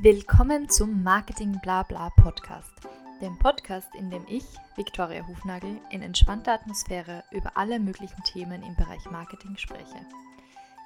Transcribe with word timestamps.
Willkommen 0.00 0.68
zum 0.68 1.02
Marketing 1.02 1.58
Blabla 1.60 2.10
Podcast, 2.10 2.72
dem 3.20 3.36
Podcast, 3.36 3.92
in 3.96 4.12
dem 4.12 4.24
ich, 4.28 4.44
Viktoria 4.76 5.26
Hufnagel, 5.26 5.80
in 5.90 6.02
entspannter 6.02 6.52
Atmosphäre 6.52 7.24
über 7.32 7.56
alle 7.56 7.80
möglichen 7.80 8.22
Themen 8.22 8.62
im 8.62 8.76
Bereich 8.76 9.04
Marketing 9.10 9.56
spreche. 9.56 10.06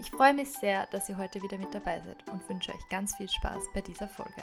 Ich 0.00 0.10
freue 0.10 0.32
mich 0.32 0.50
sehr, 0.50 0.86
dass 0.92 1.10
ihr 1.10 1.18
heute 1.18 1.42
wieder 1.42 1.58
mit 1.58 1.74
dabei 1.74 2.00
seid 2.00 2.26
und 2.30 2.48
wünsche 2.48 2.72
euch 2.72 2.88
ganz 2.88 3.14
viel 3.14 3.28
Spaß 3.28 3.64
bei 3.74 3.82
dieser 3.82 4.08
Folge. 4.08 4.42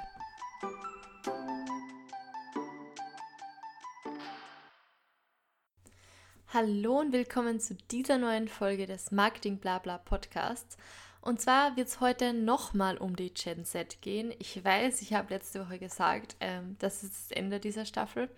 Hallo 6.53 6.99
und 6.99 7.11
willkommen 7.11 7.59
zu 7.59 7.73
dieser 7.89 8.19
neuen 8.19 8.47
Folge 8.47 8.85
des 8.85 9.09
Marketing 9.09 9.57
Blabla 9.57 9.97
Podcasts. 9.97 10.77
Und 11.21 11.41
zwar 11.41 11.75
wird 11.75 11.87
es 11.87 11.99
heute 11.99 12.33
nochmal 12.33 12.97
um 12.97 13.15
die 13.15 13.33
Gen 13.33 13.65
Z 13.65 14.01
gehen. 14.01 14.33
Ich 14.39 14.63
weiß, 14.63 15.01
ich 15.01 15.13
habe 15.13 15.33
letzte 15.33 15.65
Woche 15.65 15.79
gesagt, 15.79 16.35
ähm, 16.39 16.75
das 16.79 17.03
ist 17.03 17.13
das 17.13 17.37
Ende 17.37 17.59
dieser 17.59 17.85
Staffel. 17.85 18.29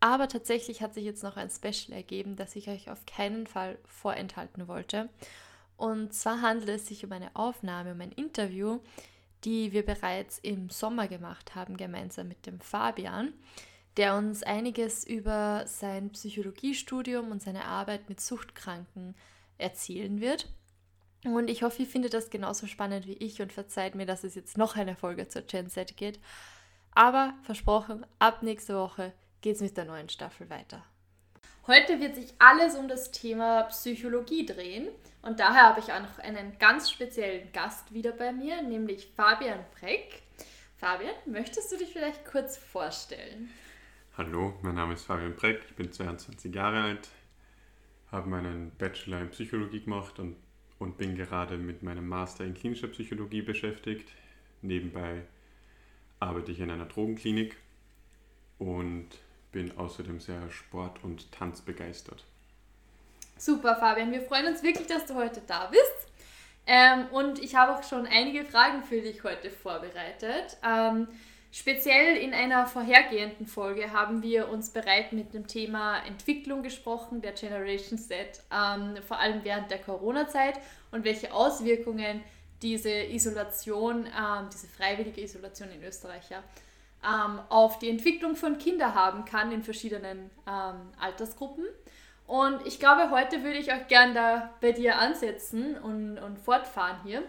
Aber 0.00 0.28
tatsächlich 0.28 0.82
hat 0.82 0.94
sich 0.94 1.04
jetzt 1.04 1.22
noch 1.22 1.36
ein 1.36 1.50
Special 1.50 1.96
ergeben, 1.96 2.36
das 2.36 2.56
ich 2.56 2.68
euch 2.68 2.90
auf 2.90 3.06
keinen 3.06 3.46
Fall 3.46 3.78
vorenthalten 3.86 4.68
wollte. 4.68 5.08
Und 5.76 6.12
zwar 6.12 6.42
handelt 6.42 6.68
es 6.68 6.86
sich 6.86 7.04
um 7.04 7.12
eine 7.12 7.34
Aufnahme, 7.34 7.92
um 7.92 8.00
ein 8.00 8.12
Interview, 8.12 8.80
die 9.44 9.72
wir 9.72 9.84
bereits 9.84 10.38
im 10.38 10.70
Sommer 10.70 11.08
gemacht 11.08 11.54
haben, 11.54 11.76
gemeinsam 11.76 12.28
mit 12.28 12.46
dem 12.46 12.60
Fabian, 12.60 13.32
der 13.96 14.16
uns 14.16 14.42
einiges 14.42 15.06
über 15.06 15.64
sein 15.66 16.10
Psychologiestudium 16.10 17.30
und 17.30 17.42
seine 17.42 17.64
Arbeit 17.64 18.08
mit 18.08 18.20
Suchtkranken 18.20 19.14
erzählen 19.58 20.20
wird. 20.20 20.48
Und 21.34 21.50
ich 21.50 21.62
hoffe, 21.62 21.82
ihr 21.82 21.88
findet 21.88 22.14
das 22.14 22.30
genauso 22.30 22.66
spannend 22.66 23.06
wie 23.06 23.14
ich 23.14 23.42
und 23.42 23.52
verzeiht 23.52 23.94
mir, 23.94 24.06
dass 24.06 24.22
es 24.22 24.34
jetzt 24.34 24.56
noch 24.56 24.76
eine 24.76 24.94
Folge 24.94 25.26
zur 25.26 25.42
Gen 25.42 25.68
Z 25.68 25.96
geht. 25.96 26.20
Aber 26.94 27.34
versprochen, 27.42 28.06
ab 28.18 28.42
nächste 28.42 28.76
Woche 28.76 29.12
geht 29.40 29.56
es 29.56 29.60
mit 29.60 29.76
der 29.76 29.84
neuen 29.84 30.08
Staffel 30.08 30.48
weiter. 30.50 30.84
Heute 31.66 32.00
wird 32.00 32.14
sich 32.14 32.32
alles 32.38 32.76
um 32.76 32.86
das 32.86 33.10
Thema 33.10 33.64
Psychologie 33.64 34.46
drehen 34.46 34.88
und 35.22 35.40
daher 35.40 35.64
habe 35.64 35.80
ich 35.80 35.92
auch 35.92 36.00
noch 36.00 36.20
einen 36.20 36.56
ganz 36.60 36.90
speziellen 36.90 37.50
Gast 37.52 37.92
wieder 37.92 38.12
bei 38.12 38.32
mir, 38.32 38.62
nämlich 38.62 39.12
Fabian 39.16 39.64
Breck. 39.80 40.22
Fabian, 40.76 41.14
möchtest 41.24 41.72
du 41.72 41.76
dich 41.76 41.92
vielleicht 41.92 42.24
kurz 42.24 42.56
vorstellen? 42.56 43.50
Hallo, 44.16 44.54
mein 44.62 44.76
Name 44.76 44.94
ist 44.94 45.04
Fabian 45.04 45.34
Breck, 45.34 45.62
ich 45.68 45.74
bin 45.74 45.92
22 45.92 46.54
Jahre 46.54 46.82
alt, 46.82 47.08
habe 48.12 48.28
meinen 48.28 48.70
Bachelor 48.78 49.22
in 49.22 49.30
Psychologie 49.30 49.80
gemacht 49.80 50.20
und 50.20 50.36
und 50.78 50.98
bin 50.98 51.16
gerade 51.16 51.56
mit 51.56 51.82
meinem 51.82 52.08
Master 52.08 52.44
in 52.44 52.54
klinischer 52.54 52.88
Psychologie 52.88 53.42
beschäftigt. 53.42 54.08
Nebenbei 54.62 55.22
arbeite 56.20 56.52
ich 56.52 56.60
in 56.60 56.70
einer 56.70 56.86
Drogenklinik 56.86 57.56
und 58.58 59.08
bin 59.52 59.76
außerdem 59.76 60.20
sehr 60.20 60.50
Sport- 60.50 61.02
und 61.02 61.30
Tanzbegeistert. 61.32 62.24
Super, 63.38 63.76
Fabian. 63.76 64.12
Wir 64.12 64.22
freuen 64.22 64.46
uns 64.46 64.62
wirklich, 64.62 64.86
dass 64.86 65.06
du 65.06 65.14
heute 65.14 65.42
da 65.46 65.66
bist. 65.66 66.12
Ähm, 66.66 67.06
und 67.12 67.38
ich 67.38 67.54
habe 67.54 67.74
auch 67.74 67.82
schon 67.82 68.06
einige 68.06 68.44
Fragen 68.44 68.82
für 68.82 69.00
dich 69.00 69.22
heute 69.24 69.50
vorbereitet. 69.50 70.56
Ähm, 70.66 71.06
Speziell 71.58 72.18
in 72.18 72.34
einer 72.34 72.66
vorhergehenden 72.66 73.46
Folge 73.46 73.90
haben 73.90 74.22
wir 74.22 74.50
uns 74.50 74.68
bereits 74.68 75.12
mit 75.12 75.32
dem 75.32 75.46
Thema 75.46 76.04
Entwicklung 76.06 76.62
gesprochen, 76.62 77.22
der 77.22 77.32
Generation 77.32 77.98
Z, 77.98 78.42
ähm, 78.52 79.02
vor 79.02 79.18
allem 79.18 79.42
während 79.42 79.70
der 79.70 79.78
Corona-Zeit 79.78 80.60
und 80.90 81.04
welche 81.04 81.32
Auswirkungen 81.32 82.22
diese 82.60 82.90
Isolation, 82.90 84.04
ähm, 84.04 84.50
diese 84.52 84.66
freiwillige 84.66 85.22
Isolation 85.22 85.70
in 85.70 85.82
Österreich 85.82 86.28
ja, 86.28 86.42
ähm, 87.02 87.40
auf 87.48 87.78
die 87.78 87.88
Entwicklung 87.88 88.36
von 88.36 88.58
Kindern 88.58 88.94
haben 88.94 89.24
kann 89.24 89.50
in 89.50 89.62
verschiedenen 89.62 90.30
ähm, 90.46 90.92
Altersgruppen. 91.00 91.64
Und 92.26 92.66
ich 92.66 92.78
glaube, 92.78 93.10
heute 93.10 93.42
würde 93.42 93.56
ich 93.56 93.72
auch 93.72 93.88
gern 93.88 94.14
da 94.14 94.52
bei 94.60 94.72
dir 94.72 94.98
ansetzen 94.98 95.78
und, 95.78 96.18
und 96.18 96.38
fortfahren 96.38 96.98
hier. 97.02 97.22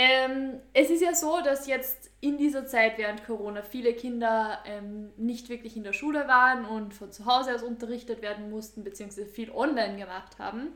Ähm, 0.00 0.60
es 0.74 0.90
ist 0.90 1.02
ja 1.02 1.12
so, 1.12 1.40
dass 1.40 1.66
jetzt 1.66 2.12
in 2.20 2.38
dieser 2.38 2.68
Zeit 2.68 2.98
während 2.98 3.26
Corona 3.26 3.62
viele 3.62 3.94
Kinder 3.94 4.62
ähm, 4.64 5.10
nicht 5.16 5.48
wirklich 5.48 5.76
in 5.76 5.82
der 5.82 5.92
Schule 5.92 6.28
waren 6.28 6.64
und 6.66 6.94
von 6.94 7.10
zu 7.10 7.26
Hause 7.26 7.52
aus 7.52 7.64
unterrichtet 7.64 8.22
werden 8.22 8.48
mussten, 8.48 8.84
beziehungsweise 8.84 9.26
viel 9.26 9.50
online 9.50 9.98
gemacht 9.98 10.38
haben. 10.38 10.68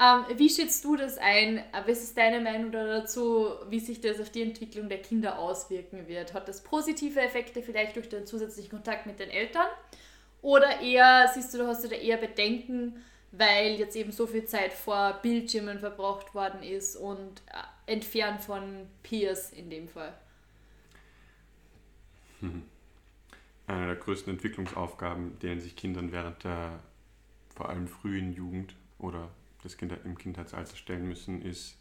Ähm, 0.00 0.38
wie 0.38 0.48
schätzt 0.48 0.84
du 0.84 0.94
das 0.94 1.18
ein? 1.18 1.64
Was 1.84 2.00
ist 2.04 2.16
deine 2.16 2.40
Meinung 2.40 2.70
dazu, 2.70 3.48
wie 3.68 3.80
sich 3.80 4.00
das 4.00 4.20
auf 4.20 4.30
die 4.30 4.42
Entwicklung 4.42 4.88
der 4.88 5.02
Kinder 5.02 5.40
auswirken 5.40 6.06
wird? 6.06 6.32
Hat 6.32 6.46
das 6.46 6.62
positive 6.62 7.20
Effekte 7.20 7.62
vielleicht 7.62 7.96
durch 7.96 8.08
den 8.08 8.24
zusätzlichen 8.24 8.70
Kontakt 8.70 9.04
mit 9.04 9.18
den 9.18 9.30
Eltern? 9.30 9.66
Oder 10.42 10.80
eher, 10.80 11.28
siehst 11.34 11.52
du, 11.54 11.66
hast 11.66 11.82
du 11.82 11.88
da 11.88 11.96
eher 11.96 12.18
Bedenken, 12.18 13.02
weil 13.32 13.72
jetzt 13.80 13.96
eben 13.96 14.12
so 14.12 14.28
viel 14.28 14.44
Zeit 14.44 14.72
vor 14.72 15.18
Bildschirmen 15.22 15.80
verbraucht 15.80 16.36
worden 16.36 16.62
ist 16.62 16.94
und 16.94 17.42
entfernt 17.90 18.40
von 18.42 18.86
Peers 19.02 19.52
in 19.52 19.70
dem 19.70 19.88
Fall. 19.88 20.14
Hm. 22.40 22.62
Eine 23.66 23.86
der 23.86 23.96
größten 23.96 24.32
Entwicklungsaufgaben, 24.32 25.38
denen 25.40 25.60
sich 25.60 25.76
Kindern 25.76 26.12
während 26.12 26.42
der 26.44 26.80
vor 27.54 27.68
allem 27.68 27.86
frühen 27.86 28.32
Jugend 28.32 28.74
oder 28.98 29.30
das 29.62 29.76
Kinder 29.76 29.98
im 30.04 30.16
Kindheitsalter 30.16 30.76
stellen 30.76 31.06
müssen, 31.06 31.42
ist 31.42 31.76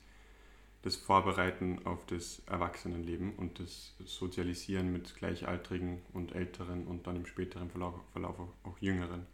das 0.82 0.96
Vorbereiten 0.96 1.86
auf 1.86 2.06
das 2.06 2.42
Erwachsenenleben 2.46 3.36
und 3.36 3.60
das 3.60 3.94
Sozialisieren 4.06 4.92
mit 4.92 5.16
Gleichaltrigen 5.16 6.02
und 6.14 6.36
Älteren 6.36 6.88
und 6.88 7.08
dann 7.08 7.18
im 7.18 7.26
späteren 7.26 7.70
Verlauf, 7.70 7.96
Verlauf 8.14 8.40
auch 8.64 8.78
Jüngeren 8.80 9.26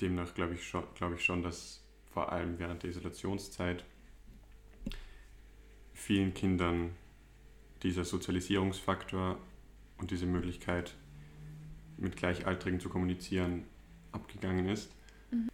demnach 0.00 0.34
glaube 0.34 0.54
ich, 0.54 0.72
glaub 0.94 1.14
ich 1.14 1.24
schon, 1.24 1.42
dass 1.42 1.82
vor 2.12 2.32
allem 2.32 2.58
während 2.58 2.82
der 2.82 2.90
Isolationszeit 2.90 3.84
vielen 6.00 6.32
Kindern 6.34 6.92
dieser 7.82 8.04
Sozialisierungsfaktor 8.04 9.38
und 9.98 10.10
diese 10.10 10.26
Möglichkeit, 10.26 10.94
mit 11.98 12.16
Gleichaltrigen 12.16 12.80
zu 12.80 12.88
kommunizieren, 12.88 13.64
abgegangen 14.10 14.68
ist. 14.68 14.90
Mhm. 15.30 15.48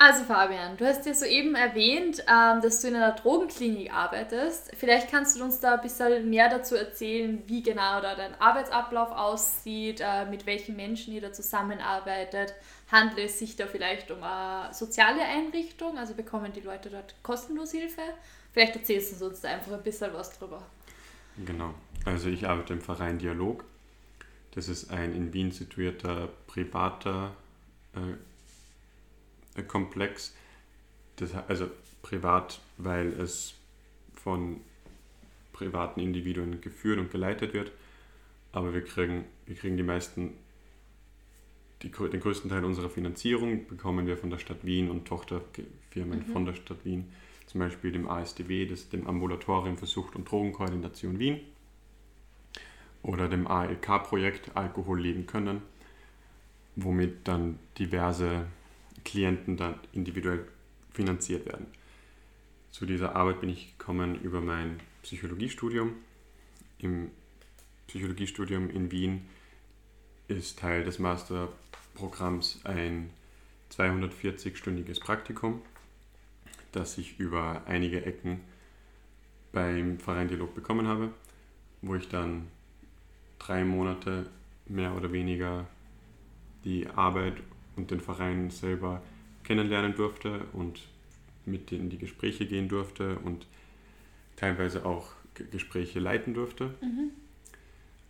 Also 0.00 0.22
Fabian, 0.24 0.76
du 0.76 0.86
hast 0.86 1.04
ja 1.06 1.12
soeben 1.12 1.56
erwähnt, 1.56 2.24
ähm, 2.28 2.60
dass 2.62 2.80
du 2.80 2.88
in 2.88 2.94
einer 2.94 3.12
Drogenklinik 3.12 3.92
arbeitest. 3.92 4.70
Vielleicht 4.76 5.10
kannst 5.10 5.38
du 5.38 5.42
uns 5.42 5.58
da 5.58 5.74
ein 5.74 5.80
bisschen 5.80 6.30
mehr 6.30 6.48
dazu 6.48 6.76
erzählen, 6.76 7.42
wie 7.46 7.64
genau 7.64 8.00
da 8.00 8.14
dein 8.14 8.40
Arbeitsablauf 8.40 9.10
aussieht, 9.10 10.00
äh, 10.00 10.24
mit 10.26 10.46
welchen 10.46 10.76
Menschen 10.76 11.12
ihr 11.12 11.20
da 11.20 11.32
zusammenarbeitet. 11.32 12.54
Handelt 12.92 13.18
es 13.26 13.40
sich 13.40 13.56
da 13.56 13.66
vielleicht 13.66 14.12
um 14.12 14.22
eine 14.22 14.72
soziale 14.72 15.22
Einrichtung? 15.22 15.98
Also 15.98 16.14
bekommen 16.14 16.52
die 16.52 16.60
Leute 16.60 16.90
dort 16.90 17.16
kostenlos 17.24 17.72
Hilfe? 17.72 18.02
Vielleicht 18.52 18.76
erzählst 18.76 19.20
du 19.20 19.26
uns 19.26 19.40
da 19.40 19.48
einfach 19.48 19.72
ein 19.72 19.82
bisschen 19.82 20.12
was 20.12 20.38
drüber. 20.38 20.62
Genau. 21.44 21.74
Also 22.04 22.28
ich 22.28 22.48
arbeite 22.48 22.72
im 22.72 22.80
Verein 22.80 23.18
Dialog. 23.18 23.64
Das 24.52 24.68
ist 24.68 24.90
ein 24.90 25.14
in 25.14 25.32
Wien 25.32 25.52
situierter 25.52 26.28
privater 26.46 27.36
äh, 27.94 29.62
Komplex. 29.62 30.34
Das, 31.16 31.34
also 31.48 31.68
privat, 32.02 32.60
weil 32.76 33.08
es 33.12 33.54
von 34.14 34.60
privaten 35.52 36.00
Individuen 36.00 36.60
geführt 36.60 36.98
und 36.98 37.10
geleitet 37.10 37.52
wird. 37.52 37.72
Aber 38.52 38.72
wir 38.72 38.84
kriegen, 38.84 39.24
wir 39.46 39.56
kriegen 39.56 39.76
die 39.76 39.82
meisten, 39.82 40.34
die, 41.82 41.90
den 41.90 42.20
größten 42.20 42.50
Teil 42.50 42.64
unserer 42.64 42.88
Finanzierung 42.88 43.66
bekommen 43.66 44.06
wir 44.06 44.16
von 44.16 44.30
der 44.30 44.38
Stadt 44.38 44.64
Wien 44.64 44.90
und 44.90 45.06
Tochterfirmen 45.06 46.26
mhm. 46.26 46.32
von 46.32 46.44
der 46.46 46.54
Stadt 46.54 46.84
Wien. 46.84 47.12
Zum 47.48 47.60
Beispiel 47.60 47.92
dem 47.92 48.08
ASDW, 48.10 48.66
das, 48.66 48.90
dem 48.90 49.06
Ambulatorium 49.06 49.78
für 49.78 49.86
Sucht- 49.86 50.16
und 50.16 50.30
Drogenkoordination 50.30 51.18
Wien. 51.18 51.40
Oder 53.02 53.26
dem 53.28 53.46
ALK-Projekt 53.46 54.54
Alkohol 54.54 55.00
leben 55.00 55.26
können, 55.26 55.62
womit 56.76 57.26
dann 57.26 57.58
diverse 57.78 58.44
Klienten 59.02 59.56
dann 59.56 59.80
individuell 59.92 60.46
finanziert 60.92 61.46
werden. 61.46 61.66
Zu 62.70 62.84
dieser 62.84 63.16
Arbeit 63.16 63.40
bin 63.40 63.48
ich 63.48 63.78
gekommen 63.78 64.20
über 64.20 64.42
mein 64.42 64.80
Psychologiestudium. 65.02 65.94
Im 66.78 67.10
Psychologiestudium 67.86 68.68
in 68.68 68.90
Wien 68.90 69.22
ist 70.28 70.58
Teil 70.58 70.84
des 70.84 70.98
Masterprogramms 70.98 72.60
ein 72.64 73.08
240-stündiges 73.72 75.00
Praktikum, 75.00 75.62
das 76.72 76.98
ich 76.98 77.18
über 77.18 77.62
einige 77.66 78.04
Ecken 78.04 78.40
beim 79.52 79.98
Verein 79.98 80.28
Dialog 80.28 80.54
bekommen 80.54 80.86
habe, 80.86 81.10
wo 81.82 81.94
ich 81.94 82.08
dann 82.08 82.48
drei 83.38 83.64
Monate 83.64 84.26
mehr 84.66 84.94
oder 84.94 85.12
weniger 85.12 85.66
die 86.64 86.86
Arbeit 86.88 87.34
und 87.76 87.90
den 87.90 88.00
Verein 88.00 88.50
selber 88.50 89.02
kennenlernen 89.44 89.94
durfte 89.94 90.46
und 90.52 90.80
mit 91.46 91.70
denen 91.70 91.88
die 91.88 91.98
Gespräche 91.98 92.46
gehen 92.46 92.68
durfte 92.68 93.18
und 93.20 93.46
teilweise 94.36 94.84
auch 94.84 95.12
Gespräche 95.50 96.00
leiten 96.00 96.34
durfte. 96.34 96.74
Mhm. 96.80 97.10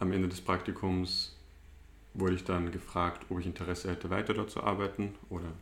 am 0.01 0.13
Ende 0.13 0.29
des 0.29 0.41
Praktikums 0.41 1.37
wurde 2.15 2.35
ich 2.35 2.45
dann 2.45 2.73
gefragt, 2.73 3.27
ob 3.29 3.41
ich 3.41 3.47
Interesse 3.47 3.91
hätte, 3.91 4.11
weiter 4.11 4.35
dort 4.35 4.51
zu 4.51 4.63
arbeiten 4.63 5.15
oder 5.29 5.53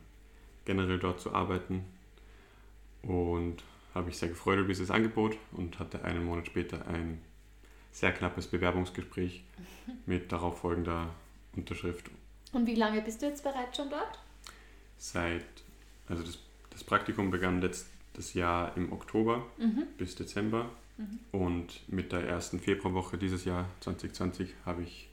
generell 0.65 0.99
dort 0.99 1.19
zu 1.19 1.33
arbeiten. 1.33 1.85
Und 3.07 3.63
habe 3.93 4.09
ich 4.09 4.17
sehr 4.17 4.29
gefreut 4.29 4.59
über 4.59 4.67
dieses 4.67 4.91
Angebot 4.91 5.37
und 5.53 5.79
hatte 5.79 6.03
einen 6.03 6.23
Monat 6.25 6.47
später 6.47 6.87
ein 6.87 7.21
sehr 7.91 8.11
knappes 8.11 8.47
Bewerbungsgespräch 8.47 9.43
mit 10.05 10.31
darauf 10.31 10.59
folgender 10.59 11.09
Unterschrift. 11.55 12.11
Und 12.53 12.67
wie 12.67 12.75
lange 12.75 13.01
bist 13.01 13.21
du 13.21 13.25
jetzt 13.25 13.43
bereits 13.43 13.77
schon 13.77 13.89
dort? 13.89 14.19
Seit, 14.97 15.45
also 16.07 16.23
das, 16.23 16.39
das 16.69 16.83
Praktikum 16.83 17.31
begann 17.31 17.61
letztes 17.61 18.33
Jahr 18.33 18.75
im 18.77 18.91
Oktober 18.91 19.45
mhm. 19.57 19.83
bis 19.97 20.15
Dezember 20.15 20.69
mhm. 20.97 21.19
und 21.31 21.89
mit 21.89 22.11
der 22.11 22.27
ersten 22.27 22.59
Februarwoche 22.59 23.17
dieses 23.17 23.45
Jahr 23.45 23.69
2020 23.81 24.53
habe 24.65 24.83
ich 24.83 25.09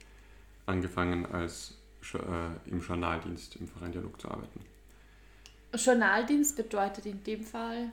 angefangen 0.65 1.25
als 1.25 1.77
äh, 2.13 2.69
im 2.69 2.81
Journaldienst 2.81 3.55
im 3.57 3.67
Verein 3.67 3.91
Dialog 3.91 4.19
zu 4.19 4.29
arbeiten. 4.29 4.59
Journaldienst 5.75 6.55
bedeutet 6.55 7.05
in 7.05 7.23
dem 7.23 7.43
Fall? 7.43 7.91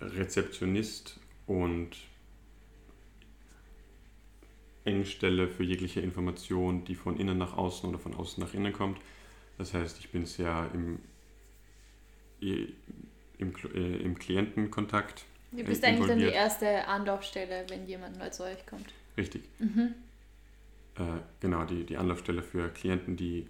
Rezeptionist 0.00 1.18
und 1.46 1.96
Engstelle 4.84 5.48
für 5.48 5.62
jegliche 5.62 6.00
Information, 6.00 6.84
die 6.84 6.94
von 6.94 7.18
innen 7.18 7.38
nach 7.38 7.56
außen 7.56 7.88
oder 7.88 7.98
von 7.98 8.14
außen 8.14 8.42
nach 8.42 8.54
innen 8.54 8.72
kommt. 8.72 8.98
Das 9.58 9.74
heißt, 9.74 9.98
ich 9.98 10.10
bin 10.10 10.24
sehr 10.24 10.70
im, 10.72 10.98
im, 12.40 13.54
äh, 13.74 13.96
im 13.96 14.18
Klientenkontakt. 14.18 15.24
Du 15.52 15.64
bist 15.64 15.84
eigentlich 15.84 16.08
dann 16.08 16.18
die 16.18 16.24
erste 16.24 16.86
Anlaufstelle, 16.86 17.66
wenn 17.68 17.86
jemand 17.86 18.18
neu 18.18 18.30
zu 18.30 18.44
euch 18.44 18.64
kommt. 18.66 18.86
Richtig. 19.16 19.42
Mhm. 19.58 19.94
Äh, 20.96 21.20
genau, 21.40 21.64
die, 21.64 21.84
die 21.84 21.96
Anlaufstelle 21.96 22.42
für 22.42 22.68
Klienten, 22.68 23.16
die 23.16 23.46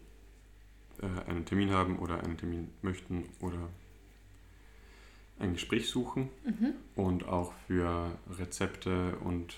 äh, 1.03 1.31
einen 1.31 1.45
Termin 1.45 1.71
haben 1.71 1.99
oder 1.99 2.23
einen 2.23 2.37
Termin 2.37 2.69
möchten 2.83 3.25
oder 3.41 3.69
ein 5.39 5.55
Gespräch 5.55 5.89
suchen 5.89 6.29
mhm. 6.45 6.75
und 6.95 7.27
auch 7.27 7.53
für 7.67 8.11
Rezepte 8.39 9.17
und 9.17 9.57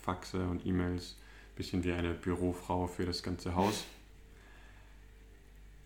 Faxe 0.00 0.46
und 0.48 0.64
E-Mails, 0.64 1.16
bisschen 1.56 1.82
wie 1.82 1.92
eine 1.92 2.14
Bürofrau 2.14 2.86
für 2.86 3.04
das 3.04 3.22
ganze 3.22 3.54
Haus. 3.54 3.84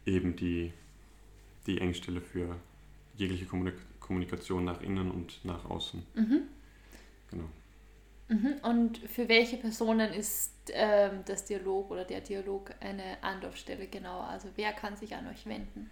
Eben 0.05 0.37
die, 0.37 0.72
die 1.66 1.81
Engstelle 1.81 2.20
für 2.20 2.56
jegliche 3.16 3.46
Kommunikation 4.00 4.64
nach 4.64 4.82
innen 4.82 5.10
und 5.10 5.44
nach 5.44 5.64
außen. 5.64 6.02
Mhm. 6.14 6.40
Genau. 7.31 7.49
Mhm. 8.28 8.54
Und 8.62 8.98
für 8.98 9.28
welche 9.28 9.56
Personen 9.56 10.12
ist 10.12 10.52
ähm, 10.72 11.22
das 11.25 11.46
Dialog 11.46 11.90
oder 11.90 12.04
der 12.04 12.20
Dialog 12.20 12.75
eine 12.80 13.22
Anlaufstelle 13.22 13.86
genau? 13.86 14.20
Also 14.20 14.48
wer 14.56 14.72
kann 14.72 14.96
sich 14.96 15.14
an 15.14 15.26
euch 15.28 15.46
wenden? 15.46 15.88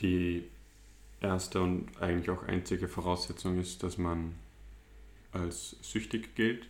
Die 0.00 0.48
erste 1.20 1.62
und 1.62 2.00
eigentlich 2.02 2.30
auch 2.30 2.42
einzige 2.42 2.88
Voraussetzung 2.88 3.58
ist, 3.58 3.82
dass 3.82 3.98
man 3.98 4.34
als 5.32 5.76
süchtig 5.80 6.34
gilt. 6.34 6.66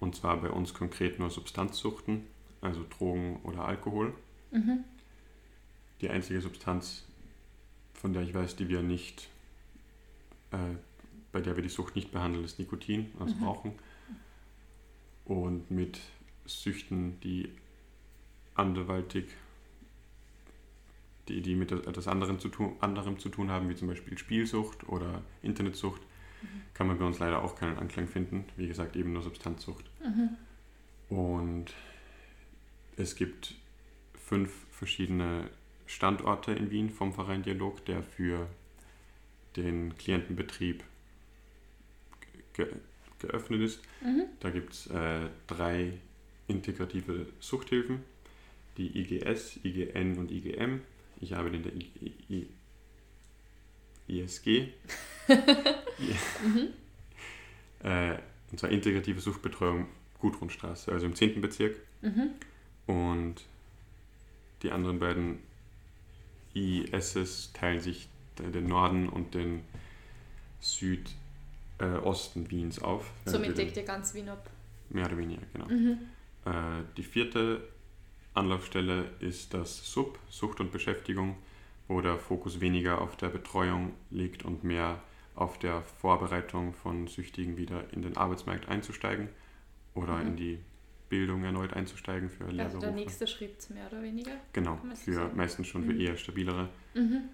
Und 0.00 0.14
zwar 0.14 0.40
bei 0.40 0.50
uns 0.50 0.74
konkret 0.74 1.18
nur 1.18 1.30
Substanzsuchten, 1.30 2.26
also 2.60 2.84
Drogen 2.98 3.40
oder 3.44 3.64
Alkohol. 3.64 4.14
Mhm. 4.50 4.84
Die 6.00 6.10
einzige 6.10 6.40
Substanz, 6.40 7.04
von 7.94 8.12
der 8.12 8.22
ich 8.22 8.34
weiß, 8.34 8.56
die 8.56 8.68
wir 8.68 8.82
nicht, 8.82 9.28
äh, 10.52 10.76
bei 11.32 11.40
der 11.40 11.56
wir 11.56 11.62
die 11.62 11.68
Sucht 11.68 11.96
nicht 11.96 12.12
behandeln, 12.12 12.44
ist 12.44 12.58
Nikotin, 12.58 13.12
also 13.18 13.34
mhm. 13.34 13.44
Rauchen. 13.44 13.72
Und 15.24 15.70
mit 15.70 16.00
Süchten, 16.46 17.20
die 17.20 17.50
anderweitig 18.54 19.26
die, 21.28 21.40
die 21.40 21.54
mit 21.54 21.72
etwas 21.72 22.08
anderem 22.08 22.38
zu, 22.38 22.48
tun, 22.48 22.76
anderem 22.80 23.18
zu 23.18 23.28
tun 23.28 23.50
haben, 23.50 23.68
wie 23.68 23.74
zum 23.74 23.88
Beispiel 23.88 24.16
Spielsucht 24.16 24.88
oder 24.88 25.22
Internetsucht, 25.42 26.00
mhm. 26.42 26.46
kann 26.74 26.86
man 26.86 26.98
bei 26.98 27.04
uns 27.04 27.18
leider 27.18 27.42
auch 27.42 27.56
keinen 27.56 27.78
Anklang 27.78 28.06
finden. 28.06 28.44
Wie 28.56 28.68
gesagt, 28.68 28.96
eben 28.96 29.12
nur 29.12 29.22
Substanzsucht. 29.22 29.84
Mhm. 30.00 31.16
Und 31.16 31.74
es 32.96 33.16
gibt 33.16 33.54
fünf 34.14 34.52
verschiedene 34.70 35.50
Standorte 35.86 36.52
in 36.52 36.70
Wien 36.70 36.90
vom 36.90 37.12
Verein 37.12 37.42
Dialog, 37.42 37.84
der 37.84 38.02
für 38.02 38.48
den 39.56 39.96
Klientenbetrieb 39.96 40.82
ge 42.56 42.66
geöffnet 43.18 43.62
ist. 43.62 43.80
Mhm. 44.02 44.24
Da 44.40 44.50
gibt 44.50 44.72
es 44.72 44.88
äh, 44.88 45.28
drei 45.46 45.94
integrative 46.48 47.26
Suchthilfen, 47.40 48.00
die 48.76 48.98
IGS, 48.98 49.58
IGN 49.64 50.18
und 50.18 50.30
IGM. 50.30 50.80
Ich 51.20 51.34
arbeite 51.34 51.56
in 51.56 51.62
der 51.62 51.74
I, 51.74 51.90
I, 52.28 52.46
I, 54.08 54.20
ISG. 54.20 54.68
mhm. 55.28 56.68
äh, 57.88 58.18
und 58.50 58.60
zwar 58.60 58.70
integrative 58.70 59.20
Suchtbetreuung 59.20 59.86
Gudrunstraße, 60.18 60.92
also 60.92 61.06
im 61.06 61.14
10. 61.14 61.40
Bezirk. 61.40 61.76
Mhm. 62.02 62.30
Und 62.86 63.44
die 64.62 64.70
anderen 64.70 64.98
beiden 64.98 65.38
ISs 66.54 67.52
teilen 67.54 67.80
sich 67.80 68.08
den 68.38 68.66
Norden 68.66 69.08
und 69.08 69.34
den 69.34 69.62
Südosten 70.60 71.25
äh, 71.78 72.50
Wiens 72.50 72.80
auf. 72.80 73.10
Somit 73.24 73.56
deckt 73.58 73.76
ihr 73.76 73.84
ganz 73.84 74.14
Wien 74.14 74.28
ab. 74.28 74.50
Mehr 74.88 75.06
oder 75.06 75.18
weniger, 75.18 75.42
genau. 75.52 75.66
Mhm. 75.66 75.98
Äh, 76.44 76.84
die 76.96 77.02
vierte 77.02 77.68
Anlaufstelle 78.34 79.10
ist 79.20 79.54
das 79.54 79.90
SUB, 79.90 80.18
Sucht 80.28 80.60
und 80.60 80.70
Beschäftigung, 80.72 81.36
wo 81.88 82.00
der 82.00 82.18
Fokus 82.18 82.60
weniger 82.60 83.00
auf 83.00 83.16
der 83.16 83.28
Betreuung 83.28 83.94
liegt 84.10 84.44
und 84.44 84.64
mehr 84.64 85.02
auf 85.34 85.58
der 85.58 85.82
Vorbereitung 85.82 86.72
von 86.72 87.06
Süchtigen 87.06 87.56
wieder 87.56 87.92
in 87.92 88.02
den 88.02 88.16
Arbeitsmarkt 88.16 88.68
einzusteigen 88.68 89.28
oder 89.94 90.16
mhm. 90.16 90.26
in 90.28 90.36
die 90.36 90.58
Bildung 91.08 91.44
erneut 91.44 91.72
einzusteigen 91.72 92.30
für 92.30 92.44
Lehrberufe. 92.44 92.76
Also 92.76 92.80
der 92.80 92.92
nächste 92.92 93.26
Schritt 93.26 93.70
mehr 93.70 93.86
oder 93.90 94.02
weniger? 94.02 94.32
Genau, 94.52 94.78
für 94.94 95.30
meistens 95.34 95.68
schon 95.68 95.84
für 95.84 95.92
mhm. 95.92 96.00
eher 96.00 96.16
stabilere. 96.16 96.68
Mhm. 96.94 97.28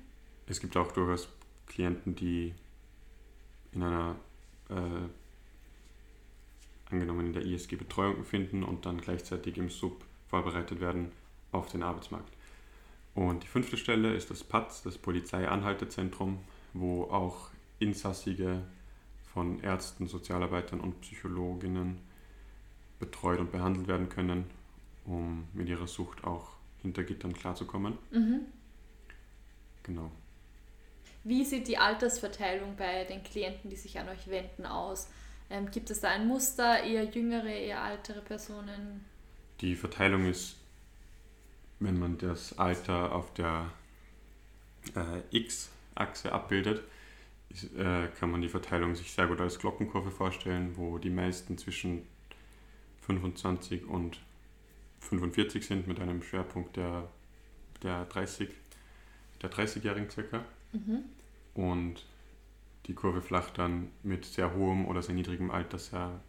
Es 0.46 0.60
gibt 0.60 0.76
auch 0.76 0.92
durchaus 0.92 1.28
Klienten, 1.66 2.14
die 2.14 2.54
in 3.72 3.82
einer 3.82 4.16
äh, 4.76 5.08
angenommen 6.92 7.26
in 7.26 7.32
der 7.32 7.44
ISG 7.44 7.76
Betreuung 7.76 8.16
befinden 8.16 8.62
und 8.62 8.86
dann 8.86 9.00
gleichzeitig 9.00 9.56
im 9.56 9.70
Sub 9.70 10.04
vorbereitet 10.28 10.80
werden 10.80 11.12
auf 11.50 11.68
den 11.68 11.82
Arbeitsmarkt. 11.82 12.32
Und 13.14 13.42
die 13.42 13.46
fünfte 13.46 13.76
Stelle 13.76 14.14
ist 14.14 14.30
das 14.30 14.42
PATZ, 14.42 14.82
das 14.84 14.98
Polizeianhaltezentrum, 14.98 16.38
wo 16.72 17.04
auch 17.04 17.50
Insassige 17.78 18.62
von 19.32 19.60
Ärzten, 19.60 20.06
Sozialarbeitern 20.06 20.80
und 20.80 21.00
Psychologinnen 21.00 21.98
betreut 22.98 23.40
und 23.40 23.50
behandelt 23.50 23.88
werden 23.88 24.08
können, 24.08 24.44
um 25.04 25.48
mit 25.52 25.68
ihrer 25.68 25.86
Sucht 25.86 26.24
auch 26.24 26.50
hinter 26.80 27.02
Gittern 27.02 27.32
klarzukommen. 27.32 27.98
Mhm. 28.10 28.40
Genau. 29.82 30.10
Wie 31.24 31.44
sieht 31.44 31.68
die 31.68 31.78
Altersverteilung 31.78 32.76
bei 32.76 33.04
den 33.04 33.22
Klienten, 33.22 33.70
die 33.70 33.76
sich 33.76 33.98
an 33.98 34.08
euch 34.08 34.26
wenden, 34.28 34.66
aus? 34.66 35.08
Ähm, 35.50 35.70
gibt 35.70 35.90
es 35.90 36.00
da 36.00 36.08
ein 36.08 36.26
Muster, 36.26 36.82
eher 36.82 37.04
jüngere, 37.04 37.48
eher 37.48 37.84
ältere 37.84 38.20
Personen? 38.22 39.04
Die 39.60 39.76
Verteilung 39.76 40.26
ist, 40.26 40.56
wenn 41.78 41.98
man 41.98 42.18
das 42.18 42.58
Alter 42.58 43.14
auf 43.14 43.32
der 43.34 43.70
äh, 44.96 45.36
X-Achse 45.36 46.32
abbildet, 46.32 46.82
ist, 47.50 47.64
äh, 47.76 48.08
kann 48.18 48.30
man 48.30 48.42
die 48.42 48.48
Verteilung 48.48 48.94
sich 48.96 49.12
sehr 49.12 49.26
gut 49.26 49.40
als 49.40 49.58
Glockenkurve 49.58 50.10
vorstellen, 50.10 50.76
wo 50.76 50.98
die 50.98 51.10
meisten 51.10 51.58
zwischen 51.58 52.06
25 53.02 53.86
und 53.86 54.18
45 55.00 55.66
sind 55.66 55.86
mit 55.86 56.00
einem 56.00 56.22
Schwerpunkt 56.22 56.76
der, 56.76 57.08
der 57.82 58.06
30, 58.06 58.48
der 59.42 59.50
30-Jährigen 59.50 60.10
circa. 60.10 60.44
Mhm. 60.72 61.04
Und 61.54 62.04
die 62.86 62.94
Kurve 62.94 63.22
flacht 63.22 63.58
dann 63.58 63.88
mit 64.02 64.24
sehr 64.24 64.54
hohem 64.54 64.86
oder 64.86 65.02
sehr 65.02 65.14
niedrigem 65.14 65.50
Alter 65.50 65.78
sehr, 65.78 66.20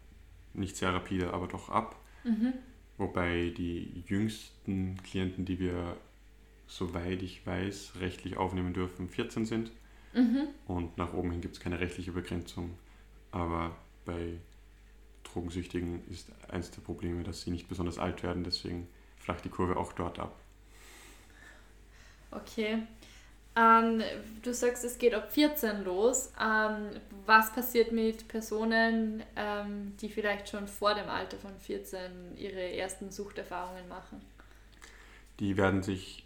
nicht 0.52 0.76
sehr 0.76 0.92
rapide, 0.92 1.32
aber 1.32 1.48
doch 1.48 1.68
ab. 1.68 1.96
Mhm. 2.24 2.52
Wobei 2.96 3.52
die 3.56 4.04
jüngsten 4.06 4.96
Klienten, 5.02 5.44
die 5.44 5.58
wir, 5.58 5.96
soweit 6.66 7.22
ich 7.22 7.44
weiß, 7.44 7.94
rechtlich 7.98 8.36
aufnehmen 8.36 8.72
dürfen, 8.72 9.08
14 9.08 9.46
sind. 9.46 9.72
Mhm. 10.12 10.48
Und 10.66 10.96
nach 10.96 11.12
oben 11.12 11.32
hin 11.32 11.40
gibt 11.40 11.56
es 11.56 11.60
keine 11.60 11.80
rechtliche 11.80 12.12
Begrenzung. 12.12 12.70
Aber 13.32 13.76
bei 14.04 14.38
Drogensüchtigen 15.24 16.06
ist 16.08 16.30
eines 16.48 16.70
der 16.70 16.82
Probleme, 16.82 17.24
dass 17.24 17.42
sie 17.42 17.50
nicht 17.50 17.68
besonders 17.68 17.98
alt 17.98 18.22
werden. 18.22 18.44
Deswegen 18.44 18.86
flacht 19.16 19.44
die 19.44 19.48
Kurve 19.48 19.76
auch 19.76 19.92
dort 19.92 20.20
ab. 20.20 20.38
Okay. 22.30 22.78
Ähm, 23.56 24.02
du 24.42 24.52
sagst, 24.52 24.84
es 24.84 24.98
geht 24.98 25.14
ab 25.14 25.32
14 25.32 25.84
los. 25.84 26.32
Ähm, 26.40 26.90
was 27.26 27.52
passiert 27.52 27.92
mit 27.92 28.26
Personen, 28.28 29.22
ähm, 29.36 29.96
die 30.00 30.08
vielleicht 30.08 30.48
schon 30.48 30.66
vor 30.66 30.94
dem 30.94 31.08
Alter 31.08 31.36
von 31.36 31.56
14 31.58 32.36
ihre 32.36 32.76
ersten 32.76 33.10
Suchterfahrungen 33.10 33.88
machen? 33.88 34.20
Die 35.40 35.56
werden 35.56 35.82
sich 35.82 36.24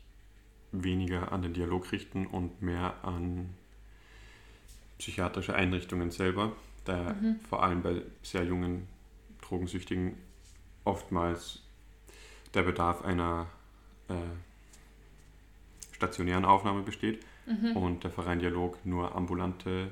weniger 0.73 1.33
an 1.33 1.43
den 1.43 1.55
Dialog 1.55 1.93
richten 1.93 2.27
und 2.27 2.63
mehr 2.63 2.95
an 3.03 3.55
psychiatrische 4.99 5.55
Einrichtungen 5.55 6.11
selber, 6.11 6.53
da 6.85 7.15
mhm. 7.15 7.41
vor 7.49 7.63
allem 7.63 7.83
bei 7.83 8.03
sehr 8.23 8.45
jungen 8.45 8.89
Drogensüchtigen 9.41 10.17
oftmals 10.85 11.63
der 12.55 12.63
Bedarf 12.63 13.03
einer 13.03 13.47
äh, 14.09 14.15
stationären 15.99 16.45
Aufnahme 16.45 16.83
besteht 16.83 17.27
mhm. 17.47 17.77
und 17.77 18.05
der 18.05 18.11
Verein 18.11 18.39
Dialog 18.39 18.79
nur 18.87 19.17
ambulante 19.17 19.91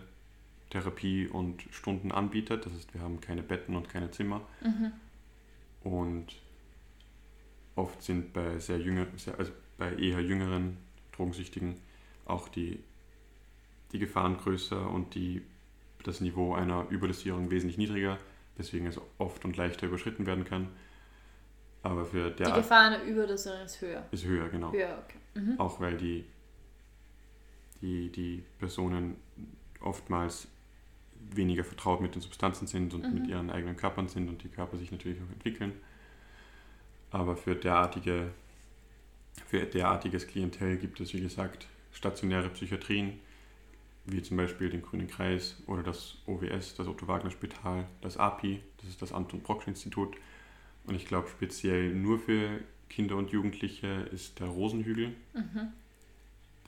Therapie 0.70 1.26
und 1.26 1.62
Stunden 1.72 2.12
anbietet. 2.12 2.64
Das 2.64 2.72
heißt, 2.72 2.94
wir 2.94 3.00
haben 3.00 3.20
keine 3.20 3.42
Betten 3.42 3.74
und 3.76 3.88
keine 3.88 4.12
Zimmer. 4.12 4.40
Mhm. 4.62 4.92
Und 5.82 6.26
oft 7.74 8.02
sind 8.02 8.32
bei 8.32 8.58
sehr 8.58 8.78
jünger, 8.78 9.06
sehr, 9.16 9.36
also 9.38 9.50
bei 9.78 9.94
eher 9.94 10.20
jüngeren 10.20 10.76
Drogensüchtigen 11.12 11.76
auch 12.24 12.48
die, 12.48 12.82
die 13.92 13.98
Gefahren 13.98 14.36
größer 14.36 14.88
und 14.88 15.14
die, 15.14 15.42
das 16.04 16.20
Niveau 16.20 16.54
einer 16.54 16.86
Überdosierung 16.88 17.50
wesentlich 17.50 17.78
niedriger, 17.78 18.18
weswegen 18.56 18.86
es 18.86 19.00
oft 19.18 19.44
und 19.44 19.56
leichter 19.56 19.88
überschritten 19.88 20.26
werden 20.26 20.44
kann. 20.44 20.68
Aber 21.82 22.04
für 22.04 22.30
der 22.30 22.46
die 22.46 22.52
Gefahr 22.52 22.86
einer 22.86 23.02
Überdosierung 23.02 23.60
ist 23.62 23.80
höher. 23.80 24.04
Ist 24.10 24.24
höher, 24.24 24.48
genau. 24.48 24.72
Höher, 24.72 25.02
okay. 25.04 25.18
Mhm. 25.36 25.60
Auch 25.60 25.80
weil 25.80 25.96
die, 25.96 26.24
die, 27.80 28.10
die 28.10 28.42
Personen 28.58 29.16
oftmals 29.80 30.48
weniger 31.30 31.64
vertraut 31.64 32.00
mit 32.00 32.14
den 32.14 32.22
Substanzen 32.22 32.66
sind 32.66 32.94
und 32.94 33.06
mhm. 33.06 33.14
mit 33.14 33.26
ihren 33.28 33.50
eigenen 33.50 33.76
Körpern 33.76 34.08
sind 34.08 34.28
und 34.28 34.42
die 34.42 34.48
Körper 34.48 34.76
sich 34.76 34.90
natürlich 34.90 35.18
auch 35.18 35.32
entwickeln. 35.32 35.72
Aber 37.10 37.36
für 37.36 37.54
derartige, 37.54 38.30
für 39.46 39.60
derartiges 39.60 40.26
Klientel 40.26 40.76
gibt 40.76 41.00
es, 41.00 41.14
wie 41.14 41.20
gesagt, 41.20 41.66
stationäre 41.92 42.48
Psychiatrien, 42.50 43.18
wie 44.04 44.22
zum 44.22 44.36
Beispiel 44.36 44.70
den 44.70 44.82
Grünen 44.82 45.08
Kreis 45.08 45.56
oder 45.66 45.82
das 45.82 46.18
OWS, 46.26 46.74
das 46.76 46.86
Otto 46.86 47.08
Wagner 47.08 47.30
Spital, 47.30 47.86
das 48.00 48.16
API, 48.16 48.60
das 48.78 48.90
ist 48.90 49.02
das 49.02 49.12
Anton 49.12 49.40
Brocksch 49.40 49.66
Institut. 49.66 50.16
Und 50.84 50.94
ich 50.94 51.06
glaube 51.06 51.28
speziell 51.28 51.92
nur 51.92 52.20
für 52.20 52.60
Kinder 52.88 53.16
und 53.16 53.30
Jugendliche 53.30 54.08
ist 54.12 54.40
der 54.40 54.48
Rosenhügel. 54.48 55.14
Mhm. 55.34 55.72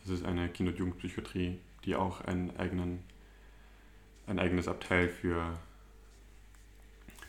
Das 0.02 0.10
ist 0.10 0.24
eine 0.24 0.48
Kinder- 0.48 0.72
und 0.72 0.78
Jugendpsychiatrie, 0.78 1.58
die 1.84 1.94
auch 1.94 2.20
einen 2.22 2.56
eigenen, 2.56 3.02
ein 4.26 4.38
eigenes 4.38 4.68
Abteil 4.68 5.08
für, 5.08 5.58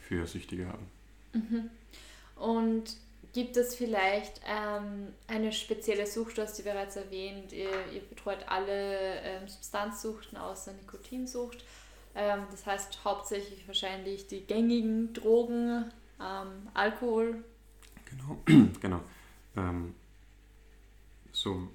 für 0.01 0.25
Süchtige 0.27 0.67
haben. 0.67 0.88
Mhm. 1.34 1.69
Und 2.36 2.96
gibt 3.34 3.58
es 3.58 3.75
vielleicht 3.75 4.41
ähm, 4.48 5.13
eine 5.27 5.51
spezielle 5.51 6.08
Sucht, 6.08 6.38
du 6.38 6.41
hast 6.41 6.55
sie 6.55 6.63
bereits 6.63 6.96
erwähnt, 6.96 7.51
ihr, 7.51 7.69
ihr 7.93 8.01
betreut 8.01 8.39
alle 8.48 9.19
ähm, 9.22 9.48
Substanzsuchten 9.48 10.38
außer 10.38 10.74
Nikotinsucht. 10.74 11.63
Ähm, 12.15 12.41
das 12.51 12.65
heißt 12.65 13.03
hauptsächlich 13.05 13.67
wahrscheinlich 13.67 14.27
die 14.27 14.41
gängigen 14.41 15.13
Drogen, 15.13 15.91
ähm, 16.19 16.67
Alkohol. 16.74 17.43
Genau, 18.09 18.41
genau. 18.81 19.01
Ähm, 19.55 19.93
so 21.31 21.69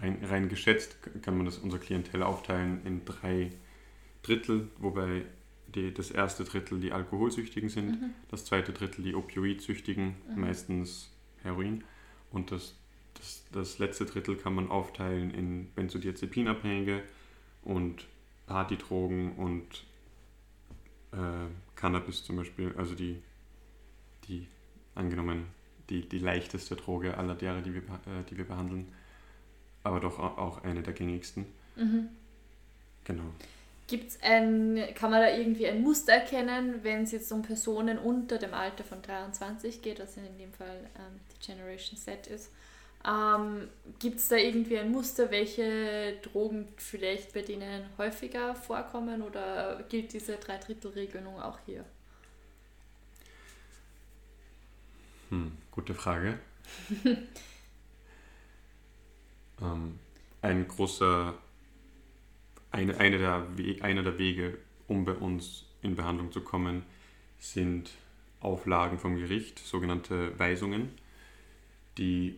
rein, 0.00 0.18
rein 0.24 0.48
geschätzt 0.48 0.96
kann 1.22 1.36
man 1.36 1.46
das 1.46 1.58
unser 1.58 1.78
Klientel 1.78 2.22
aufteilen 2.22 2.84
in 2.84 3.04
drei 3.04 3.50
Drittel, 4.22 4.68
wobei 4.78 5.24
die, 5.74 5.92
das 5.92 6.10
erste 6.10 6.44
Drittel 6.44 6.80
die 6.80 6.92
Alkoholsüchtigen 6.92 7.68
sind, 7.68 8.00
mhm. 8.00 8.10
das 8.28 8.44
zweite 8.44 8.72
Drittel 8.72 9.04
die 9.04 9.14
Opioidsüchtigen, 9.14 10.16
mhm. 10.28 10.40
meistens 10.40 11.10
Heroin, 11.42 11.84
und 12.30 12.50
das, 12.50 12.74
das, 13.14 13.44
das 13.52 13.78
letzte 13.78 14.04
Drittel 14.04 14.36
kann 14.36 14.54
man 14.54 14.68
aufteilen 14.68 15.30
in 15.30 15.70
Benzodiazepinabhängige 15.74 17.02
und 17.62 18.06
Partydrogen 18.46 19.32
und 19.32 19.84
äh, 21.12 21.46
Cannabis 21.74 22.24
zum 22.24 22.36
Beispiel, 22.36 22.74
also 22.76 22.94
die, 22.94 23.22
die 24.28 24.46
angenommen 24.94 25.46
die, 25.90 26.08
die 26.08 26.18
leichteste 26.18 26.76
Droge 26.76 27.16
aller 27.16 27.34
derer, 27.34 27.60
die 27.60 27.74
wir, 27.74 27.82
äh, 27.82 28.24
die 28.28 28.36
wir 28.36 28.44
behandeln, 28.44 28.92
aber 29.82 30.00
doch 30.00 30.18
auch 30.18 30.64
eine 30.64 30.82
der 30.82 30.92
gängigsten. 30.92 31.46
Mhm. 31.76 32.08
Genau. 33.04 33.24
Gibt's 33.86 34.18
ein, 34.20 34.82
kann 34.96 35.12
man 35.12 35.20
da 35.20 35.30
irgendwie 35.30 35.68
ein 35.68 35.80
Muster 35.80 36.14
erkennen, 36.14 36.80
wenn 36.82 37.04
es 37.04 37.12
jetzt 37.12 37.30
um 37.30 37.42
Personen 37.42 37.98
unter 37.98 38.38
dem 38.38 38.52
Alter 38.52 38.82
von 38.82 39.00
23 39.00 39.80
geht, 39.80 40.00
was 40.00 40.16
in 40.16 40.24
dem 40.38 40.52
Fall 40.52 40.90
ähm, 40.96 41.20
die 41.32 41.46
Generation 41.46 41.96
Z 41.96 42.26
ist? 42.26 42.50
Ähm, 43.06 43.68
Gibt 44.00 44.18
es 44.18 44.26
da 44.26 44.36
irgendwie 44.36 44.78
ein 44.78 44.90
Muster, 44.90 45.30
welche 45.30 46.14
Drogen 46.22 46.66
vielleicht 46.76 47.32
bei 47.32 47.42
denen 47.42 47.84
häufiger 47.96 48.56
vorkommen 48.56 49.22
oder 49.22 49.84
gilt 49.88 50.12
diese 50.12 50.36
Dreidrittelregelung 50.36 51.40
auch 51.40 51.60
hier? 51.64 51.84
Hm, 55.30 55.52
gute 55.70 55.94
Frage. 55.94 56.38
ähm, 59.60 59.98
ein 60.42 60.68
großer 60.68 61.34
eine, 62.70 62.98
eine 62.98 63.18
der, 63.18 63.46
einer 63.80 64.02
der 64.02 64.18
Wege, 64.18 64.58
um 64.86 65.04
bei 65.04 65.14
uns 65.14 65.64
in 65.82 65.96
Behandlung 65.96 66.30
zu 66.30 66.42
kommen, 66.42 66.82
sind 67.38 67.90
Auflagen 68.40 68.98
vom 68.98 69.16
Gericht, 69.16 69.58
sogenannte 69.58 70.38
Weisungen, 70.38 70.90
die 71.98 72.36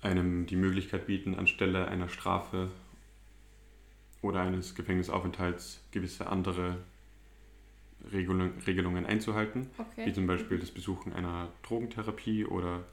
einem 0.00 0.46
die 0.46 0.56
Möglichkeit 0.56 1.06
bieten, 1.06 1.34
anstelle 1.34 1.88
einer 1.88 2.08
Strafe 2.08 2.70
oder 4.22 4.40
eines 4.40 4.74
Gefängnisaufenthalts 4.74 5.82
gewisse 5.90 6.28
andere 6.28 6.78
Regelungen 8.12 9.06
einzuhalten, 9.06 9.68
okay. 9.78 10.06
wie 10.06 10.12
zum 10.12 10.26
Beispiel 10.26 10.58
das 10.58 10.70
Besuchen 10.70 11.12
einer 11.12 11.48
Drogentherapie 11.62 12.44
oder 12.44 12.84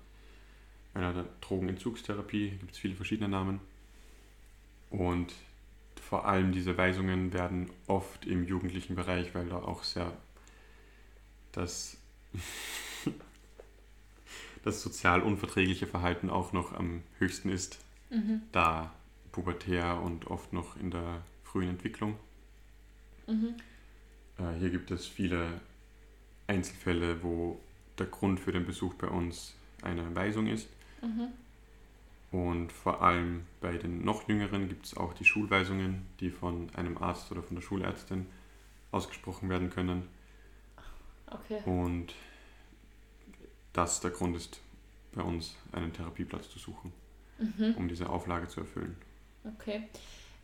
einer 0.93 1.25
Drogenentzugstherapie, 1.41 2.51
gibt 2.59 2.71
es 2.71 2.77
viele 2.77 2.95
verschiedene 2.95 3.29
Namen. 3.29 3.59
Und 4.89 5.33
vor 6.01 6.25
allem 6.25 6.51
diese 6.51 6.77
Weisungen 6.77 7.33
werden 7.33 7.69
oft 7.87 8.25
im 8.25 8.43
jugendlichen 8.43 8.95
Bereich, 8.95 9.33
weil 9.33 9.47
da 9.47 9.57
auch 9.57 9.83
sehr 9.83 10.13
das, 11.51 11.97
das 14.63 14.81
sozial 14.81 15.21
unverträgliche 15.21 15.87
Verhalten 15.87 16.29
auch 16.29 16.53
noch 16.53 16.73
am 16.73 17.01
höchsten 17.17 17.49
ist, 17.49 17.79
mhm. 18.09 18.41
da 18.51 18.93
pubertär 19.31 19.99
und 20.01 20.27
oft 20.27 20.53
noch 20.53 20.77
in 20.77 20.91
der 20.91 21.23
frühen 21.43 21.69
Entwicklung. 21.69 22.17
Mhm. 23.27 23.55
Äh, 24.37 24.59
hier 24.59 24.69
gibt 24.69 24.91
es 24.91 25.05
viele 25.05 25.61
Einzelfälle, 26.47 27.23
wo 27.23 27.59
der 27.97 28.07
Grund 28.07 28.39
für 28.39 28.51
den 28.51 28.65
Besuch 28.65 28.93
bei 28.95 29.07
uns 29.07 29.55
eine 29.81 30.15
Weisung 30.15 30.47
ist. 30.47 30.67
Mhm. 31.01 31.27
Und 32.31 32.71
vor 32.71 33.03
allem 33.03 33.45
bei 33.61 33.77
den 33.77 34.03
noch 34.03 34.27
Jüngeren 34.27 34.67
gibt 34.67 34.87
es 34.87 34.97
auch 34.97 35.13
die 35.13 35.25
Schulweisungen, 35.25 36.07
die 36.19 36.31
von 36.31 36.69
einem 36.75 36.97
Arzt 36.97 37.31
oder 37.31 37.43
von 37.43 37.55
der 37.55 37.61
Schulärztin 37.61 38.25
ausgesprochen 38.91 39.49
werden 39.49 39.69
können. 39.69 40.07
Okay. 41.27 41.61
Und 41.65 42.15
das 43.73 43.99
der 43.99 44.11
Grund 44.11 44.35
ist, 44.35 44.61
bei 45.13 45.21
uns 45.21 45.55
einen 45.71 45.93
Therapieplatz 45.93 46.49
zu 46.49 46.59
suchen, 46.59 46.91
mhm. 47.37 47.75
um 47.77 47.87
diese 47.87 48.09
Auflage 48.09 48.47
zu 48.47 48.61
erfüllen. 48.61 48.97
Okay. 49.43 49.83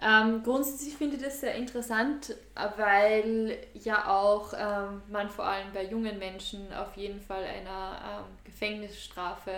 Ähm, 0.01 0.43
grundsätzlich 0.43 0.95
finde 0.95 1.17
ich 1.17 1.23
das 1.23 1.41
sehr 1.41 1.55
interessant, 1.55 2.33
weil 2.77 3.57
ja 3.73 4.07
auch 4.07 4.53
ähm, 4.53 5.01
man 5.09 5.29
vor 5.29 5.45
allem 5.45 5.73
bei 5.73 5.83
jungen 5.83 6.17
Menschen 6.19 6.71
auf 6.73 6.95
jeden 6.95 7.19
Fall 7.19 7.43
einer 7.43 8.25
ähm, 8.25 8.37
Gefängnisstrafe 8.45 9.51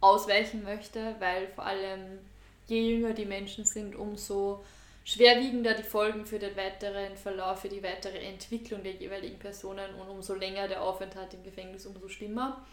ausweichen 0.00 0.64
möchte, 0.64 1.14
weil 1.20 1.46
vor 1.54 1.66
allem 1.66 2.18
je 2.66 2.96
jünger 2.96 3.12
die 3.12 3.26
Menschen 3.26 3.64
sind, 3.64 3.94
umso 3.94 4.64
schwerwiegender 5.04 5.74
die 5.74 5.82
Folgen 5.84 6.26
für 6.26 6.40
den 6.40 6.56
weiteren 6.56 7.16
Verlauf, 7.16 7.60
für 7.60 7.68
die 7.68 7.82
weitere 7.82 8.18
Entwicklung 8.18 8.82
der 8.82 8.92
jeweiligen 8.92 9.38
Personen 9.38 9.94
und 10.00 10.08
umso 10.08 10.34
länger 10.34 10.66
der 10.66 10.82
Aufenthalt 10.82 11.32
im 11.34 11.44
Gefängnis, 11.44 11.86
umso 11.86 12.08
schlimmer. 12.08 12.64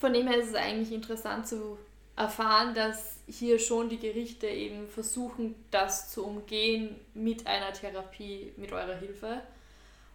Von 0.00 0.12
dem 0.12 0.26
her 0.26 0.38
ist 0.38 0.48
es 0.48 0.54
eigentlich 0.54 0.92
interessant 0.92 1.46
zu 1.46 1.78
erfahren, 2.16 2.74
dass 2.74 3.18
hier 3.28 3.58
schon 3.58 3.88
die 3.88 3.98
Gerichte 3.98 4.46
eben 4.46 4.88
versuchen, 4.88 5.54
das 5.70 6.10
zu 6.10 6.24
umgehen 6.24 6.96
mit 7.14 7.46
einer 7.46 7.72
Therapie, 7.72 8.52
mit 8.56 8.72
eurer 8.72 8.96
Hilfe. 8.96 9.42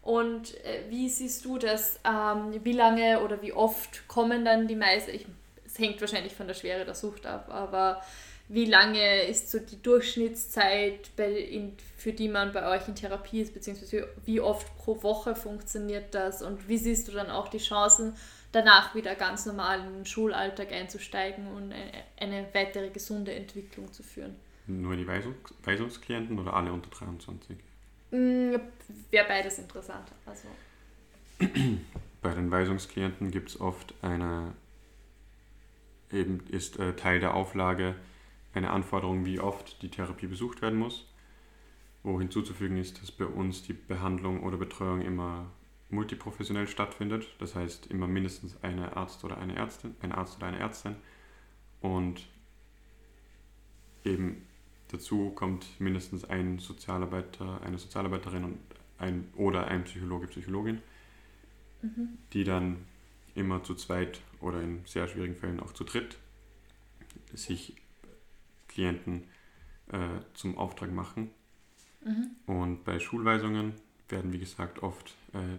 Und 0.02 0.56
äh, 0.66 0.90
wie 0.90 1.10
siehst 1.10 1.46
du 1.46 1.60
das? 1.60 2.00
Ähm, 2.04 2.60
wie 2.64 2.74
lange 2.74 3.22
oder 3.22 3.42
wie 3.42 3.54
oft 3.54 4.08
kommen 4.08 4.44
dann 4.44 4.68
die 4.68 4.76
meisten, 4.76 5.12
es 5.64 5.78
hängt 5.78 6.02
wahrscheinlich 6.02 6.34
von 6.34 6.48
der 6.48 6.56
Schwere 6.56 6.86
der 6.86 6.96
Sucht 6.96 7.26
ab, 7.28 7.50
aber 7.50 8.02
wie 8.48 8.66
lange 8.66 9.24
ist 9.24 9.50
so 9.50 9.60
die 9.60 9.82
Durchschnittszeit, 9.82 11.16
bei, 11.16 11.32
in, 11.32 11.78
für 11.96 12.12
die 12.12 12.28
man 12.28 12.52
bei 12.52 12.68
euch 12.68 12.88
in 12.88 12.96
Therapie 12.96 13.42
ist, 13.42 13.54
beziehungsweise 13.54 14.10
wie 14.26 14.42
oft 14.42 14.76
pro 14.78 15.02
Woche 15.04 15.36
funktioniert 15.36 16.14
das 16.14 16.42
und 16.42 16.68
wie 16.68 16.78
siehst 16.78 17.08
du 17.08 17.14
dann 17.14 17.30
auch 17.30 17.48
die 17.48 17.60
Chancen, 17.60 18.14
danach 18.52 18.96
wieder 18.96 19.16
ganz 19.16 19.46
normal 19.46 19.80
in 19.82 19.94
den 19.94 20.06
Schulalltag 20.06 20.72
einzusteigen 20.72 21.48
und 21.48 21.74
eine, 22.18 22.48
weitere 22.54 22.90
gesunde 22.90 23.34
Entwicklung 23.34 23.92
zu 23.92 24.04
führen? 24.04 24.36
Nur 24.68 24.96
die 24.96 25.08
Weisungs 25.08 25.54
Weisungsklienten 25.64 26.40
oder 26.40 26.54
alle 26.54 26.72
unter 26.72 26.90
23? 26.90 27.58
Mm, 28.12 28.56
Wäre 29.10 29.28
beides 29.28 29.60
interessant. 29.60 30.12
Also. 30.26 30.48
Bei 32.22 32.34
den 32.34 32.52
Weisungsklienten 32.52 33.32
gibt 33.32 33.50
es 33.50 33.60
oft 33.60 33.94
eine, 34.02 34.54
eben 36.12 36.46
ist 36.48 36.78
äh, 36.78 36.96
Teil 36.96 37.20
der 37.20 37.34
Auflage 37.34 37.96
eine 38.54 38.70
Anforderung, 38.70 39.26
wie 39.26 39.40
oft 39.40 39.82
die 39.82 39.90
Therapie 39.90 40.28
besucht 40.28 40.62
werden 40.62 40.78
muss. 40.78 41.08
Wo 42.04 42.20
hinzuzufügen 42.20 42.78
ist, 42.78 43.02
dass 43.02 43.12
bei 43.12 43.26
uns 43.26 43.64
die 43.64 43.74
Behandlung 43.74 44.44
oder 44.44 44.58
Betreuung 44.58 45.02
immer 45.02 45.52
multiprofessionell 45.92 46.68
stattfindet. 46.68 47.28
Das 47.40 47.56
heißt 47.56 47.88
immer 47.88 48.08
mindestens 48.08 48.62
eine 48.64 48.96
Arzt 48.96 49.24
oder 49.24 49.38
eine 49.38 49.56
Ärztin, 49.56 49.96
ein 50.02 50.12
Arzt 50.12 50.38
oder 50.38 50.48
eine 50.48 50.60
Ärztin. 50.60 50.96
Und 51.82 52.28
eben 54.04 54.48
dazu 54.90 55.32
kommt 55.32 55.80
mindestens 55.80 56.26
ein 56.26 56.60
Sozialarbeiter, 56.60 57.62
eine 57.64 57.78
Sozialarbeiterin 57.78 58.44
und 58.44 58.60
ein, 58.98 59.28
oder 59.36 59.68
ein 59.68 59.84
Psychologe, 59.84 60.28
Psychologin, 60.28 60.82
mhm. 61.82 62.18
die 62.34 62.44
dann 62.44 62.86
immer 63.36 63.64
zu 63.64 63.76
zweit 63.76 64.22
oder 64.42 64.62
in 64.62 64.82
sehr 64.86 65.08
schwierigen 65.08 65.36
Fällen 65.36 65.60
auch 65.60 65.74
zu 65.74 65.84
dritt 65.84 66.18
sich 67.34 67.76
Klienten 68.68 69.24
äh, 69.92 69.98
zum 70.34 70.58
Auftrag 70.58 70.92
machen. 70.92 71.32
Mhm. 72.04 72.32
Und 72.46 72.84
bei 72.84 73.00
Schulweisungen 73.00 73.74
werden, 74.10 74.34
wie 74.34 74.40
gesagt, 74.40 74.84
oft 74.84 75.16
äh, 75.34 75.58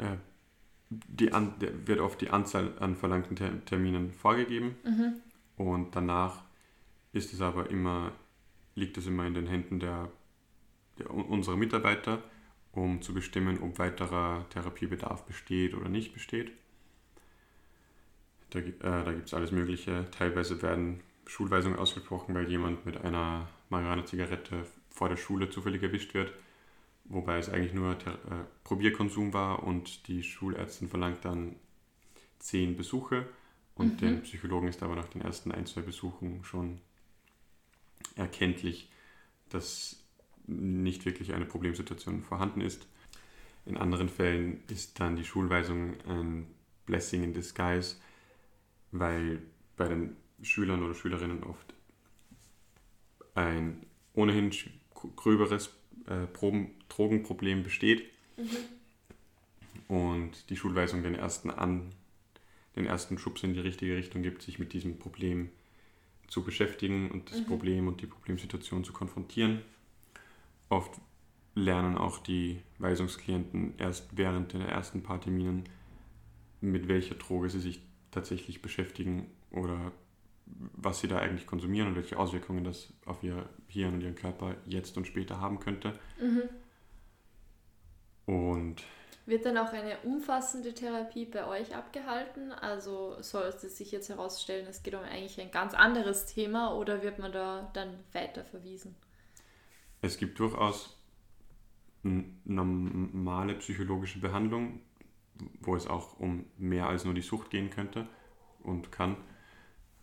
äh, 0.00 0.16
die 0.90 1.32
an, 1.32 1.54
wird 1.86 2.00
oft 2.00 2.20
die 2.20 2.30
Anzahl 2.30 2.72
an 2.80 2.96
verlangten 2.96 3.64
Terminen 3.64 4.12
vorgegeben 4.12 4.74
mhm. 4.84 5.14
und 5.56 5.94
danach 5.94 6.42
ist 7.12 7.32
es 7.32 7.40
aber 7.40 7.70
immer, 7.70 8.12
liegt 8.74 8.98
es 8.98 9.06
immer 9.06 9.26
in 9.26 9.34
den 9.34 9.46
Händen 9.46 9.78
der, 9.78 10.10
der 10.98 11.10
unserer 11.10 11.56
Mitarbeiter, 11.56 12.22
um 12.72 13.02
zu 13.02 13.14
bestimmen, 13.14 13.60
ob 13.60 13.78
weiterer 13.78 14.46
Therapiebedarf 14.50 15.24
besteht 15.26 15.74
oder 15.74 15.88
nicht 15.88 16.12
besteht. 16.12 16.52
Da, 18.50 18.58
äh, 18.58 18.72
da 18.80 19.12
gibt 19.12 19.26
es 19.26 19.34
alles 19.34 19.52
Mögliche. 19.52 20.06
Teilweise 20.10 20.60
werden 20.62 21.00
Schulweisungen 21.26 21.78
ausgesprochen, 21.78 22.34
weil 22.34 22.48
jemand 22.48 22.84
mit 22.84 22.96
einer 23.04 23.48
Marihuana-Zigarette 23.68 24.66
vor 24.90 25.08
der 25.08 25.16
Schule 25.16 25.50
zufällig 25.50 25.82
erwischt 25.82 26.14
wird, 26.14 26.32
wobei 27.10 27.38
es 27.38 27.48
eigentlich 27.48 27.74
nur 27.74 27.92
äh, 27.92 28.44
Probierkonsum 28.64 29.34
war 29.34 29.62
und 29.64 30.06
die 30.08 30.22
Schulärztin 30.22 30.88
verlangt 30.88 31.24
dann 31.24 31.56
zehn 32.38 32.76
Besuche 32.76 33.28
und 33.74 33.94
mhm. 33.94 33.96
dem 33.98 34.22
Psychologen 34.22 34.68
ist 34.68 34.82
aber 34.82 34.96
nach 34.96 35.08
den 35.08 35.20
ersten 35.20 35.52
ein, 35.52 35.66
zwei 35.66 35.82
Besuchen 35.82 36.42
schon 36.44 36.80
erkenntlich, 38.16 38.90
dass 39.48 40.02
nicht 40.46 41.04
wirklich 41.04 41.32
eine 41.32 41.44
Problemsituation 41.44 42.22
vorhanden 42.22 42.60
ist. 42.60 42.86
In 43.66 43.76
anderen 43.76 44.08
Fällen 44.08 44.62
ist 44.68 44.98
dann 45.00 45.16
die 45.16 45.24
Schulweisung 45.24 46.00
ein 46.08 46.46
Blessing 46.86 47.22
in 47.22 47.34
Disguise, 47.34 47.96
weil 48.90 49.42
bei 49.76 49.88
den 49.88 50.16
Schülern 50.42 50.82
oder 50.82 50.94
Schülerinnen 50.94 51.42
oft 51.42 51.74
ein 53.34 53.86
ohnehin 54.14 54.50
gröberes 55.16 55.70
äh, 56.06 56.26
Drogenproblem 56.90 57.62
besteht 57.62 58.04
mhm. 58.36 59.96
und 59.96 60.50
die 60.50 60.56
Schulweisung 60.56 61.02
den 61.02 61.14
ersten, 61.14 61.50
an, 61.50 61.90
den 62.76 62.86
ersten 62.86 63.18
Schubs 63.18 63.42
in 63.42 63.54
die 63.54 63.60
richtige 63.60 63.96
Richtung 63.96 64.22
gibt, 64.22 64.42
sich 64.42 64.58
mit 64.58 64.72
diesem 64.72 64.98
Problem 64.98 65.50
zu 66.28 66.44
beschäftigen 66.44 67.10
und 67.10 67.30
das 67.30 67.40
mhm. 67.40 67.46
Problem 67.46 67.88
und 67.88 68.00
die 68.02 68.06
Problemsituation 68.06 68.84
zu 68.84 68.92
konfrontieren. 68.92 69.62
Oft 70.68 71.00
lernen 71.54 71.98
auch 71.98 72.18
die 72.18 72.60
Weisungsklienten 72.78 73.74
erst 73.78 74.16
während 74.16 74.52
der 74.52 74.68
ersten 74.68 75.02
paar 75.02 75.20
Terminen, 75.20 75.64
mit 76.60 76.88
welcher 76.88 77.16
Droge 77.16 77.50
sie 77.50 77.60
sich 77.60 77.80
tatsächlich 78.10 78.62
beschäftigen 78.62 79.26
oder 79.50 79.92
was 80.46 81.00
sie 81.00 81.08
da 81.08 81.18
eigentlich 81.18 81.46
konsumieren 81.46 81.88
und 81.88 81.96
welche 81.96 82.18
Auswirkungen 82.18 82.64
das 82.64 82.92
auf 83.04 83.22
ihr 83.22 83.48
Hirn 83.68 83.94
und 83.94 84.00
ihren 84.02 84.14
Körper 84.14 84.56
jetzt 84.66 84.96
und 84.96 85.06
später 85.06 85.40
haben 85.40 85.60
könnte. 85.60 85.98
Mhm. 86.20 86.42
Und 88.30 88.84
wird 89.26 89.44
dann 89.44 89.58
auch 89.58 89.72
eine 89.72 89.98
umfassende 90.04 90.72
Therapie 90.72 91.24
bei 91.24 91.48
euch 91.48 91.74
abgehalten? 91.74 92.52
Also 92.52 93.20
soll 93.22 93.42
es 93.46 93.76
sich 93.76 93.90
jetzt 93.90 94.08
herausstellen, 94.08 94.68
es 94.68 94.84
geht 94.84 94.94
um 94.94 95.02
eigentlich 95.02 95.40
ein 95.40 95.50
ganz 95.50 95.74
anderes 95.74 96.26
Thema 96.26 96.76
oder 96.76 97.02
wird 97.02 97.18
man 97.18 97.32
da 97.32 97.68
dann 97.74 97.98
weiter 98.12 98.44
verwiesen? 98.44 98.94
Es 100.00 100.16
gibt 100.16 100.38
durchaus 100.38 100.96
normale 102.04 103.54
psychologische 103.56 104.20
Behandlung, 104.20 104.80
wo 105.60 105.74
es 105.74 105.88
auch 105.88 106.20
um 106.20 106.46
mehr 106.56 106.86
als 106.86 107.04
nur 107.04 107.14
die 107.14 107.20
Sucht 107.20 107.50
gehen 107.50 107.68
könnte 107.68 108.06
und 108.62 108.92
kann, 108.92 109.16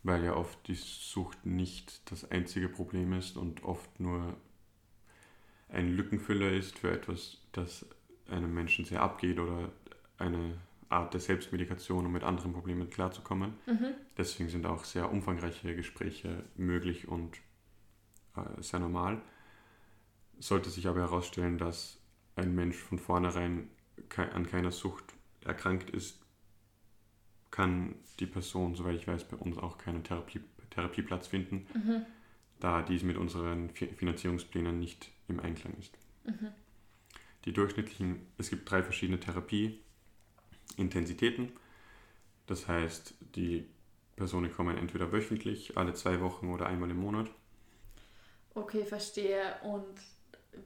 weil 0.03 0.25
ja 0.25 0.35
oft 0.35 0.67
die 0.67 0.75
Sucht 0.75 1.45
nicht 1.45 2.11
das 2.11 2.29
einzige 2.29 2.67
Problem 2.67 3.13
ist 3.13 3.37
und 3.37 3.63
oft 3.63 4.01
nur 4.01 4.35
ein 5.69 5.95
Lückenfüller 5.95 6.51
ist 6.51 6.77
für 6.79 6.91
etwas, 6.91 7.37
das 7.53 7.85
einem 8.29 8.53
Menschen 8.53 8.85
sehr 8.85 9.01
abgeht 9.01 9.39
oder 9.39 9.71
eine 10.17 10.57
Art 10.89 11.13
der 11.13 11.21
Selbstmedikation, 11.21 12.05
um 12.05 12.11
mit 12.11 12.23
anderen 12.23 12.53
Problemen 12.53 12.89
klarzukommen. 12.89 13.53
Mhm. 13.65 13.93
Deswegen 14.17 14.49
sind 14.49 14.65
auch 14.65 14.85
sehr 14.85 15.11
umfangreiche 15.11 15.75
Gespräche 15.75 16.43
möglich 16.55 17.07
und 17.07 17.37
äh, 18.35 18.61
sehr 18.61 18.79
normal. 18.79 19.21
Sollte 20.39 20.69
sich 20.69 20.87
aber 20.87 21.01
herausstellen, 21.01 21.57
dass 21.57 21.99
ein 22.35 22.55
Mensch 22.55 22.77
von 22.77 22.99
vornherein 22.99 23.69
ke 24.09 24.31
an 24.31 24.45
keiner 24.45 24.71
Sucht 24.71 25.03
erkrankt 25.43 25.89
ist, 25.89 26.19
kann 27.51 27.95
die 28.19 28.27
Person, 28.27 28.75
soweit 28.75 28.95
ich 28.95 29.07
weiß, 29.07 29.25
bei 29.25 29.37
uns 29.37 29.57
auch 29.57 29.77
keinen 29.77 30.03
Therapie, 30.03 30.41
Therapieplatz 30.69 31.27
finden, 31.27 31.65
mhm. 31.73 32.05
da 32.59 32.81
dies 32.83 33.03
mit 33.03 33.17
unseren 33.17 33.69
Finanzierungsplänen 33.71 34.79
nicht 34.79 35.11
im 35.27 35.39
Einklang 35.39 35.73
ist. 35.79 35.97
Mhm 36.25 36.53
die 37.47 37.53
durchschnittlichen, 37.53 38.27
es 38.37 38.51
gibt 38.51 38.69
drei 38.69 38.83
verschiedene 38.83 39.19
Therapieintensitäten. 39.19 41.51
Das 42.45 42.67
heißt, 42.67 43.15
die 43.35 43.65
Personen 44.17 44.51
kommen 44.51 44.77
entweder 44.77 45.11
wöchentlich, 45.11 45.77
alle 45.77 45.93
zwei 45.93 46.19
Wochen 46.21 46.49
oder 46.49 46.67
einmal 46.67 46.91
im 46.91 46.97
Monat. 46.97 47.29
Okay, 48.53 48.83
verstehe. 48.83 49.55
Und 49.63 49.95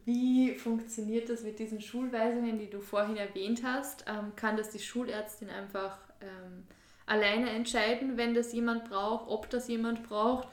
wie 0.06 0.56
funktioniert 0.56 1.30
das 1.30 1.44
mit 1.44 1.60
diesen 1.60 1.82
Schulweisungen, 1.82 2.58
die 2.58 2.70
du 2.70 2.82
vorhin 2.82 3.18
erwähnt 3.18 3.62
hast? 3.64 4.06
Ähm, 4.08 4.36
kann 4.36 4.58
das 4.58 4.72
die 4.72 4.80
Schulärztin 4.80 5.50
einfach 5.50 6.00
ähm, 6.22 6.66
alleine 7.06 7.52
entscheiden, 7.52 8.18
wenn 8.18 8.34
das 8.34 8.54
jemand 8.54 8.90
braucht, 8.90 9.30
ob 9.30 9.52
das 9.52 9.68
jemand 9.68 10.02
braucht? 10.04 10.48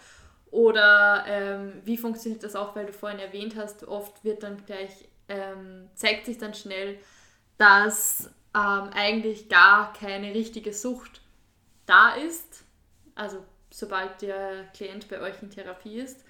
Oder 0.50 1.24
ähm, 1.26 1.80
wie 1.84 1.96
funktioniert 1.96 2.42
das 2.42 2.54
auch, 2.56 2.76
weil 2.76 2.86
du 2.86 2.92
vorhin 2.92 3.18
erwähnt 3.18 3.56
hast, 3.56 3.86
oft 3.86 4.24
wird 4.24 4.42
dann 4.42 4.64
gleich 4.66 5.08
ähm, 5.28 5.88
zeigt 5.94 6.26
sich 6.26 6.38
dann 6.38 6.54
schnell, 6.54 6.98
dass 7.56 8.30
ähm, 8.54 8.90
eigentlich 8.92 9.48
gar 9.48 9.92
keine 9.92 10.34
richtige 10.34 10.72
Sucht 10.72 11.20
da 11.86 12.14
ist. 12.14 12.64
Also 13.14 13.44
sobald 13.70 14.22
der 14.22 14.64
Klient 14.74 15.08
bei 15.08 15.20
euch 15.20 15.42
in 15.42 15.50
Therapie 15.50 15.98
ist. 15.98 16.24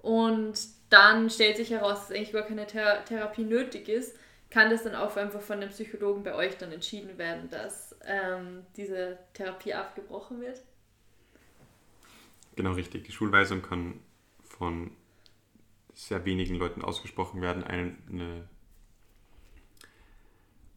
Und 0.00 0.58
dann 0.90 1.30
stellt 1.30 1.56
sich 1.56 1.70
heraus, 1.70 2.00
dass 2.00 2.10
eigentlich 2.10 2.32
gar 2.32 2.42
keine 2.42 2.66
Thera 2.66 2.96
Therapie 2.98 3.44
nötig 3.44 3.88
ist, 3.88 4.16
kann 4.50 4.68
das 4.68 4.82
dann 4.82 4.94
auch 4.94 5.16
einfach 5.16 5.40
von 5.40 5.60
dem 5.60 5.70
Psychologen 5.70 6.22
bei 6.22 6.34
euch 6.34 6.58
dann 6.58 6.72
entschieden 6.72 7.16
werden, 7.16 7.48
dass 7.48 7.96
ähm, 8.04 8.66
diese 8.76 9.18
Therapie 9.32 9.72
abgebrochen 9.72 10.40
wird? 10.40 10.60
Genau 12.56 12.72
richtig. 12.72 13.04
Die 13.04 13.12
Schulweisung 13.12 13.62
kann 13.62 14.00
von 14.42 14.90
sehr 15.94 16.24
wenigen 16.24 16.56
Leuten 16.56 16.82
ausgesprochen 16.82 17.40
werden, 17.40 17.64
eine, 17.64 18.48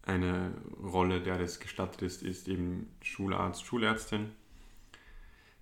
eine 0.04 0.54
Rolle, 0.82 1.21
der 1.21 1.38
das 1.38 1.60
gestattet 1.60 2.01
ist, 2.01 2.23
ist 2.23 2.47
eben 2.47 2.91
Schularzt, 3.01 3.65
Schulärztin. 3.65 4.32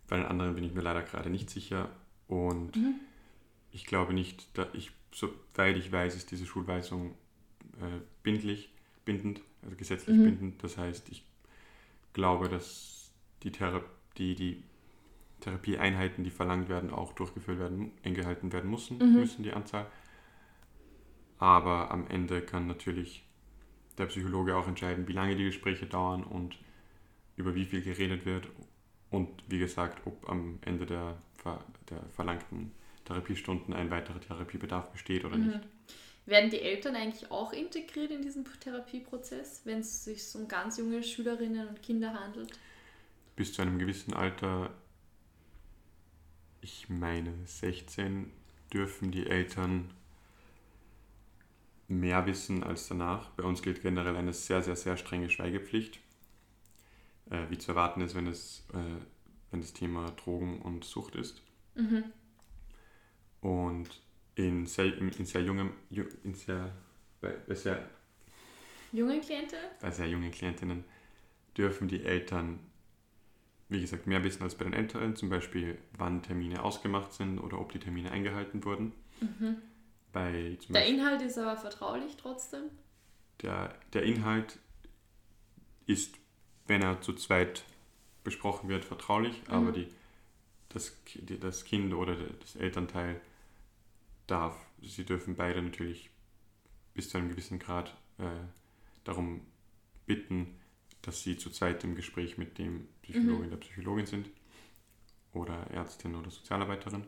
Bei 0.08 0.18
den 0.18 0.26
anderen 0.26 0.56
bin 0.56 0.64
ich 0.64 0.74
mir 0.74 0.82
leider 0.82 1.02
gerade 1.02 1.30
nicht 1.30 1.50
sicher. 1.50 1.90
Und 2.28 2.76
mhm. 2.76 2.96
ich 3.72 3.86
glaube 3.86 4.14
nicht, 4.14 4.58
dass 4.58 4.68
ich, 4.74 4.92
soweit 5.12 5.78
ich 5.78 5.92
weiß, 5.92 6.16
ist 6.16 6.32
diese 6.32 6.46
Schulweisung 6.46 7.12
äh, 7.80 8.00
bindlich, 8.22 8.70
bindend, 9.06 9.42
also 9.62 9.76
gesetzlich 9.76 10.18
mhm. 10.18 10.24
bindend. 10.24 10.64
Das 10.64 10.78
heißt, 10.78 11.10
ich 11.10 11.24
glaube, 12.14 12.50
dass 12.50 13.12
die, 13.44 13.52
Thera 13.52 13.84
die, 14.18 14.36
die 14.36 14.64
Therapieeinheiten, 15.44 16.24
die 16.24 16.32
verlangt 16.32 16.70
werden, 16.70 16.90
auch 16.92 17.14
durchgeführt 17.14 17.60
werden, 17.60 17.92
eingehalten 18.04 18.52
werden 18.54 18.70
müssen, 18.72 18.98
Mhm. 19.00 19.20
müssen 19.20 19.44
die 19.44 19.54
Anzahl. 19.54 19.88
Aber 21.40 21.92
am 21.92 22.08
Ende 22.08 22.42
kann 22.42 22.68
natürlich 22.68 23.24
der 23.98 24.08
Psychologe 24.08 24.56
auch 24.56 24.68
entscheiden, 24.68 25.08
wie 25.08 25.14
lange 25.14 25.36
die 25.36 25.46
Gespräche 25.46 25.86
dauern 25.86 26.24
und 26.24 26.58
über 27.38 27.56
wie 27.56 27.66
viel 27.66 27.82
geredet 27.82 28.26
wird 28.26 28.48
und 29.12 29.30
wie 29.48 29.60
gesagt, 29.60 30.06
ob 30.08 30.30
am 30.30 30.60
Ende 30.66 30.86
der, 30.86 31.18
der 31.90 32.00
verlangten 32.16 32.72
Therapiestunden 33.06 33.74
ein 33.74 33.92
weiterer 33.92 34.20
Therapiebedarf 34.22 34.92
besteht 34.92 35.26
oder 35.26 35.38
Mhm. 35.38 35.46
nicht. 35.48 35.60
Werden 36.26 36.50
die 36.50 36.62
Eltern 36.62 36.96
eigentlich 36.96 37.30
auch 37.32 37.52
integriert 37.52 38.12
in 38.12 38.22
diesen 38.22 38.46
Therapieprozess, 38.46 39.62
wenn 39.66 39.80
es 39.80 40.06
sich 40.06 40.24
um 40.36 40.48
ganz 40.48 40.78
junge 40.78 41.04
Schülerinnen 41.04 41.68
und 41.68 41.84
Kinder 41.84 42.14
handelt? 42.14 42.58
Bis 43.36 43.54
zu 43.54 43.62
einem 43.62 43.78
gewissen 43.78 44.14
Alter, 44.14 44.72
ich 46.64 46.90
meine 46.90 47.34
16, 47.46 48.32
dürfen 48.74 49.12
die 49.12 49.28
Eltern 49.28 49.92
mehr 51.88 52.26
wissen 52.26 52.62
als 52.64 52.88
danach. 52.90 53.30
Bei 53.32 53.44
uns 53.44 53.62
gilt 53.62 53.82
generell 53.82 54.16
eine 54.18 54.34
sehr, 54.34 54.62
sehr, 54.62 54.76
sehr 54.76 54.98
strenge 54.98 55.30
Schweigepflicht, 55.30 56.00
äh, 57.30 57.50
wie 57.50 57.58
zu 57.58 57.72
erwarten 57.72 58.02
ist, 58.02 58.16
wenn 58.16 58.28
es, 58.28 58.66
äh, 58.74 58.78
wenn 59.52 59.62
das 59.62 59.74
Thema 59.74 60.12
Drogen 60.12 60.62
und 60.62 60.84
Sucht 60.86 61.16
ist. 61.16 61.42
Mhm. 61.76 62.04
Und 63.42 64.02
in 64.36 64.66
sehr, 64.66 64.98
in, 64.98 65.26
sehr 65.26 65.42
jungem, 65.44 65.74
ju- 65.92 66.08
in 66.24 66.34
sehr, 66.34 66.72
bei, 67.22 67.32
bei, 67.48 67.56
sehr, 67.56 67.88
Junge 68.94 69.20
Kliente? 69.20 69.58
bei 69.80 69.92
sehr 69.92 70.08
jungen 70.08 70.32
Klientinnen 70.32 70.84
dürfen 71.58 71.88
die 71.88 72.04
Eltern, 72.04 72.60
wie 73.74 73.82
gesagt, 73.82 74.08
mehr 74.08 74.24
wissen 74.24 74.44
als 74.44 74.56
bei 74.56 74.64
den 74.64 74.74
Älteren, 74.74 75.16
zum 75.16 75.30
Beispiel 75.30 75.78
wann 75.98 76.22
Termine 76.24 76.64
ausgemacht 76.64 77.12
sind 77.14 77.40
oder 77.40 77.60
ob 77.60 77.72
die 77.74 77.80
Termine 77.80 78.12
eingehalten 78.12 78.64
wurden. 78.64 78.94
Mhm. 79.20 79.58
Bei 80.14 80.32
Der 80.70 80.74
Beispiel 80.74 80.96
Inhalt 80.96 81.22
ist 81.24 81.38
aber 81.38 81.58
vertraulich 81.58 82.16
trotzdem. 82.18 82.64
der, 83.42 83.76
der 83.94 84.04
Inhalt 84.04 84.60
ist, 85.86 86.16
wenn 86.68 86.82
er 86.82 87.02
zu 87.02 87.14
zweit 87.14 87.64
besprochen 88.24 88.70
wird, 88.70 88.86
vertraulich, 88.86 89.42
Mhm. 89.48 89.54
aber 89.54 89.72
die, 89.72 89.88
das, 90.70 90.96
die, 91.16 91.40
das 91.40 91.66
Kind 91.66 91.94
oder 91.94 92.16
das 92.16 92.56
Elternteil 92.56 93.20
darf, 94.28 94.56
sie 94.82 95.04
dürfen 95.04 95.36
beide 95.36 95.62
natürlich 95.62 96.10
bis 96.94 97.10
zu 97.10 97.18
einem 97.18 97.30
gewissen 97.30 97.60
Grad 97.60 97.96
äh, 98.20 98.24
darum 99.04 99.42
bitten, 100.06 100.60
dass 101.02 101.24
sie 101.24 101.38
zu 101.38 101.50
zweit 101.50 101.84
im 101.84 101.96
Gespräch 101.96 102.38
mit 102.38 102.58
dem 102.60 102.88
Psychologen, 103.04 103.46
Mhm. 103.46 103.50
der 103.52 103.58
Psychologin 103.58 104.06
sind 104.06 104.30
oder 105.34 105.68
Ärztin 105.72 106.16
oder 106.16 106.30
Sozialarbeiterin. 106.32 107.06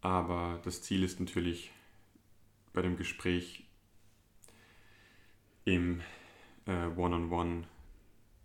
Aber 0.00 0.60
das 0.64 0.82
Ziel 0.82 1.02
ist 1.04 1.20
natürlich 1.20 1.70
bei 2.72 2.82
dem 2.82 2.96
Gespräch 2.96 3.64
im 5.64 6.00
äh, 6.66 6.86
One-on-One 6.96 7.64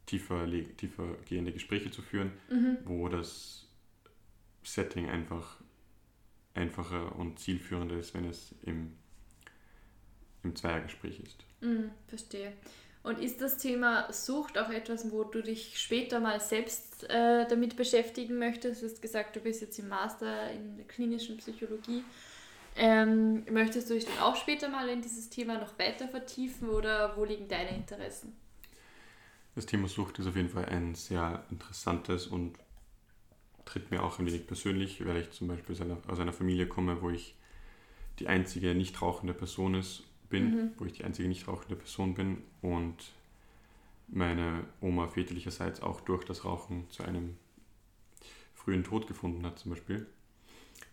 tiefer, 0.06 0.48
tiefer 0.78 1.16
gehende 1.26 1.52
Gespräche 1.52 1.92
zu 1.92 2.02
führen, 2.02 2.32
Mhm. 2.50 2.78
wo 2.86 3.10
das 3.10 3.68
Setting 4.64 5.10
einfach 5.10 5.58
einfacher 6.54 7.16
und 7.16 7.40
zielführender 7.40 7.98
ist, 7.98 8.14
wenn 8.14 8.26
es 8.26 8.54
im, 8.64 8.94
im 10.44 10.56
Zweiergespräch 10.56 11.20
ist. 11.20 11.44
Mhm, 11.62 11.92
verstehe. 12.08 12.54
Und 13.08 13.22
ist 13.22 13.40
das 13.40 13.58
Thema 13.58 14.12
Sucht 14.12 14.58
auch 14.58 14.70
etwas, 14.70 15.10
wo 15.14 15.24
du 15.24 15.42
dich 15.42 15.80
später 15.80 16.20
mal 16.20 16.42
selbst 16.42 17.10
äh, 17.10 17.48
damit 17.48 17.78
beschäftigen 17.78 18.38
möchtest? 18.38 18.82
Du 18.82 18.86
hast 18.86 19.02
gesagt, 19.02 19.34
du 19.34 19.40
bist 19.40 19.62
jetzt 19.62 19.80
im 19.80 19.88
Master 19.88 20.52
in 20.52 20.76
der 20.76 20.86
klinischen 20.86 21.38
Psychologie. 21.38 22.04
Ähm, 22.76 23.46
möchtest 23.50 23.90
du 23.90 23.94
dich 23.94 24.04
dann 24.04 24.20
auch 24.20 24.36
später 24.36 24.68
mal 24.68 24.90
in 24.90 25.02
dieses 25.02 25.30
Thema 25.30 25.58
noch 25.58 25.80
weiter 25.80 26.10
vertiefen 26.10 26.68
oder 26.68 27.16
wo 27.16 27.24
liegen 27.24 27.48
deine 27.48 27.78
Interessen? 27.78 28.36
Das 29.56 29.66
Thema 29.66 29.88
Sucht 29.88 30.20
ist 30.20 30.28
auf 30.28 30.36
jeden 30.36 30.50
Fall 30.50 30.66
ein 30.66 30.94
sehr 30.94 31.46
interessantes 31.50 32.28
und 32.28 32.58
tritt 33.64 33.90
mir 33.90 34.04
auch 34.04 34.20
ein 34.20 34.26
wenig 34.26 34.48
persönlich, 34.48 35.06
weil 35.06 35.22
ich 35.22 35.32
zum 35.32 35.48
Beispiel 35.48 35.76
aus 35.76 35.82
einer, 35.82 35.98
aus 36.10 36.20
einer 36.20 36.34
Familie 36.34 36.68
komme, 36.68 37.02
wo 37.02 37.10
ich 37.10 37.36
die 38.20 38.28
einzige 38.28 38.76
nicht 38.76 39.02
rauchende 39.02 39.34
Person 39.34 39.76
ist, 39.76 40.04
bin, 40.30 40.52
Mhm. 40.52 40.72
wo 40.78 40.86
ich 40.86 40.94
die 40.94 41.04
einzige 41.04 41.28
nicht 41.28 41.48
rauchende 41.48 41.76
Person 41.76 42.14
bin 42.14 42.38
und 42.62 43.14
meine 44.08 44.66
Oma 44.82 45.08
väterlicherseits 45.08 45.82
auch 45.82 46.02
durch 46.02 46.24
das 46.24 46.46
Rauchen 46.46 46.90
zu 46.90 47.04
einem 47.04 47.38
frühen 48.56 48.84
Tod 48.84 49.08
gefunden 49.08 49.46
hat 49.46 49.60
zum 49.60 49.72
Beispiel. 49.72 50.08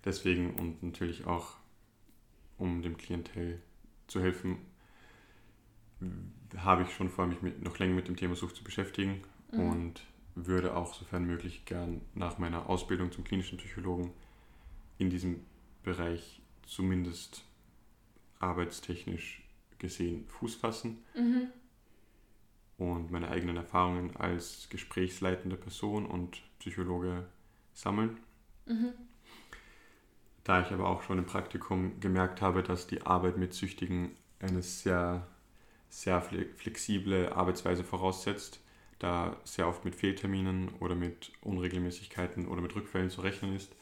Deswegen 0.04 0.54
und 0.54 0.82
natürlich 0.82 1.26
auch, 1.26 1.56
um 2.58 2.82
dem 2.82 2.96
Klientel 2.96 3.60
zu 4.06 4.20
helfen, 4.20 4.58
habe 6.56 6.82
ich 6.82 6.90
schon 6.92 7.08
vor, 7.08 7.26
mich 7.26 7.42
mit, 7.42 7.62
noch 7.62 7.78
länger 7.78 7.94
mit 7.94 8.08
dem 8.08 8.16
Thema 8.16 8.34
Sucht 8.36 8.56
zu 8.56 8.64
beschäftigen 8.64 9.22
Mhm. 9.52 9.60
und 9.60 10.00
würde 10.34 10.76
auch, 10.76 10.94
sofern 10.94 11.24
möglich, 11.24 11.64
gern 11.64 12.00
nach 12.14 12.38
meiner 12.38 12.68
Ausbildung 12.68 13.12
zum 13.12 13.24
klinischen 13.24 13.58
Psychologen 13.58 14.10
in 14.98 15.10
diesem 15.10 15.40
Bereich 15.82 16.40
zumindest 16.66 17.44
arbeitstechnisch 18.40 19.42
gesehen 19.78 20.26
Fuß 20.28 20.54
fassen 20.56 21.04
Mhm. 21.14 21.48
und 22.78 23.10
meine 23.10 23.28
eigenen 23.28 23.56
Erfahrungen 23.56 24.16
als 24.16 24.68
gesprächsleitende 24.70 25.56
Person 25.56 26.06
und 26.06 26.42
Psychologe 26.58 27.26
sammeln. 27.72 28.18
Mhm. 28.66 28.92
Da 30.44 30.60
ich 30.60 30.70
aber 30.72 30.88
auch 30.88 31.02
schon 31.02 31.18
im 31.18 31.26
Praktikum 31.26 31.98
gemerkt 32.00 32.42
habe, 32.42 32.62
dass 32.62 32.86
die 32.86 33.02
Arbeit 33.02 33.36
mit 33.38 33.54
Süchtigen 33.54 34.14
eine 34.40 34.62
sehr, 34.62 35.26
sehr 35.88 36.22
fle- 36.22 36.54
flexible 36.56 37.30
Arbeitsweise 37.32 37.84
voraussetzt, 37.84 38.60
da 38.98 39.36
sehr 39.44 39.68
oft 39.68 39.84
mit 39.84 39.94
Fehlterminen 39.94 40.70
oder 40.80 40.94
mit 40.94 41.32
Unregelmäßigkeiten 41.42 42.46
oder 42.48 42.60
mit 42.62 42.74
Rückfällen 42.76 43.10
zu 43.10 43.22
rechnen 43.22 43.54
ist, 43.56 43.74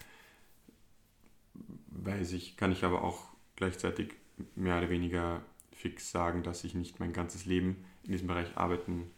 weiß 1.89 2.33
ich, 2.33 2.57
kann 2.57 2.73
ich 2.73 2.85
aber 2.85 3.03
auch 3.03 3.25
gleichzeitig 3.57 4.15
mehr 4.55 4.79
oder 4.79 4.91
weniger 4.91 5.43
fix 5.73 6.11
sagen, 6.11 6.43
dass 6.43 6.65
ich 6.65 6.75
nicht 6.75 7.01
mein 7.01 7.13
ganzes 7.13 7.47
Leben 7.47 7.85
in 8.05 8.13
diesem 8.13 8.29
Bereich 8.29 8.57
arbeiten 8.57 9.11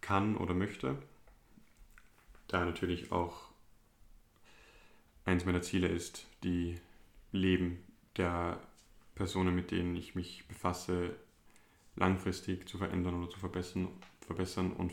kann 0.00 0.36
oder 0.36 0.54
möchte. 0.54 0.98
Da 2.48 2.64
natürlich 2.64 3.12
auch 3.12 3.48
eins 5.24 5.44
meiner 5.44 5.62
Ziele 5.62 5.88
ist, 5.88 6.26
die 6.42 6.80
Leben 7.32 7.84
der 8.16 8.60
Personen, 9.14 9.54
mit 9.54 9.70
denen 9.70 9.94
ich 9.96 10.14
mich 10.14 10.46
befasse, 10.48 11.14
langfristig 11.96 12.68
zu 12.68 12.78
verändern 12.78 13.22
oder 13.22 13.30
zu 13.30 13.38
verbessern, 13.38 13.88
verbessern 14.20 14.72
und 14.72 14.92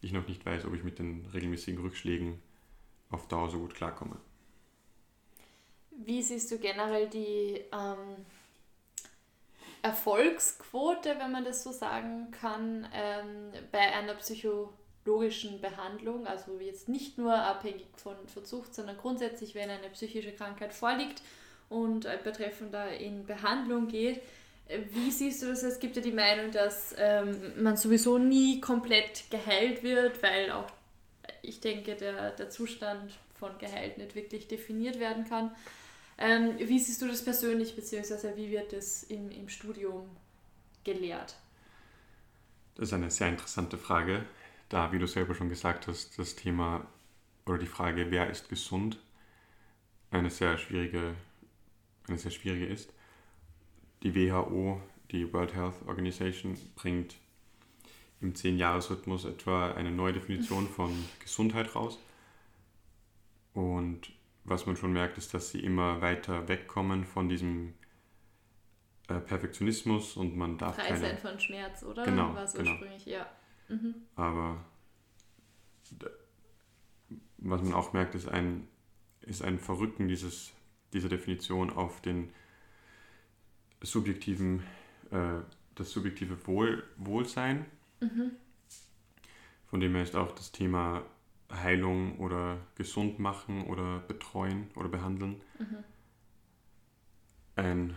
ich 0.00 0.12
noch 0.12 0.26
nicht 0.26 0.46
weiß, 0.46 0.64
ob 0.64 0.74
ich 0.74 0.84
mit 0.84 0.98
den 0.98 1.26
regelmäßigen 1.32 1.80
Rückschlägen 1.80 2.40
auf 3.10 3.28
Dauer 3.28 3.50
so 3.50 3.58
gut 3.58 3.74
klarkomme. 3.74 4.16
Wie 5.90 6.22
siehst 6.22 6.50
du 6.50 6.58
generell 6.58 7.08
die 7.10 7.60
ähm, 7.72 8.24
Erfolgsquote, 9.82 11.16
wenn 11.18 11.32
man 11.32 11.44
das 11.44 11.62
so 11.62 11.72
sagen 11.72 12.30
kann, 12.30 12.86
ähm, 12.94 13.52
bei 13.72 13.80
einer 13.80 14.14
psychologischen 14.14 15.60
Behandlung? 15.60 16.26
Also 16.26 16.58
jetzt 16.60 16.88
nicht 16.88 17.18
nur 17.18 17.34
abhängig 17.34 17.86
von, 17.96 18.16
Sucht, 18.44 18.74
sondern 18.74 18.96
grundsätzlich, 18.96 19.54
wenn 19.54 19.70
eine 19.70 19.88
psychische 19.90 20.32
Krankheit 20.32 20.72
vorliegt 20.72 21.22
und 21.68 22.06
ein 22.06 22.22
Betreffender 22.22 22.90
in 22.96 23.26
Behandlung 23.26 23.88
geht. 23.88 24.20
Äh, 24.68 24.80
Wie 24.90 25.10
siehst 25.10 25.42
du 25.42 25.46
das? 25.46 25.62
Es 25.62 25.80
gibt 25.80 25.96
ja 25.96 26.02
die 26.02 26.12
Meinung, 26.12 26.50
dass 26.50 26.94
ähm, 26.98 27.62
man 27.62 27.76
sowieso 27.76 28.18
nie 28.18 28.60
komplett 28.60 29.30
geheilt 29.30 29.82
wird, 29.82 30.22
weil 30.22 30.50
auch 30.50 30.66
ich 31.42 31.60
denke, 31.60 31.96
der, 31.96 32.32
der 32.32 32.50
Zustand 32.50 33.12
von 33.38 33.56
geheilt 33.58 33.98
nicht 33.98 34.14
wirklich 34.14 34.48
definiert 34.48 35.00
werden 35.00 35.24
kann. 35.24 35.50
Ähm, 36.20 36.58
wie 36.58 36.78
siehst 36.78 37.00
du 37.00 37.08
das 37.08 37.24
persönlich, 37.24 37.74
beziehungsweise 37.74 38.36
wie 38.36 38.50
wird 38.50 38.74
das 38.74 39.02
im, 39.04 39.30
im 39.30 39.48
Studium 39.48 40.04
gelehrt? 40.84 41.34
Das 42.74 42.88
ist 42.88 42.92
eine 42.92 43.10
sehr 43.10 43.28
interessante 43.28 43.78
Frage, 43.78 44.26
da, 44.68 44.92
wie 44.92 44.98
du 44.98 45.06
selber 45.06 45.34
schon 45.34 45.48
gesagt 45.48 45.86
hast, 45.86 46.18
das 46.18 46.36
Thema 46.36 46.86
oder 47.46 47.56
die 47.56 47.66
Frage, 47.66 48.10
wer 48.10 48.28
ist 48.28 48.50
gesund, 48.50 48.98
eine 50.10 50.30
sehr 50.30 50.58
schwierige, 50.58 51.14
eine 52.06 52.18
sehr 52.18 52.30
schwierige 52.30 52.66
ist. 52.66 52.92
Die 54.02 54.14
WHO, 54.14 54.80
die 55.10 55.32
World 55.32 55.54
Health 55.54 55.74
Organization, 55.86 56.56
bringt 56.76 57.16
im 58.20 58.34
10-Jahres-Rhythmus 58.34 59.24
etwa 59.24 59.72
eine 59.72 59.90
neue 59.90 60.12
Definition 60.12 60.68
von 60.68 60.92
Gesundheit 61.20 61.74
raus. 61.74 61.98
Und 63.54 64.12
was 64.50 64.66
man 64.66 64.76
schon 64.76 64.92
merkt, 64.92 65.16
ist, 65.16 65.32
dass 65.32 65.50
sie 65.50 65.60
immer 65.60 66.00
weiter 66.00 66.48
wegkommen 66.48 67.04
von 67.04 67.28
diesem 67.28 67.74
äh, 69.08 69.20
Perfektionismus 69.20 70.16
und 70.16 70.36
man 70.36 70.58
darf 70.58 70.74
Frei 70.74 70.88
keine 70.88 71.00
sein 71.00 71.18
von 71.18 71.40
Schmerz, 71.40 71.82
oder? 71.84 72.04
Genau, 72.04 72.34
War 72.34 72.44
es 72.44 72.52
genau. 72.52 72.70
ursprünglich, 72.70 73.06
ja. 73.06 73.26
Mhm. 73.68 73.94
Aber 74.16 74.64
was 77.38 77.62
man 77.62 77.72
auch 77.72 77.92
merkt, 77.92 78.14
ist 78.14 78.28
ein, 78.28 78.68
ist 79.22 79.42
ein 79.42 79.58
Verrücken 79.58 80.08
dieses, 80.08 80.52
dieser 80.92 81.08
Definition 81.08 81.70
auf 81.70 82.00
den 82.02 82.32
subjektiven, 83.80 84.62
äh, 85.10 85.38
das 85.76 85.90
subjektive 85.90 86.46
Wohl, 86.46 86.84
Wohlsein. 86.96 87.66
Mhm. 88.00 88.32
Von 89.66 89.80
dem 89.80 89.94
her 89.94 90.02
ist 90.02 90.16
auch 90.16 90.32
das 90.32 90.52
Thema 90.52 91.04
Heilung 91.50 92.18
oder 92.18 92.58
gesund 92.76 93.18
machen 93.18 93.64
oder 93.66 94.00
betreuen 94.00 94.70
oder 94.76 94.88
behandeln 94.88 95.40
mhm. 95.58 95.84
ein 97.56 97.94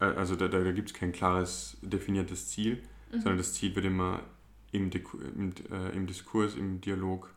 äh, 0.00 0.04
also 0.04 0.36
da, 0.36 0.48
da, 0.48 0.60
da 0.60 0.72
gibt 0.72 0.90
es 0.90 0.94
kein 0.94 1.12
klares 1.12 1.76
definiertes 1.82 2.48
Ziel, 2.48 2.82
mhm. 3.12 3.20
sondern 3.20 3.38
das 3.38 3.54
Ziel 3.54 3.74
wird 3.74 3.86
immer 3.86 4.22
im, 4.72 4.90
im, 4.90 5.54
äh, 5.70 5.90
im 5.90 6.06
Diskurs, 6.06 6.54
im 6.54 6.80
Dialog 6.80 7.32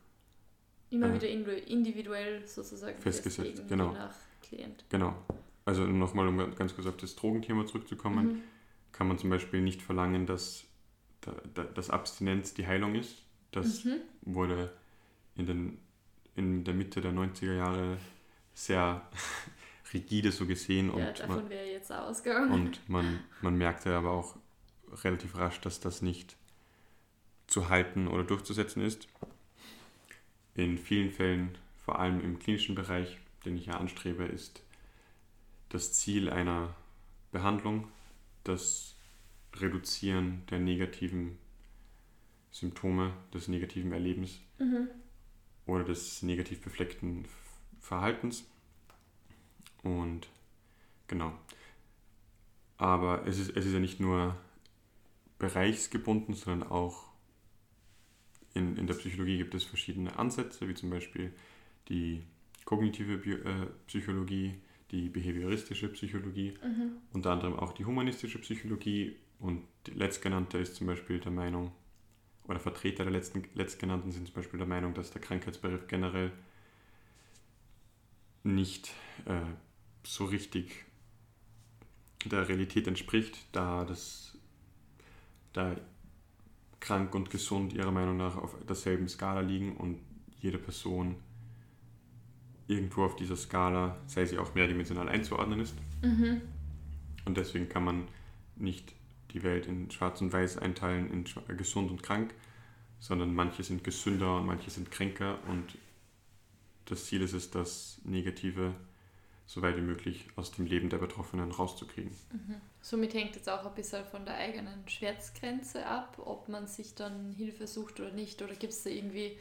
immer 0.89 1.07
äh, 1.07 1.13
wieder 1.15 1.67
individuell 1.67 2.45
sozusagen 2.45 2.99
festgesetzt, 3.01 3.63
genau. 3.67 3.93
nach 3.93 4.13
Klient. 4.41 4.85
Genau. 4.89 5.15
Also 5.65 5.85
nochmal, 5.85 6.27
um 6.27 6.55
ganz 6.55 6.75
kurz 6.75 6.87
auf 6.87 6.97
das 6.97 7.15
Drogenthema 7.15 7.65
zurückzukommen, 7.65 8.25
mhm. 8.25 8.41
kann 8.91 9.07
man 9.07 9.17
zum 9.17 9.29
Beispiel 9.29 9.61
nicht 9.61 9.81
verlangen, 9.81 10.25
dass, 10.25 10.65
dass 11.75 11.89
Abstinenz 11.89 12.53
die 12.53 12.67
Heilung 12.67 12.95
ist. 12.95 13.23
Das 13.51 13.83
mhm. 13.83 14.01
wurde 14.21 14.71
in, 15.35 15.45
den, 15.45 15.77
in 16.35 16.63
der 16.63 16.73
Mitte 16.73 17.01
der 17.01 17.11
90er 17.11 17.55
Jahre 17.55 17.97
sehr 18.53 19.07
rigide 19.93 20.31
so 20.31 20.45
gesehen. 20.45 20.87
Ja, 20.97 21.07
und 21.09 21.19
davon 21.19 21.49
wäre 21.49 21.67
jetzt 21.67 21.91
ausgegangen. 21.91 22.51
Und 22.51 22.89
man, 22.89 23.19
man 23.41 23.55
merkte 23.55 23.95
aber 23.95 24.11
auch 24.11 24.35
relativ 25.03 25.37
rasch, 25.37 25.59
dass 25.61 25.79
das 25.79 26.01
nicht 26.01 26.35
zu 27.47 27.69
halten 27.69 28.07
oder 28.07 28.23
durchzusetzen 28.23 28.81
ist. 28.81 29.07
In 30.55 30.77
vielen 30.77 31.11
Fällen, 31.11 31.57
vor 31.85 31.99
allem 31.99 32.21
im 32.21 32.39
klinischen 32.39 32.75
Bereich, 32.75 33.17
den 33.45 33.57
ich 33.57 33.67
ja 33.67 33.73
anstrebe, 33.73 34.25
ist 34.25 34.63
das 35.69 35.93
Ziel 35.93 36.29
einer 36.29 36.75
Behandlung 37.31 37.87
das 38.43 38.90
Reduzieren 39.55 40.43
der 40.49 40.59
negativen 40.59 41.37
Symptome, 42.51 43.13
des 43.33 43.47
negativen 43.47 43.91
Erlebens 43.91 44.39
mhm. 44.59 44.89
oder 45.65 45.83
des 45.83 46.21
negativ 46.21 46.61
befleckten 46.61 47.25
Verhaltens. 47.79 48.45
Und 49.83 50.27
genau. 51.07 51.33
Aber 52.77 53.25
es 53.27 53.39
ist, 53.39 53.55
es 53.55 53.65
ist 53.65 53.73
ja 53.73 53.79
nicht 53.79 53.99
nur 53.99 54.35
bereichsgebunden, 55.39 56.35
sondern 56.35 56.69
auch 56.69 57.11
in, 58.53 58.75
in 58.77 58.87
der 58.87 58.95
Psychologie 58.95 59.37
gibt 59.37 59.55
es 59.55 59.63
verschiedene 59.63 60.17
Ansätze, 60.17 60.67
wie 60.67 60.73
zum 60.73 60.89
Beispiel 60.89 61.31
die 61.89 62.23
kognitive 62.65 63.17
Bio, 63.17 63.37
äh, 63.37 63.67
Psychologie, 63.87 64.55
die 64.91 65.09
behavioristische 65.09 65.87
Psychologie, 65.89 66.53
mhm. 66.63 66.97
unter 67.13 67.31
anderem 67.31 67.55
auch 67.55 67.73
die 67.73 67.85
humanistische 67.85 68.39
Psychologie 68.39 69.15
und 69.41 69.63
die 69.87 69.91
letztgenannte 69.91 70.57
ist 70.57 70.75
zum 70.75 70.87
Beispiel 70.87 71.19
der 71.19 71.31
Meinung, 71.31 71.71
oder 72.43 72.59
Vertreter 72.59 73.03
der 73.03 73.13
letzten, 73.13 73.43
letztgenannten 73.53 74.11
sind 74.11 74.27
zum 74.27 74.35
Beispiel 74.35 74.57
der 74.57 74.67
Meinung, 74.67 74.93
dass 74.93 75.11
der 75.11 75.21
Krankheitsbegriff 75.21 75.87
generell 75.87 76.31
nicht 78.43 78.91
äh, 79.25 79.41
so 80.03 80.25
richtig 80.25 80.85
der 82.25 82.47
Realität 82.47 82.87
entspricht, 82.87 83.37
da 83.51 83.83
das 83.85 84.37
da 85.53 85.75
krank 86.79 87.13
und 87.13 87.29
gesund 87.29 87.73
ihrer 87.73 87.91
Meinung 87.91 88.17
nach 88.17 88.35
auf 88.37 88.55
derselben 88.65 89.07
Skala 89.07 89.41
liegen 89.41 89.75
und 89.77 89.99
jede 90.39 90.57
Person 90.57 91.15
irgendwo 92.67 93.03
auf 93.03 93.15
dieser 93.15 93.35
Skala, 93.35 93.97
sei 94.07 94.25
sie 94.25 94.37
auch 94.37 94.55
mehrdimensional 94.55 95.09
einzuordnen 95.09 95.59
ist. 95.59 95.75
Mhm. 96.01 96.41
Und 97.25 97.37
deswegen 97.37 97.69
kann 97.69 97.83
man 97.83 98.07
nicht 98.55 98.93
die 99.33 99.43
Welt 99.43 99.65
in 99.67 99.89
Schwarz 99.91 100.21
und 100.21 100.33
Weiß 100.33 100.57
einteilen, 100.57 101.11
in 101.11 101.57
gesund 101.57 101.91
und 101.91 102.03
krank, 102.03 102.33
sondern 102.99 103.33
manche 103.33 103.63
sind 103.63 103.83
gesünder 103.83 104.37
und 104.37 104.45
manche 104.45 104.69
sind 104.69 104.91
kränker 104.91 105.39
und 105.47 105.77
das 106.85 107.05
Ziel 107.05 107.21
ist 107.21 107.33
es, 107.33 107.51
das 107.51 107.99
Negative 108.03 108.73
so 109.51 109.61
weit 109.61 109.75
wie 109.75 109.81
möglich 109.81 110.27
aus 110.37 110.51
dem 110.51 110.65
Leben 110.65 110.89
der 110.89 110.97
Betroffenen 110.97 111.51
rauszukriegen. 111.51 112.11
Mhm. 112.31 112.55
Somit 112.79 113.13
hängt 113.13 113.35
jetzt 113.35 113.49
auch 113.49 113.65
ein 113.65 113.75
bisschen 113.75 114.05
von 114.05 114.25
der 114.25 114.35
eigenen 114.35 114.87
Schmerzgrenze 114.87 115.85
ab, 115.85 116.17
ob 116.23 116.47
man 116.47 116.67
sich 116.67 116.95
dann 116.95 117.33
Hilfe 117.33 117.67
sucht 117.67 117.99
oder 117.99 118.11
nicht. 118.11 118.41
Oder 118.41 118.55
gibt 118.55 118.71
es 118.71 118.83
da 118.83 118.89
irgendwie, 118.89 119.37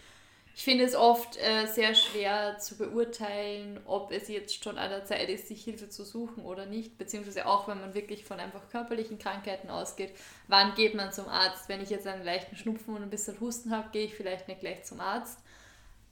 ich 0.54 0.64
finde 0.64 0.84
es 0.84 0.94
oft 0.94 1.38
äh, 1.38 1.66
sehr 1.66 1.94
schwer 1.94 2.58
zu 2.58 2.76
beurteilen, 2.76 3.80
ob 3.86 4.12
es 4.12 4.28
jetzt 4.28 4.62
schon 4.62 4.78
an 4.78 4.90
der 4.90 5.04
Zeit 5.04 5.28
ist, 5.28 5.48
sich 5.48 5.64
Hilfe 5.64 5.88
zu 5.88 6.04
suchen 6.04 6.44
oder 6.44 6.66
nicht. 6.66 6.98
Beziehungsweise 6.98 7.46
auch, 7.46 7.68
wenn 7.68 7.80
man 7.80 7.94
wirklich 7.94 8.24
von 8.24 8.40
einfach 8.40 8.68
körperlichen 8.68 9.18
Krankheiten 9.18 9.70
ausgeht, 9.70 10.12
wann 10.48 10.74
geht 10.74 10.94
man 10.94 11.12
zum 11.12 11.28
Arzt? 11.28 11.68
Wenn 11.68 11.80
ich 11.80 11.90
jetzt 11.90 12.06
einen 12.06 12.24
leichten 12.24 12.56
Schnupfen 12.56 12.94
und 12.94 13.02
ein 13.02 13.10
bisschen 13.10 13.40
Husten 13.40 13.74
habe, 13.74 13.88
gehe 13.92 14.04
ich 14.04 14.14
vielleicht 14.14 14.48
nicht 14.48 14.60
gleich 14.60 14.84
zum 14.84 15.00
Arzt 15.00 15.38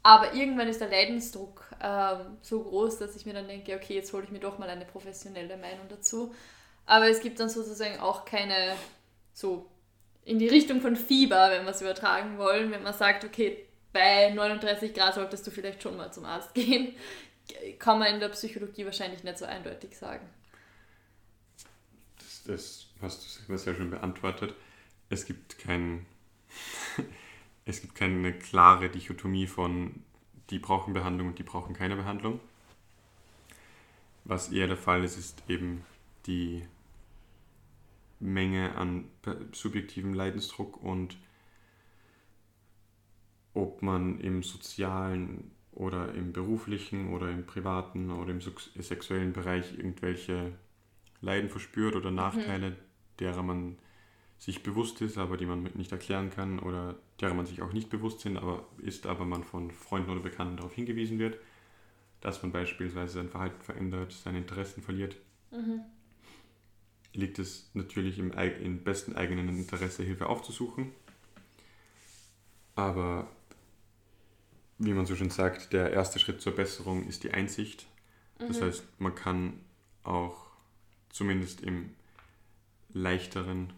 aber 0.02 0.32
irgendwann 0.32 0.68
ist 0.68 0.80
der 0.80 0.88
Leidensdruck 0.88 1.64
ähm, 1.82 2.38
so 2.40 2.62
groß, 2.62 2.98
dass 2.98 3.16
ich 3.16 3.26
mir 3.26 3.34
dann 3.34 3.48
denke, 3.48 3.74
okay, 3.74 3.94
jetzt 3.94 4.12
hole 4.12 4.24
ich 4.24 4.30
mir 4.30 4.38
doch 4.38 4.58
mal 4.58 4.68
eine 4.70 4.84
professionelle 4.84 5.56
Meinung 5.56 5.86
dazu. 5.88 6.34
Aber 6.86 7.08
es 7.08 7.20
gibt 7.20 7.38
dann 7.40 7.48
sozusagen 7.50 8.00
auch 8.00 8.24
keine 8.24 8.74
so 9.34 9.66
in 10.24 10.38
die 10.38 10.48
Richtung 10.48 10.80
von 10.80 10.96
Fieber, 10.96 11.50
wenn 11.50 11.64
wir 11.64 11.72
es 11.72 11.82
übertragen 11.82 12.38
wollen, 12.38 12.70
wenn 12.70 12.82
man 12.82 12.94
sagt, 12.94 13.24
okay, 13.24 13.67
bei 13.92 14.30
39 14.30 14.94
Grad 14.94 15.14
solltest 15.14 15.46
du 15.46 15.50
vielleicht 15.50 15.82
schon 15.82 15.96
mal 15.96 16.12
zum 16.12 16.24
Arzt 16.24 16.54
gehen, 16.54 16.94
kann 17.78 17.98
man 17.98 18.14
in 18.14 18.20
der 18.20 18.28
Psychologie 18.28 18.84
wahrscheinlich 18.84 19.24
nicht 19.24 19.38
so 19.38 19.44
eindeutig 19.44 19.96
sagen. 19.96 20.28
Das, 22.18 22.42
das 22.44 22.88
hast 23.00 23.48
du 23.48 23.56
sehr 23.56 23.74
schön 23.74 23.90
beantwortet. 23.90 24.54
Es 25.08 25.24
gibt 25.24 25.58
keinen 25.58 26.06
es 27.64 27.80
gibt 27.80 27.94
keine 27.94 28.32
klare 28.32 28.88
Dichotomie 28.88 29.46
von 29.46 30.02
die 30.50 30.58
brauchen 30.58 30.94
Behandlung 30.94 31.28
und 31.28 31.38
die 31.38 31.42
brauchen 31.42 31.74
keine 31.74 31.96
Behandlung. 31.96 32.40
Was 34.24 34.50
eher 34.50 34.66
der 34.66 34.76
Fall 34.76 35.04
ist, 35.04 35.18
ist 35.18 35.42
eben 35.48 35.84
die 36.26 36.66
Menge 38.20 38.74
an 38.76 39.08
subjektivem 39.52 40.14
Leidensdruck 40.14 40.82
und 40.82 41.16
ob 43.58 43.82
man 43.82 44.20
im 44.20 44.44
sozialen 44.44 45.50
oder 45.72 46.14
im 46.14 46.32
beruflichen 46.32 47.12
oder 47.12 47.30
im 47.30 47.44
privaten 47.44 48.10
oder 48.10 48.30
im 48.30 48.40
sexuellen 48.40 49.32
Bereich 49.32 49.76
irgendwelche 49.76 50.52
Leiden 51.20 51.50
verspürt 51.50 51.96
oder 51.96 52.12
Nachteile, 52.12 52.70
mhm. 52.70 52.76
derer 53.18 53.42
man 53.42 53.76
sich 54.38 54.62
bewusst 54.62 55.00
ist, 55.00 55.18
aber 55.18 55.36
die 55.36 55.46
man 55.46 55.64
nicht 55.74 55.90
erklären 55.90 56.30
kann 56.30 56.60
oder 56.60 56.94
derer 57.20 57.34
man 57.34 57.46
sich 57.46 57.60
auch 57.60 57.72
nicht 57.72 57.90
bewusst 57.90 58.20
sind, 58.20 58.36
aber 58.36 58.64
ist, 58.78 59.06
aber 59.06 59.24
man 59.24 59.42
von 59.42 59.72
Freunden 59.72 60.10
oder 60.10 60.20
Bekannten 60.20 60.56
darauf 60.56 60.74
hingewiesen 60.74 61.18
wird, 61.18 61.38
dass 62.20 62.40
man 62.42 62.52
beispielsweise 62.52 63.14
sein 63.14 63.28
Verhalten 63.28 63.60
verändert, 63.60 64.12
seine 64.12 64.38
Interessen 64.38 64.82
verliert, 64.82 65.16
mhm. 65.50 65.80
liegt 67.12 67.40
es 67.40 67.70
natürlich 67.74 68.20
im, 68.20 68.30
im 68.30 68.84
besten 68.84 69.16
eigenen 69.16 69.48
Interesse, 69.48 70.04
Hilfe 70.04 70.28
aufzusuchen. 70.28 70.92
Aber 72.76 73.28
wie 74.78 74.92
man 74.92 75.06
so 75.06 75.16
schön 75.16 75.30
sagt, 75.30 75.72
der 75.72 75.92
erste 75.92 76.18
Schritt 76.18 76.40
zur 76.40 76.54
Besserung 76.54 77.06
ist 77.06 77.24
die 77.24 77.32
Einsicht. 77.32 77.86
Das 78.38 78.60
mhm. 78.60 78.64
heißt, 78.64 78.84
man 79.00 79.14
kann 79.14 79.60
auch 80.04 80.46
zumindest 81.10 81.60
im 81.60 81.90
leichteren 82.90 83.72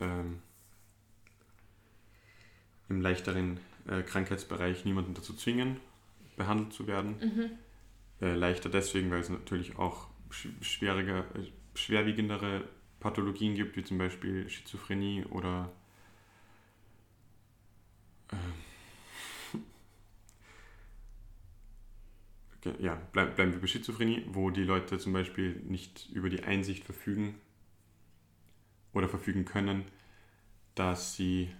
ähm, 0.00 0.40
im 2.88 3.00
leichteren 3.00 3.60
äh, 3.86 4.02
Krankheitsbereich 4.02 4.84
niemanden 4.84 5.14
dazu 5.14 5.34
zwingen, 5.34 5.76
behandelt 6.36 6.72
zu 6.72 6.86
werden. 6.86 7.16
Mhm. 7.20 7.50
Äh, 8.20 8.34
leichter 8.34 8.68
deswegen, 8.68 9.10
weil 9.10 9.20
es 9.20 9.28
natürlich 9.28 9.76
auch 9.76 10.08
schwieriger, 10.30 11.20
äh, 11.34 11.46
schwerwiegendere 11.74 12.64
Pathologien 13.00 13.54
gibt, 13.54 13.76
wie 13.76 13.84
zum 13.84 13.98
Beispiel 13.98 14.48
Schizophrenie 14.48 15.24
oder 15.26 15.70
äh, 18.32 18.36
ja, 22.78 23.00
bleib, 23.12 23.36
bleiben 23.36 23.52
wir 23.52 23.60
bei 23.60 23.66
Schizophrenie, 23.66 24.24
wo 24.28 24.50
die 24.50 24.64
Leute 24.64 24.98
zum 24.98 25.12
Beispiel 25.12 25.60
nicht 25.66 26.08
über 26.10 26.28
die 26.28 26.42
Einsicht 26.42 26.84
verfügen 26.84 27.34
oder 28.92 29.08
verfügen 29.08 29.44
können, 29.44 29.84
dass 30.74 31.14
sie 31.14 31.50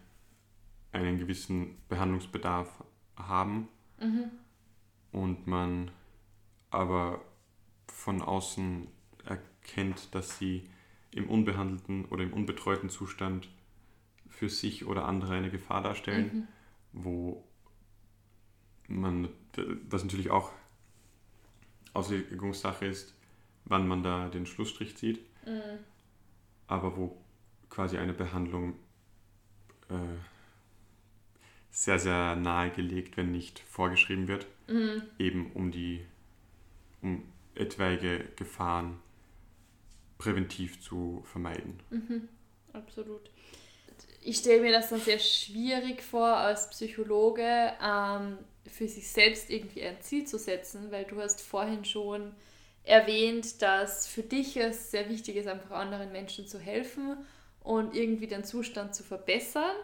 einen 0.93 1.19
gewissen 1.19 1.77
Behandlungsbedarf 1.89 2.85
haben 3.17 3.69
mhm. 4.01 4.31
und 5.13 5.47
man 5.47 5.91
aber 6.71 7.23
von 7.87 8.23
außen 8.23 8.89
erkennt, 9.25 10.15
dass 10.15 10.39
sie 10.39 10.65
im 11.11 11.29
unbehandelten 11.29 12.07
oder 12.07 12.23
im 12.23 12.33
unbetreuten 12.33 12.91
Zustand 12.91 13.49
für 14.29 14.49
sich 14.49 14.87
oder 14.87 15.07
andere 15.07 15.35
eine 15.35 15.51
Gefahr 15.51 15.83
darstellen 15.83 16.49
wo 16.93 17.45
man, 18.89 19.29
was 19.89 20.03
natürlich 20.03 20.31
auch 20.31 20.53
Auslegungssache 21.95 22.87
ist, 22.87 23.15
wann 23.65 23.87
man 23.87 24.03
da 24.03 24.29
den 24.29 24.47
Schlussstrich 24.47 24.97
zieht, 24.97 25.21
mhm. 25.47 25.79
aber 26.67 26.97
wo 26.97 27.17
quasi 27.71 27.99
eine 27.99 28.13
Behandlung 28.13 28.75
äh, 29.89 29.95
sehr, 31.71 31.99
sehr 31.99 32.37
nahe 32.37 32.71
gelegt, 32.71 33.17
wenn 33.17 33.31
nicht 33.31 33.61
vorgeschrieben 33.61 34.29
wird, 34.29 34.47
mhm. 34.67 35.03
eben 35.19 35.53
um 35.53 35.71
die, 35.71 36.05
um 37.03 37.23
etwaige 37.55 38.25
Gefahren 38.37 39.01
präventiv 40.17 40.81
zu 40.81 41.23
vermeiden. 41.25 41.81
Mhm. 41.91 42.29
Absolut. 42.73 43.31
Ich 44.21 44.39
stelle 44.39 44.61
mir 44.61 44.73
das 44.73 44.91
dann 44.91 45.01
sehr 45.01 45.19
schwierig 45.19 46.03
vor, 46.03 46.37
als 46.37 46.71
Psychologe 46.71 47.73
ähm, 47.83 48.39
für 48.69 48.89
sich 48.89 49.09
selbst 49.11 49.51
irgendwie 49.51 49.83
ein 49.83 50.01
Ziel 50.01 50.27
zu 50.27 50.39
setzen, 50.39 50.91
weil 50.91 51.05
du 51.05 51.21
hast 51.21 51.41
vorhin 51.41 51.85
schon 51.85 52.35
erwähnt, 52.85 53.61
dass 53.61 54.07
für 54.07 54.23
dich 54.23 54.57
es 54.57 54.91
sehr 54.91 55.09
wichtig 55.09 55.37
ist, 55.37 55.47
einfach 55.47 55.73
anderen 55.73 56.11
Menschen 56.13 56.47
zu 56.47 56.59
helfen 56.59 57.19
und 57.61 57.95
irgendwie 57.95 58.27
den 58.27 58.45
Zustand 58.45 58.95
zu 58.95 59.03
verbessern. 59.03 59.77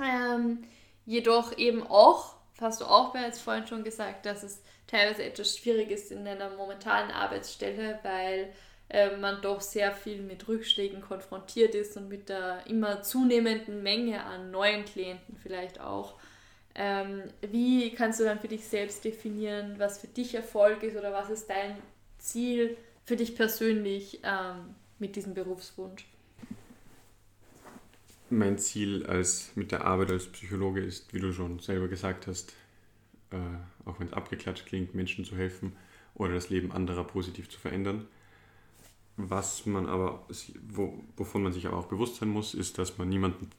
Ähm, 0.00 0.64
jedoch 1.04 1.58
eben 1.58 1.84
auch, 1.86 2.36
hast 2.60 2.80
du 2.80 2.84
auch 2.84 3.12
bereits 3.12 3.40
vorhin 3.40 3.66
schon 3.66 3.82
gesagt, 3.82 4.24
dass 4.24 4.42
es 4.42 4.62
teilweise 4.86 5.24
etwas 5.24 5.56
schwierig 5.56 5.90
ist 5.90 6.12
in 6.12 6.26
einer 6.26 6.50
momentanen 6.50 7.10
Arbeitsstelle, 7.10 7.98
weil 8.02 8.52
äh, 8.88 9.16
man 9.16 9.40
doch 9.42 9.60
sehr 9.60 9.92
viel 9.92 10.22
mit 10.22 10.46
Rückschlägen 10.46 11.00
konfrontiert 11.00 11.74
ist 11.74 11.96
und 11.96 12.08
mit 12.08 12.28
der 12.28 12.66
immer 12.66 13.02
zunehmenden 13.02 13.82
Menge 13.82 14.22
an 14.24 14.50
neuen 14.50 14.84
Klienten 14.84 15.36
vielleicht 15.42 15.80
auch. 15.80 16.14
Ähm, 16.74 17.22
wie 17.50 17.90
kannst 17.94 18.20
du 18.20 18.24
dann 18.24 18.40
für 18.40 18.48
dich 18.48 18.64
selbst 18.64 19.04
definieren, 19.04 19.74
was 19.78 19.98
für 19.98 20.06
dich 20.06 20.34
Erfolg 20.34 20.82
ist 20.82 20.96
oder 20.96 21.12
was 21.12 21.28
ist 21.28 21.48
dein 21.50 21.76
Ziel 22.18 22.76
für 23.04 23.16
dich 23.16 23.36
persönlich 23.36 24.20
ähm, 24.22 24.74
mit 24.98 25.16
diesem 25.16 25.34
Berufswunsch? 25.34 26.06
Mein 28.30 28.56
Ziel 28.56 29.04
als, 29.04 29.50
mit 29.54 29.72
der 29.72 29.84
Arbeit 29.84 30.12
als 30.12 30.26
Psychologe 30.28 30.80
ist, 30.80 31.12
wie 31.12 31.20
du 31.20 31.32
schon 31.32 31.58
selber 31.58 31.88
gesagt 31.88 32.26
hast, 32.26 32.54
äh, 33.30 33.36
auch 33.84 34.00
wenn 34.00 34.06
es 34.06 34.14
abgeklatscht 34.14 34.64
klingt, 34.64 34.94
Menschen 34.94 35.26
zu 35.26 35.36
helfen 35.36 35.76
oder 36.14 36.32
das 36.32 36.48
Leben 36.48 36.72
anderer 36.72 37.04
positiv 37.04 37.50
zu 37.50 37.60
verändern. 37.60 38.06
Was 39.18 39.66
man 39.66 39.86
aber, 39.86 40.26
wo, 40.70 41.04
wovon 41.18 41.42
man 41.42 41.52
sich 41.52 41.66
aber 41.66 41.76
auch 41.76 41.86
bewusst 41.86 42.16
sein 42.16 42.30
muss, 42.30 42.54
ist, 42.54 42.78
dass 42.78 42.96
man 42.96 43.10
niemanden 43.10 43.50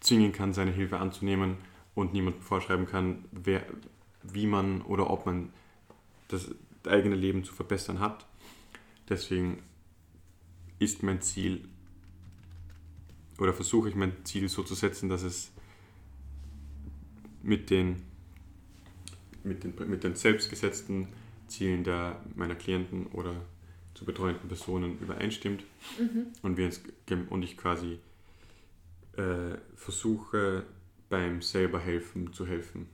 zwingen 0.00 0.32
kann, 0.32 0.54
seine 0.54 0.70
Hilfe 0.70 0.96
anzunehmen 0.96 1.58
und 1.94 2.12
niemandem 2.12 2.42
vorschreiben 2.42 2.86
kann, 2.86 3.24
wer, 3.32 3.64
wie 4.22 4.46
man 4.46 4.82
oder 4.82 5.10
ob 5.10 5.26
man 5.26 5.50
das 6.28 6.50
eigene 6.86 7.14
Leben 7.14 7.44
zu 7.44 7.54
verbessern 7.54 8.00
hat. 8.00 8.26
Deswegen 9.08 9.62
ist 10.78 11.02
mein 11.02 11.20
Ziel 11.20 11.68
oder 13.38 13.52
versuche 13.52 13.88
ich 13.88 13.94
mein 13.94 14.24
Ziel 14.24 14.48
so 14.48 14.62
zu 14.62 14.74
setzen, 14.74 15.08
dass 15.08 15.22
es 15.22 15.52
mit 17.42 17.70
den, 17.70 18.02
mit 19.42 19.64
den, 19.64 19.74
mit 19.88 20.04
den 20.04 20.14
selbstgesetzten 20.14 21.08
Zielen 21.48 21.84
der, 21.84 22.20
meiner 22.34 22.54
Klienten 22.54 23.06
oder 23.08 23.34
zu 23.94 24.04
betreuenden 24.04 24.48
Personen 24.48 24.98
übereinstimmt 24.98 25.64
mhm. 25.98 26.26
und, 26.42 26.56
wir 26.56 26.70
und 27.30 27.42
ich 27.42 27.56
quasi 27.56 27.98
äh, 29.16 29.56
versuche 29.76 30.64
beim 31.14 31.42
selber 31.42 31.78
helfen 31.78 32.32
zu 32.32 32.44
helfen. 32.44 32.88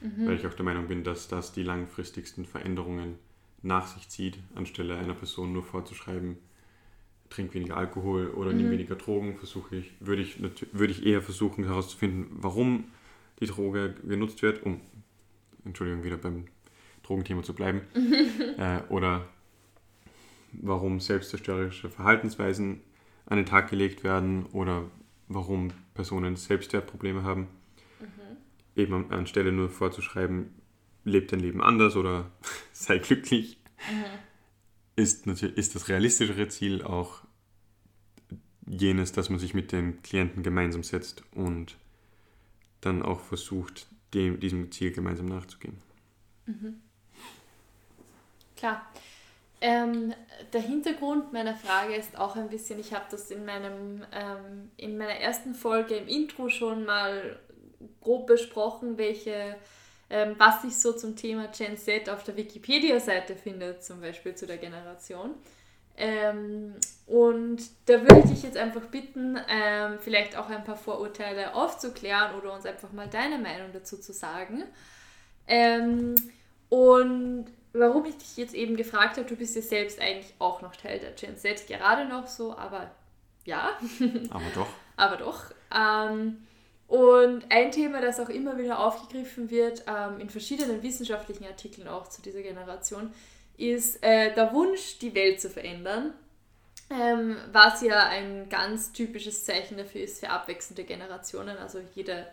Mhm. 0.00 0.28
Weil 0.28 0.36
ich 0.36 0.46
auch 0.46 0.54
der 0.54 0.64
Meinung 0.64 0.86
bin, 0.86 1.02
dass 1.02 1.26
das 1.26 1.52
die 1.52 1.64
langfristigsten 1.64 2.44
Veränderungen 2.44 3.16
nach 3.62 3.88
sich 3.88 4.08
zieht, 4.08 4.38
anstelle 4.54 4.96
einer 4.96 5.14
Person 5.14 5.52
nur 5.52 5.64
vorzuschreiben, 5.64 6.36
trink 7.28 7.52
weniger 7.54 7.76
Alkohol 7.76 8.28
oder 8.28 8.52
mhm. 8.52 8.58
nimm 8.58 8.70
weniger 8.70 8.94
Drogen, 8.94 9.36
versuche 9.36 9.74
ich, 9.74 9.90
würde 9.98 10.22
ich, 10.22 10.40
würde 10.40 10.92
ich 10.92 11.04
eher 11.04 11.20
versuchen 11.20 11.64
herauszufinden, 11.64 12.28
warum 12.30 12.84
die 13.40 13.46
Droge 13.46 13.96
genutzt 14.06 14.42
wird, 14.42 14.62
um, 14.62 14.80
Entschuldigung, 15.64 16.04
wieder 16.04 16.18
beim 16.18 16.44
Drogenthema 17.02 17.42
zu 17.42 17.54
bleiben, 17.54 17.80
äh, 18.56 18.82
oder 18.88 19.26
warum 20.52 21.00
selbstzerstörerische 21.00 21.90
Verhaltensweisen 21.90 22.82
an 23.26 23.38
den 23.38 23.46
Tag 23.46 23.68
gelegt 23.68 24.04
werden 24.04 24.46
oder 24.52 24.84
warum 25.26 25.72
Personen 25.96 26.36
Selbstwertprobleme 26.36 27.24
haben. 27.24 27.48
Mhm. 28.00 28.36
Eben 28.76 29.10
anstelle 29.10 29.52
nur 29.52 29.70
vorzuschreiben, 29.70 30.54
lebt 31.04 31.32
dein 31.32 31.40
Leben 31.40 31.62
anders 31.62 31.96
oder 31.96 32.30
sei 32.72 32.98
glücklich, 32.98 33.58
mhm. 33.90 34.04
ist, 34.94 35.26
natürlich, 35.26 35.56
ist 35.56 35.74
das 35.74 35.88
realistischere 35.88 36.48
Ziel 36.48 36.82
auch 36.82 37.22
jenes, 38.68 39.12
dass 39.12 39.30
man 39.30 39.38
sich 39.38 39.54
mit 39.54 39.72
dem 39.72 40.02
Klienten 40.02 40.42
gemeinsam 40.42 40.82
setzt 40.82 41.22
und 41.32 41.76
dann 42.80 43.02
auch 43.02 43.20
versucht, 43.20 43.88
dem, 44.14 44.40
diesem 44.40 44.70
Ziel 44.72 44.92
gemeinsam 44.92 45.26
nachzugehen. 45.26 45.78
Mhm. 46.46 46.80
Klar. 48.56 48.86
Ähm, 49.60 50.12
der 50.52 50.60
Hintergrund 50.60 51.32
meiner 51.32 51.54
Frage 51.54 51.94
ist 51.94 52.18
auch 52.18 52.36
ein 52.36 52.48
bisschen, 52.48 52.78
ich 52.78 52.92
habe 52.92 53.06
das 53.10 53.30
in, 53.30 53.44
meinem, 53.44 54.04
ähm, 54.12 54.70
in 54.76 54.98
meiner 54.98 55.14
ersten 55.14 55.54
Folge 55.54 55.96
im 55.96 56.08
Intro 56.08 56.48
schon 56.48 56.84
mal 56.84 57.38
grob 58.00 58.26
besprochen, 58.26 58.98
welche, 58.98 59.56
ähm, 60.10 60.34
was 60.38 60.62
sich 60.62 60.76
so 60.76 60.92
zum 60.92 61.16
Thema 61.16 61.48
Gen 61.48 61.76
Z 61.78 62.10
auf 62.10 62.22
der 62.24 62.36
Wikipedia-Seite 62.36 63.34
findet, 63.34 63.82
zum 63.82 64.00
Beispiel 64.00 64.34
zu 64.34 64.46
der 64.46 64.58
Generation. 64.58 65.34
Ähm, 65.96 66.74
und 67.06 67.62
da 67.86 68.02
würde 68.02 68.20
ich 68.24 68.30
dich 68.30 68.42
jetzt 68.42 68.58
einfach 68.58 68.82
bitten, 68.82 69.38
ähm, 69.48 69.98
vielleicht 69.98 70.36
auch 70.36 70.50
ein 70.50 70.64
paar 70.64 70.76
Vorurteile 70.76 71.54
aufzuklären 71.54 72.34
oder 72.38 72.52
uns 72.52 72.66
einfach 72.66 72.92
mal 72.92 73.08
deine 73.08 73.38
Meinung 73.38 73.70
dazu 73.72 73.96
zu 73.98 74.12
sagen. 74.12 74.64
Ähm, 75.46 76.14
und 76.68 77.46
warum 77.78 78.04
ich 78.04 78.16
dich 78.16 78.36
jetzt 78.36 78.54
eben 78.54 78.76
gefragt 78.76 79.16
habe, 79.16 79.28
du 79.28 79.36
bist 79.36 79.56
ja 79.56 79.62
selbst 79.62 80.00
eigentlich 80.00 80.34
auch 80.38 80.62
noch 80.62 80.76
Teil 80.76 80.98
der 80.98 81.12
Gen 81.12 81.36
Z, 81.36 81.66
gerade 81.66 82.06
noch 82.06 82.26
so, 82.26 82.56
aber 82.56 82.90
ja. 83.44 83.78
Aber 84.30 84.44
doch. 84.54 84.66
aber 84.96 85.16
doch. 85.16 85.44
Ähm, 85.74 86.38
und 86.88 87.44
ein 87.50 87.70
Thema, 87.72 88.00
das 88.00 88.20
auch 88.20 88.28
immer 88.28 88.58
wieder 88.58 88.78
aufgegriffen 88.78 89.50
wird, 89.50 89.84
ähm, 89.86 90.20
in 90.20 90.30
verschiedenen 90.30 90.82
wissenschaftlichen 90.82 91.44
Artikeln 91.44 91.88
auch 91.88 92.08
zu 92.08 92.22
dieser 92.22 92.42
Generation, 92.42 93.12
ist 93.56 94.02
äh, 94.04 94.34
der 94.34 94.52
Wunsch, 94.52 94.98
die 94.98 95.14
Welt 95.14 95.40
zu 95.40 95.50
verändern. 95.50 96.12
Ähm, 96.88 97.36
was 97.50 97.82
ja 97.82 98.08
ein 98.08 98.48
ganz 98.48 98.92
typisches 98.92 99.44
Zeichen 99.44 99.76
dafür 99.76 100.02
ist 100.02 100.20
für 100.20 100.30
abwechselnde 100.30 100.84
Generationen. 100.84 101.56
Also 101.56 101.80
jede 101.94 102.26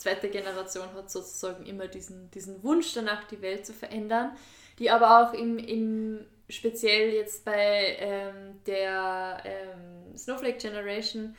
zweite 0.00 0.28
Generation 0.28 0.92
hat 0.94 1.10
sozusagen 1.10 1.66
immer 1.66 1.86
diesen, 1.86 2.30
diesen 2.30 2.62
Wunsch 2.62 2.94
danach, 2.94 3.24
die 3.24 3.40
Welt 3.42 3.64
zu 3.64 3.72
verändern 3.72 4.32
die 4.80 4.90
aber 4.90 5.20
auch 5.20 5.34
im, 5.34 5.58
im 5.58 6.26
speziell 6.48 7.12
jetzt 7.12 7.44
bei 7.44 7.96
ähm, 8.00 8.58
der 8.66 9.42
ähm, 9.44 10.16
Snowflake 10.16 10.56
Generation 10.56 11.36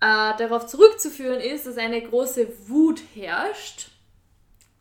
äh, 0.00 0.36
darauf 0.36 0.66
zurückzuführen 0.66 1.40
ist, 1.40 1.66
dass 1.66 1.78
eine 1.78 2.00
große 2.02 2.68
Wut 2.68 3.02
herrscht 3.14 3.88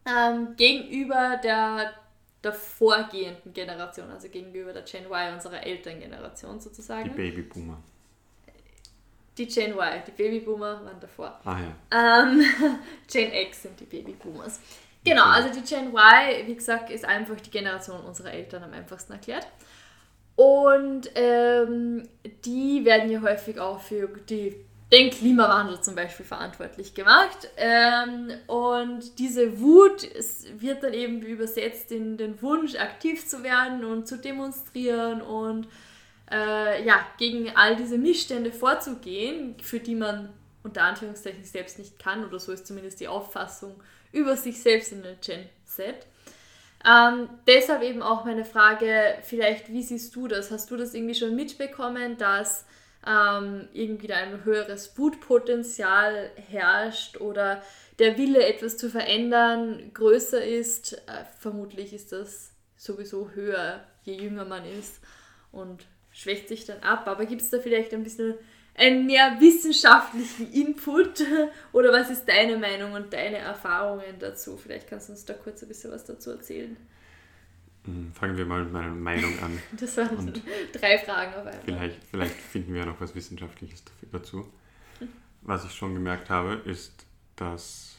ähm, 0.06 0.56
gegenüber 0.58 1.40
der 1.42 1.94
vorgehenden 2.52 3.54
Generation, 3.54 4.12
also 4.12 4.28
gegenüber 4.28 4.74
der 4.74 4.82
Gen 4.82 5.06
Y, 5.06 5.34
unserer 5.34 5.66
Elterngeneration 5.66 6.60
sozusagen. 6.60 7.06
Die 7.06 7.10
Babyboomer. 7.16 7.82
Die 9.38 9.48
Gen 9.48 9.72
Y, 9.72 10.04
die 10.06 10.12
Babyboomer 10.12 10.84
waren 10.84 11.00
davor. 11.00 11.40
Ah 11.44 11.58
ja. 11.60 12.24
Ähm, 12.24 12.46
Gen 13.12 13.34
X 13.34 13.64
sind 13.64 13.80
die 13.80 13.86
Babyboomers. 13.86 14.60
Genau, 15.04 15.26
also 15.26 15.50
die 15.50 15.62
Gen 15.62 15.88
Y, 15.88 16.48
wie 16.48 16.56
gesagt, 16.56 16.90
ist 16.90 17.04
einfach 17.04 17.40
die 17.42 17.50
Generation 17.50 18.00
unserer 18.02 18.32
Eltern 18.32 18.64
am 18.64 18.74
einfachsten 18.74 19.14
erklärt. 19.14 19.48
Und 20.36 21.12
ähm, 21.16 22.08
die 22.46 22.86
werden 22.86 23.12
ja 23.12 23.22
häufig 23.22 23.60
auch 23.60 23.80
für 23.80 24.08
die, 24.30 24.56
den 24.92 25.12
Klimawandel 25.12 25.82
zum 25.82 25.96
Beispiel 25.96 26.26
verantwortlich 26.26 26.94
gemacht. 26.94 27.50
Ähm, 27.58 28.32
und 28.48 29.20
diese 29.20 29.60
Wut 29.60 30.08
wird 30.58 30.84
dann 30.84 30.94
eben 30.94 31.22
übersetzt 31.22 31.92
in 31.92 32.18
den 32.18 32.42
Wunsch, 32.42 32.76
aktiv 32.76 33.28
zu 33.28 33.44
werden 33.44 33.84
und 33.84 34.08
zu 34.08 34.18
demonstrieren 34.18 35.22
und 35.22 35.68
äh, 36.34 36.86
ja, 36.86 37.06
gegen 37.18 37.56
all 37.56 37.76
diese 37.76 37.98
Missstände 37.98 38.52
vorzugehen, 38.52 39.56
für 39.62 39.80
die 39.80 39.96
man 39.96 40.34
unter 40.64 40.84
Anführungszeichen 40.84 41.44
selbst 41.44 41.78
nicht 41.78 42.00
kann, 42.00 42.26
oder 42.26 42.40
so 42.40 42.52
ist 42.52 42.66
zumindest 42.66 43.00
die 43.00 43.08
Auffassung 43.08 43.76
über 44.12 44.36
sich 44.36 44.62
selbst 44.62 44.92
in 44.92 45.04
der 45.04 45.16
Gen 45.16 45.48
Z. 45.66 45.96
Ähm, 46.86 47.30
deshalb 47.48 47.82
eben 47.84 48.02
auch 48.02 48.26
meine 48.26 48.46
Frage, 48.46 49.18
vielleicht, 49.22 49.72
wie 49.72 49.84
siehst 49.84 50.16
du 50.16 50.28
das? 50.28 50.52
Hast 50.52 50.72
du 50.72 50.78
das 50.78 50.94
irgendwie 50.94 51.16
schon 51.16 51.36
mitbekommen, 51.36 52.18
dass 52.18 52.66
ähm, 53.06 53.68
irgendwie 53.74 54.08
da 54.08 54.16
ein 54.16 54.44
höheres 54.44 54.98
Wutpotenzial 54.98 56.32
herrscht 56.36 57.20
oder 57.20 57.62
der 58.00 58.18
Wille, 58.18 58.46
etwas 58.46 58.78
zu 58.78 58.90
verändern, 58.90 59.92
größer 59.94 60.44
ist. 60.44 60.94
Äh, 60.94 61.26
vermutlich 61.40 61.94
ist 61.94 62.12
das 62.12 62.52
sowieso 62.78 63.30
höher, 63.32 63.84
je 64.04 64.16
jünger 64.16 64.46
man 64.46 64.66
ist 64.66 65.00
und 65.52 65.86
schwächt 66.14 66.48
sich 66.48 66.66
dann 66.66 66.80
ab. 66.80 67.08
Aber 67.08 67.26
gibt 67.26 67.42
es 67.42 67.50
da 67.50 67.60
vielleicht 67.60 67.94
ein 67.94 68.04
bisschen 68.04 68.36
einen 68.76 69.06
mehr 69.06 69.38
wissenschaftlichen 69.40 70.52
Input? 70.54 71.26
Oder 71.74 71.92
was 71.92 72.10
ist 72.10 72.26
deine 72.26 72.58
Meinung 72.58 72.94
und 72.94 73.12
deine 73.12 73.38
Erfahrungen 73.38 74.20
dazu? 74.20 74.56
Vielleicht 74.58 74.88
kannst 74.88 75.10
du 75.10 75.14
uns 75.14 75.26
da 75.26 75.34
kurz 75.34 75.62
ein 75.64 75.68
bisschen 75.68 75.92
was 75.92 76.06
dazu 76.06 76.32
erzählen. 76.32 76.78
Hm, 77.86 78.14
fangen 78.14 78.38
wir 78.38 78.46
mal 78.46 78.64
mit 78.64 78.72
meiner 78.72 78.90
Meinung 78.90 79.38
an. 79.40 79.60
Das 79.80 79.98
waren 79.98 80.16
und 80.16 80.42
drei 80.72 80.98
Fragen 81.00 81.34
auf 81.34 81.46
einmal. 81.46 81.60
Vielleicht, 81.66 82.04
vielleicht 82.06 82.36
finden 82.36 82.74
wir 82.74 82.82
ja 82.82 82.86
noch 82.86 83.02
was 83.02 83.14
Wissenschaftliches 83.14 83.84
dazu. 84.12 84.48
Was 85.46 85.66
ich 85.66 85.74
schon 85.74 85.94
gemerkt 85.94 86.30
habe, 86.30 86.62
ist, 86.64 87.06
dass, 87.36 87.98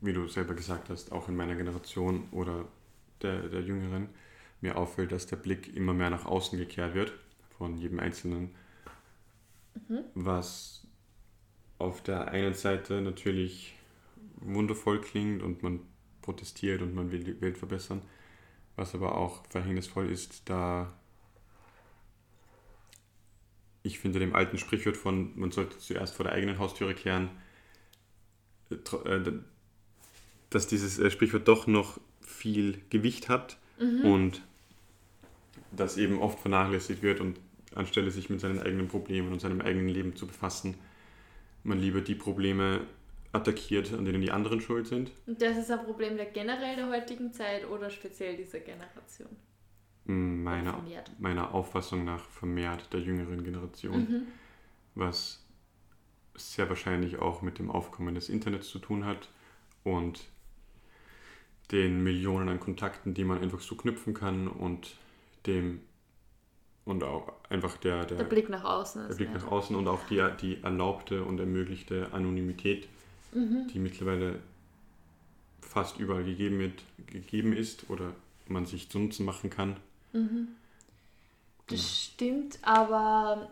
wie 0.00 0.12
du 0.12 0.26
selber 0.26 0.54
gesagt 0.54 0.88
hast, 0.88 1.12
auch 1.12 1.28
in 1.28 1.36
meiner 1.36 1.54
Generation 1.54 2.26
oder 2.32 2.64
der, 3.22 3.42
der 3.42 3.60
Jüngeren, 3.60 4.08
mir 4.60 4.76
auffällt, 4.76 5.12
dass 5.12 5.26
der 5.26 5.36
Blick 5.36 5.74
immer 5.74 5.94
mehr 5.94 6.10
nach 6.10 6.26
außen 6.26 6.58
gekehrt 6.58 6.94
wird 6.94 7.12
von 7.56 7.76
jedem 7.76 8.00
Einzelnen. 8.00 8.54
Mhm. 9.88 10.04
Was 10.14 10.86
auf 11.78 12.02
der 12.02 12.28
einen 12.28 12.54
Seite 12.54 13.00
natürlich 13.00 13.74
wundervoll 14.36 15.00
klingt 15.00 15.42
und 15.42 15.62
man 15.62 15.80
protestiert 16.22 16.82
und 16.82 16.94
man 16.94 17.10
will 17.10 17.24
die 17.24 17.40
Welt 17.40 17.58
verbessern, 17.58 18.02
was 18.76 18.94
aber 18.94 19.16
auch 19.16 19.44
verhängnisvoll 19.48 20.10
ist, 20.10 20.42
da 20.48 20.92
ich 23.82 23.98
finde 23.98 24.18
dem 24.18 24.34
alten 24.34 24.58
Sprichwort 24.58 24.96
von 24.96 25.38
man 25.38 25.50
sollte 25.50 25.78
zuerst 25.78 26.14
vor 26.14 26.24
der 26.24 26.34
eigenen 26.34 26.58
Haustüre 26.58 26.94
kehren, 26.94 27.30
äh, 28.70 28.74
äh, 28.74 29.32
dass 30.50 30.66
dieses 30.66 30.98
äh, 30.98 31.10
Sprichwort 31.10 31.48
doch 31.48 31.66
noch 31.66 31.98
viel 32.20 32.82
Gewicht 32.90 33.28
hat 33.28 33.58
mhm. 33.78 34.04
und 34.04 34.42
das 35.72 35.96
eben 35.96 36.20
oft 36.20 36.38
vernachlässigt 36.40 37.02
wird 37.02 37.20
und 37.20 37.38
anstelle 37.74 38.10
sich 38.10 38.30
mit 38.30 38.40
seinen 38.40 38.60
eigenen 38.60 38.88
Problemen 38.88 39.32
und 39.32 39.40
seinem 39.40 39.60
eigenen 39.60 39.88
Leben 39.88 40.16
zu 40.16 40.26
befassen, 40.26 40.74
man 41.62 41.78
lieber 41.78 42.00
die 42.00 42.14
Probleme 42.14 42.80
attackiert, 43.32 43.92
an 43.92 44.04
denen 44.04 44.20
die 44.20 44.30
anderen 44.30 44.60
schuld 44.60 44.86
sind. 44.86 45.12
Und 45.26 45.40
das 45.40 45.56
ist 45.56 45.70
ein 45.70 45.84
Problem 45.84 46.16
der 46.16 46.26
generell 46.26 46.76
der 46.76 46.88
heutigen 46.88 47.32
Zeit 47.32 47.68
oder 47.68 47.90
speziell 47.90 48.36
dieser 48.36 48.60
Generation? 48.60 49.28
Meiner, 50.06 50.82
meiner 51.18 51.54
Auffassung 51.54 52.04
nach 52.04 52.24
vermehrt 52.24 52.92
der 52.92 53.00
jüngeren 53.00 53.44
Generation, 53.44 53.98
mhm. 53.98 54.22
was 54.96 55.44
sehr 56.34 56.68
wahrscheinlich 56.68 57.18
auch 57.18 57.42
mit 57.42 57.58
dem 57.58 57.70
Aufkommen 57.70 58.14
des 58.14 58.28
Internets 58.28 58.68
zu 58.68 58.80
tun 58.80 59.04
hat 59.04 59.28
und 59.84 60.24
den 61.70 62.02
Millionen 62.02 62.48
an 62.48 62.58
Kontakten, 62.58 63.14
die 63.14 63.22
man 63.22 63.40
einfach 63.40 63.60
so 63.60 63.76
knüpfen 63.76 64.14
kann 64.14 64.48
und 64.48 64.96
dem 65.46 65.80
und 66.84 67.04
auch 67.04 67.32
einfach 67.48 67.76
der, 67.76 68.04
der, 68.04 68.18
der 68.18 68.24
Blick 68.24 68.48
nach 68.48 68.64
außen. 68.64 69.08
Der 69.08 69.14
Blick 69.14 69.32
nach 69.32 69.46
außen 69.46 69.76
und 69.76 69.86
auch 69.88 70.06
die, 70.08 70.22
die 70.40 70.62
erlaubte 70.62 71.24
und 71.24 71.38
ermöglichte 71.38 72.08
Anonymität, 72.12 72.88
mhm. 73.32 73.68
die 73.72 73.78
mittlerweile 73.78 74.40
fast 75.60 75.98
überall 75.98 76.24
gegeben, 76.24 76.58
wird, 76.58 76.82
gegeben 77.06 77.52
ist 77.52 77.88
oder 77.90 78.12
man 78.48 78.66
sich 78.66 78.90
zu 78.90 78.98
Nutzen 78.98 79.24
machen 79.24 79.50
kann. 79.50 79.76
Mhm. 80.12 80.48
Das 81.68 81.78
genau. 81.78 81.90
stimmt, 81.92 82.58
aber 82.62 83.50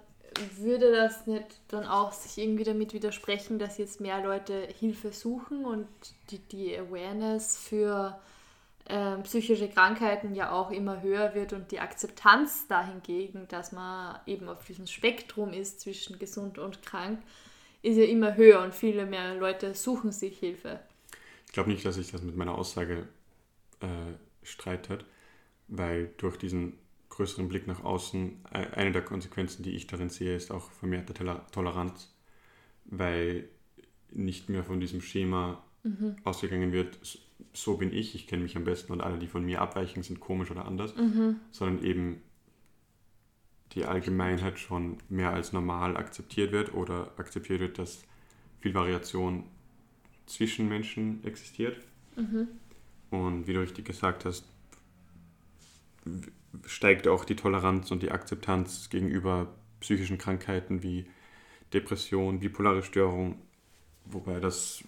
würde 0.56 0.92
das 0.92 1.26
nicht 1.26 1.46
dann 1.68 1.86
auch 1.86 2.12
sich 2.12 2.42
irgendwie 2.42 2.64
damit 2.64 2.92
widersprechen, 2.92 3.58
dass 3.58 3.78
jetzt 3.78 4.00
mehr 4.00 4.22
Leute 4.22 4.68
Hilfe 4.78 5.12
suchen 5.12 5.64
und 5.64 5.86
die, 6.30 6.38
die 6.38 6.76
Awareness 6.76 7.56
für 7.56 8.18
äh, 8.88 9.18
psychische 9.22 9.68
Krankheiten 9.68 10.34
ja 10.34 10.50
auch 10.50 10.70
immer 10.70 11.02
höher 11.02 11.34
wird 11.34 11.52
und 11.52 11.70
die 11.70 11.80
Akzeptanz 11.80 12.66
dahingegen, 12.68 13.46
dass 13.48 13.72
man 13.72 14.18
eben 14.26 14.48
auf 14.48 14.64
diesem 14.64 14.86
Spektrum 14.86 15.52
ist 15.52 15.80
zwischen 15.80 16.18
gesund 16.18 16.58
und 16.58 16.82
krank, 16.82 17.20
ist 17.82 17.96
ja 17.96 18.04
immer 18.04 18.36
höher 18.36 18.62
und 18.62 18.74
viele 18.74 19.06
mehr 19.06 19.34
Leute 19.34 19.74
suchen 19.74 20.10
sich 20.10 20.38
Hilfe. 20.38 20.80
Ich 21.46 21.52
glaube 21.52 21.70
nicht, 21.70 21.84
dass 21.84 21.96
sich 21.96 22.10
das 22.10 22.22
mit 22.22 22.36
meiner 22.36 22.54
Aussage 22.54 23.08
äh, 23.80 23.86
streitet, 24.42 25.04
weil 25.68 26.10
durch 26.16 26.36
diesen 26.36 26.78
größeren 27.10 27.48
Blick 27.48 27.66
nach 27.66 27.84
außen, 27.84 28.44
äh, 28.52 28.66
eine 28.74 28.92
der 28.92 29.02
Konsequenzen, 29.02 29.62
die 29.62 29.76
ich 29.76 29.86
darin 29.86 30.08
sehe, 30.08 30.34
ist 30.34 30.50
auch 30.50 30.70
vermehrte 30.70 31.12
Toleranz, 31.52 32.14
weil 32.86 33.48
nicht 34.10 34.48
mehr 34.48 34.64
von 34.64 34.80
diesem 34.80 35.02
Schema 35.02 35.62
mhm. 35.82 36.16
ausgegangen 36.24 36.72
wird, 36.72 36.98
so 37.52 37.76
bin 37.76 37.92
ich, 37.92 38.14
ich 38.14 38.26
kenne 38.26 38.42
mich 38.42 38.56
am 38.56 38.64
besten 38.64 38.92
und 38.92 39.00
alle, 39.00 39.18
die 39.18 39.26
von 39.26 39.44
mir 39.44 39.60
abweichen, 39.60 40.02
sind 40.02 40.20
komisch 40.20 40.50
oder 40.50 40.64
anders, 40.64 40.94
mhm. 40.96 41.36
sondern 41.50 41.84
eben 41.84 42.22
die 43.72 43.84
Allgemeinheit 43.84 44.58
schon 44.58 44.98
mehr 45.08 45.32
als 45.32 45.52
normal 45.52 45.96
akzeptiert 45.96 46.52
wird 46.52 46.74
oder 46.74 47.12
akzeptiert 47.16 47.60
wird, 47.60 47.78
dass 47.78 48.02
viel 48.60 48.74
Variation 48.74 49.44
zwischen 50.26 50.68
Menschen 50.68 51.22
existiert. 51.24 51.80
Mhm. 52.16 52.48
Und 53.10 53.46
wie 53.46 53.52
du 53.52 53.60
richtig 53.60 53.84
gesagt 53.84 54.24
hast, 54.24 54.44
steigt 56.66 57.08
auch 57.08 57.24
die 57.24 57.36
Toleranz 57.36 57.90
und 57.90 58.02
die 58.02 58.10
Akzeptanz 58.10 58.88
gegenüber 58.90 59.54
psychischen 59.80 60.18
Krankheiten 60.18 60.82
wie 60.82 61.06
Depression, 61.72 62.40
bipolare 62.40 62.82
Störung, 62.82 63.36
wobei 64.04 64.40
das 64.40 64.82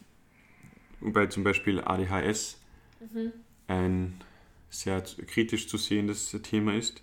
wobei 1.01 1.26
zum 1.26 1.44
Beispiel 1.44 1.80
ADHS 1.80 2.59
mhm. 3.01 3.32
ein 3.66 4.20
sehr 4.68 5.03
kritisch 5.03 5.68
zu 5.68 5.76
sehendes 5.76 6.30
Thema 6.42 6.74
ist, 6.74 7.03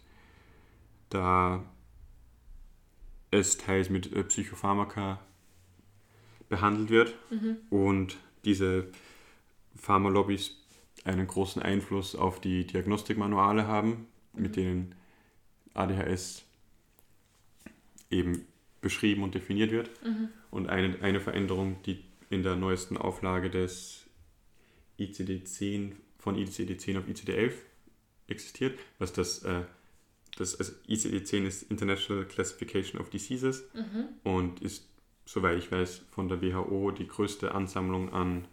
da 1.10 1.64
es 3.32 3.58
teils 3.58 3.90
mit 3.90 4.14
äh, 4.14 4.24
Psychopharmaka 4.24 5.20
behandelt 6.50 6.90
wird 6.90 7.16
mhm. 7.30 7.58
und 7.70 8.18
diese 8.46 8.88
Pharmalobbys 9.76 10.58
einen 11.04 11.28
großen 11.28 11.62
Einfluss 11.62 12.16
auf 12.16 12.40
die 12.40 12.66
Diagnostikmanuale 12.66 13.68
haben, 13.68 14.08
mhm. 14.34 14.42
mit 14.42 14.56
denen 14.56 14.96
ADHS 15.74 16.44
eben 18.10 18.46
beschrieben 18.82 19.24
und 19.24 19.36
definiert 19.36 19.72
wird. 19.72 19.90
Mhm. 20.04 20.30
Und 20.52 20.70
eine, 20.70 21.02
eine 21.02 21.20
Veränderung, 21.20 21.82
die 21.84 22.04
in 22.30 22.44
der 22.44 22.56
neuesten 22.56 22.98
Auflage 22.98 23.50
des 23.50 24.06
ICD-10 25.00 25.94
von 26.18 26.36
ICD-10 26.36 27.00
auf 27.00 27.08
ICD-11 27.08 27.54
existiert, 28.28 28.78
was 29.00 29.14
das, 29.14 29.44
äh, 29.44 29.64
das 30.38 30.60
also 30.60 30.74
ICD-10 30.88 31.46
ist 31.46 31.64
International 31.72 32.26
Classification 32.26 33.00
of 33.00 33.10
Diseases 33.10 33.64
mhm. 33.74 34.08
und 34.24 34.62
ist, 34.62 34.90
soweit 35.26 35.58
ich 35.58 35.72
weiß, 35.72 36.04
von 36.12 36.28
der 36.28 36.42
WHO 36.42 36.92
die 36.92 37.08
größte 37.08 37.54
Ansammlung 37.54 38.12
an 38.12 38.48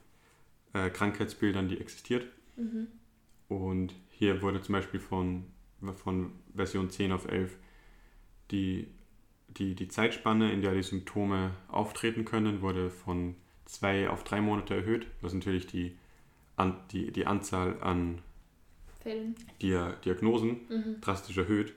äh, 0.72 0.91
Krankheitsbildern, 0.91 1.68
die 1.68 1.81
existiert. 1.81 2.27
Mhm. 2.57 2.89
Und 3.49 3.95
hier 4.11 4.43
wurde 4.43 4.62
zum 4.62 4.75
Beispiel 4.75 5.01
von, 5.01 5.45
von 5.97 6.33
Version 6.55 6.91
10 6.91 7.12
auf 7.12 7.27
11 7.27 7.57
die, 8.51 8.89
die, 9.49 9.75
die 9.75 9.89
Zeitspanne, 9.89 10.53
in 10.53 10.62
der 10.62 10.75
die 10.75 10.83
Symptome 10.83 11.53
auftreten 11.68 12.25
können, 12.25 12.61
wurde 12.61 12.91
von 12.91 13.37
zwei 13.64 14.08
auf 14.08 14.24
drei 14.24 14.40
Monate 14.40 14.74
erhöht, 14.74 15.06
was 15.20 15.32
natürlich 15.32 15.66
die, 15.66 15.96
an, 16.56 16.76
die, 16.92 17.10
die 17.12 17.26
Anzahl 17.26 17.80
an 17.82 18.22
Dia 19.60 19.92
Diagnosen 20.04 20.60
mhm. 20.68 21.00
drastisch 21.00 21.36
erhöht 21.36 21.74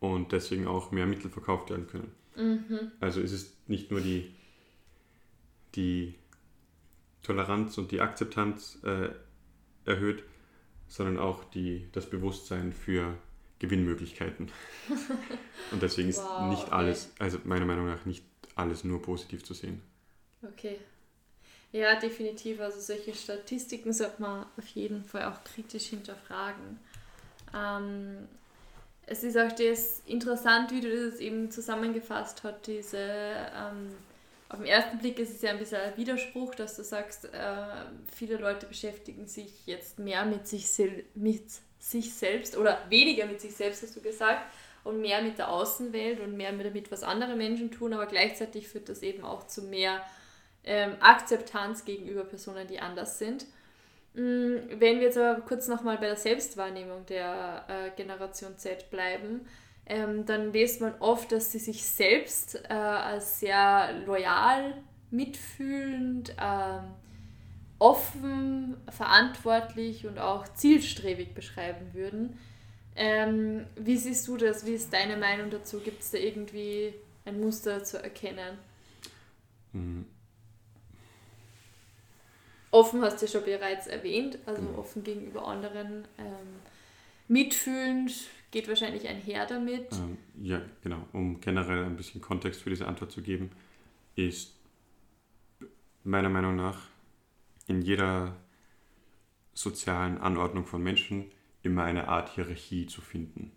und 0.00 0.32
deswegen 0.32 0.66
auch 0.66 0.92
mehr 0.92 1.06
Mittel 1.06 1.30
verkauft 1.30 1.70
werden 1.70 1.86
können. 1.88 2.12
Mhm. 2.36 2.92
Also 3.00 3.20
ist 3.20 3.32
es 3.32 3.56
nicht 3.66 3.90
nur 3.90 4.00
die, 4.00 4.32
die 5.74 6.14
Toleranz 7.22 7.78
und 7.78 7.90
die 7.90 8.00
Akzeptanz 8.00 8.78
äh, 8.84 9.08
erhöht, 9.84 10.22
sondern 10.88 11.18
auch 11.18 11.44
die, 11.44 11.88
das 11.92 12.08
Bewusstsein 12.08 12.72
für 12.72 13.16
Gewinnmöglichkeiten. 13.58 14.50
und 15.72 15.82
deswegen 15.82 16.08
ist 16.08 16.18
wow, 16.18 16.50
nicht 16.50 16.64
okay. 16.64 16.72
alles, 16.72 17.12
also 17.18 17.38
meiner 17.44 17.66
Meinung 17.66 17.86
nach 17.86 18.04
nicht 18.04 18.24
alles 18.54 18.84
nur 18.84 19.02
positiv 19.02 19.42
zu 19.42 19.54
sehen. 19.54 19.80
Okay, 20.42 20.76
ja, 21.74 21.96
definitiv. 21.96 22.60
Also 22.60 22.78
solche 22.80 23.12
Statistiken 23.14 23.92
sollte 23.92 24.22
man 24.22 24.46
auf 24.56 24.66
jeden 24.68 25.04
Fall 25.04 25.24
auch 25.24 25.42
kritisch 25.42 25.86
hinterfragen. 25.86 26.78
Ähm, 27.52 28.28
es 29.06 29.24
ist 29.24 29.36
auch 29.36 29.50
das 29.50 30.00
interessant, 30.06 30.70
wie 30.70 30.80
du 30.80 31.10
das 31.10 31.18
eben 31.18 31.50
zusammengefasst 31.50 32.44
hast, 32.44 32.68
diese 32.68 32.98
ähm, 32.98 33.92
auf 34.48 34.58
den 34.58 34.68
ersten 34.68 34.98
Blick 34.98 35.18
ist 35.18 35.34
es 35.34 35.42
ja 35.42 35.50
ein 35.50 35.58
bisschen 35.58 35.80
ein 35.80 35.96
Widerspruch, 35.96 36.54
dass 36.54 36.76
du 36.76 36.84
sagst, 36.84 37.24
äh, 37.24 37.56
viele 38.14 38.36
Leute 38.36 38.66
beschäftigen 38.66 39.26
sich 39.26 39.66
jetzt 39.66 39.98
mehr 39.98 40.24
mit 40.24 40.46
sich, 40.46 40.66
mit 41.16 41.42
sich 41.80 42.14
selbst 42.14 42.56
oder 42.56 42.78
weniger 42.88 43.26
mit 43.26 43.40
sich 43.40 43.56
selbst, 43.56 43.82
hast 43.82 43.96
du 43.96 44.00
gesagt. 44.00 44.46
und 44.84 45.00
mehr 45.00 45.22
mit 45.22 45.38
der 45.38 45.48
Außenwelt 45.50 46.20
und 46.20 46.36
mehr 46.36 46.52
damit, 46.52 46.92
was 46.92 47.02
andere 47.02 47.34
Menschen 47.34 47.72
tun, 47.72 47.94
aber 47.94 48.06
gleichzeitig 48.06 48.68
führt 48.68 48.88
das 48.88 49.02
eben 49.02 49.24
auch 49.24 49.46
zu 49.48 49.62
mehr 49.62 50.04
ähm, 50.64 50.92
Akzeptanz 51.00 51.84
gegenüber 51.84 52.24
Personen, 52.24 52.66
die 52.66 52.80
anders 52.80 53.18
sind. 53.18 53.46
Mm, 54.14 54.56
wenn 54.78 54.98
wir 54.98 55.02
jetzt 55.02 55.18
aber 55.18 55.40
kurz 55.42 55.68
nochmal 55.68 55.98
bei 55.98 56.06
der 56.06 56.16
Selbstwahrnehmung 56.16 57.04
der 57.06 57.64
äh, 57.68 57.90
Generation 57.96 58.56
Z 58.56 58.90
bleiben, 58.90 59.46
ähm, 59.86 60.24
dann 60.24 60.52
liest 60.52 60.80
man 60.80 60.94
oft, 61.00 61.32
dass 61.32 61.52
sie 61.52 61.58
sich 61.58 61.84
selbst 61.84 62.62
äh, 62.68 62.72
als 62.72 63.40
sehr 63.40 63.92
loyal, 64.06 64.74
mitfühlend, 65.10 66.34
ähm, 66.40 66.84
offen, 67.78 68.76
verantwortlich 68.90 70.06
und 70.06 70.18
auch 70.18 70.48
zielstrebig 70.54 71.34
beschreiben 71.34 71.92
würden. 71.92 72.38
Ähm, 72.96 73.66
wie 73.76 73.96
siehst 73.96 74.26
du 74.28 74.36
das? 74.36 74.64
Wie 74.64 74.74
ist 74.74 74.92
deine 74.92 75.16
Meinung 75.16 75.50
dazu? 75.50 75.80
Gibt 75.80 76.02
es 76.02 76.12
da 76.12 76.18
irgendwie 76.18 76.94
ein 77.24 77.40
Muster 77.40 77.82
zu 77.84 78.02
erkennen? 78.02 78.56
Mhm. 79.72 80.06
Offen 82.74 83.02
hast 83.02 83.22
du 83.22 83.26
ja 83.26 83.30
schon 83.30 83.44
bereits 83.44 83.86
erwähnt, 83.86 84.36
also 84.46 84.60
mhm. 84.60 84.74
offen 84.74 85.04
gegenüber 85.04 85.46
anderen. 85.46 86.08
Ähm, 86.18 86.58
mitfühlend 87.28 88.12
geht 88.50 88.66
wahrscheinlich 88.66 89.06
einher 89.06 89.46
damit. 89.46 89.92
Ähm, 89.92 90.18
ja, 90.42 90.60
genau. 90.82 91.06
Um 91.12 91.40
generell 91.40 91.84
ein 91.84 91.96
bisschen 91.96 92.20
Kontext 92.20 92.62
für 92.62 92.70
diese 92.70 92.88
Antwort 92.88 93.12
zu 93.12 93.22
geben, 93.22 93.52
ist 94.16 94.54
meiner 96.02 96.28
Meinung 96.28 96.56
nach 96.56 96.80
in 97.68 97.80
jeder 97.80 98.34
sozialen 99.52 100.18
Anordnung 100.18 100.66
von 100.66 100.82
Menschen 100.82 101.30
immer 101.62 101.84
eine 101.84 102.08
Art 102.08 102.34
Hierarchie 102.34 102.86
zu 102.86 103.02
finden. 103.02 103.52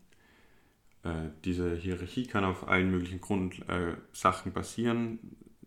Äh, 1.01 1.29
diese 1.43 1.75
Hierarchie 1.75 2.27
kann 2.27 2.45
auf 2.45 2.67
allen 2.67 2.91
möglichen 2.91 3.19
Grundsachen 3.19 4.51
äh, 4.51 4.53
basieren, 4.53 5.17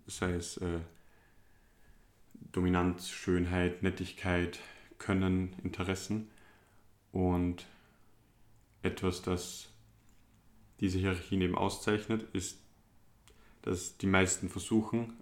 sei 0.07 0.35
es 0.35 0.57
äh, 0.59 0.79
Dominanz, 2.53 3.09
Schönheit, 3.09 3.83
Nettigkeit, 3.83 4.59
Können, 4.99 5.55
Interessen. 5.63 6.31
Und 7.13 7.67
etwas, 8.83 9.23
das 9.23 9.71
diese 10.81 10.99
Hierarchien 10.99 11.43
eben 11.43 11.57
auszeichnet, 11.57 12.23
ist, 12.33 12.59
dass 13.63 13.99
die 13.99 14.07
meisten 14.07 14.49
versuchen, 14.49 15.13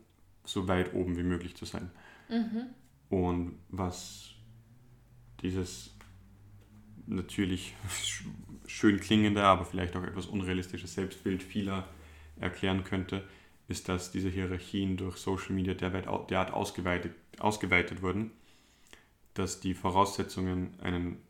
so 0.44 0.68
weit 0.68 0.94
oben 0.94 1.16
wie 1.16 1.24
möglich 1.24 1.56
zu 1.56 1.64
sein. 1.64 1.90
Mhm. 2.28 2.66
Und 3.08 3.58
was 3.68 4.30
dieses 5.42 5.94
natürlich 7.06 7.74
schön 8.66 9.00
klingende, 9.00 9.42
aber 9.42 9.64
vielleicht 9.64 9.96
auch 9.96 10.04
etwas 10.04 10.26
unrealistische 10.26 10.86
Selbstbild 10.86 11.42
vieler 11.42 11.88
erklären 12.38 12.84
könnte, 12.84 13.24
ist, 13.68 13.88
dass 13.88 14.10
diese 14.10 14.30
Hierarchien 14.30 14.96
durch 14.96 15.18
Social 15.18 15.52
Media 15.54 15.74
derart 15.74 16.52
ausgeweitet, 16.52 17.14
ausgeweitet 17.38 18.02
wurden, 18.02 18.32
dass 19.34 19.60
die 19.60 19.74
Voraussetzungen, 19.74 20.74
einen, 20.80 21.22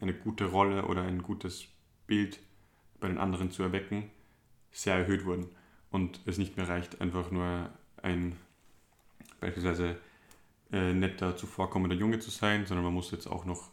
eine 0.00 0.14
gute 0.14 0.46
Rolle 0.46 0.86
oder 0.86 1.02
ein 1.02 1.22
gutes 1.22 1.66
Bild 2.06 2.38
bei 3.00 3.08
den 3.08 3.18
anderen 3.18 3.50
zu 3.50 3.62
erwecken, 3.62 4.10
sehr 4.70 4.94
erhöht 4.94 5.24
wurden. 5.24 5.48
Und 5.90 6.20
es 6.26 6.38
nicht 6.38 6.56
mehr 6.56 6.68
reicht, 6.68 7.00
einfach 7.00 7.32
nur 7.32 7.70
ein 8.02 8.36
beispielsweise 9.40 9.98
äh, 10.72 10.92
netter, 10.92 11.36
zuvorkommender 11.36 11.96
Junge 11.96 12.20
zu 12.20 12.30
sein, 12.30 12.66
sondern 12.66 12.84
man 12.84 12.94
muss 12.94 13.10
jetzt 13.10 13.26
auch 13.26 13.44
noch 13.44 13.70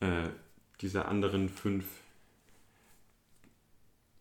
äh, 0.00 0.28
diese 0.80 1.06
anderen 1.06 1.48
fünf 1.48 1.86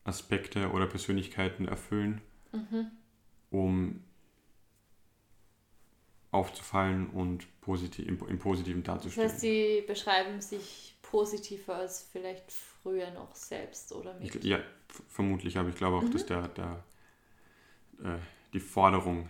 Aspekte 0.06 0.72
oder 0.72 0.88
Persönlichkeiten 0.88 1.68
erfüllen, 1.68 2.22
mhm. 2.52 2.92
um 3.52 4.04
aufzufallen 6.32 7.10
und 7.10 7.48
positiv, 7.62 8.08
im, 8.08 8.28
im 8.28 8.40
Positiven 8.40 8.84
darzustellen. 8.84 9.28
Das 9.28 9.34
heißt, 9.34 9.42
sie 9.42 9.84
beschreiben 9.88 10.42
sich 10.42 10.96
positiver 11.02 11.76
als 11.76 12.08
vielleicht 12.12 12.52
früher 12.52 13.10
noch 13.12 13.34
selbst 13.36 13.94
oder 13.94 14.14
mit. 14.20 14.36
Ich, 14.36 14.44
ja, 14.44 14.60
vermutlich, 15.08 15.58
aber 15.58 15.70
ich 15.70 15.76
glaube 15.76 15.98
auch, 15.98 16.04
mhm. 16.04 16.12
dass 16.12 16.26
der, 16.26 16.48
der, 16.50 16.84
äh, 18.04 18.20
die 18.54 18.60
Forderung, 18.60 19.30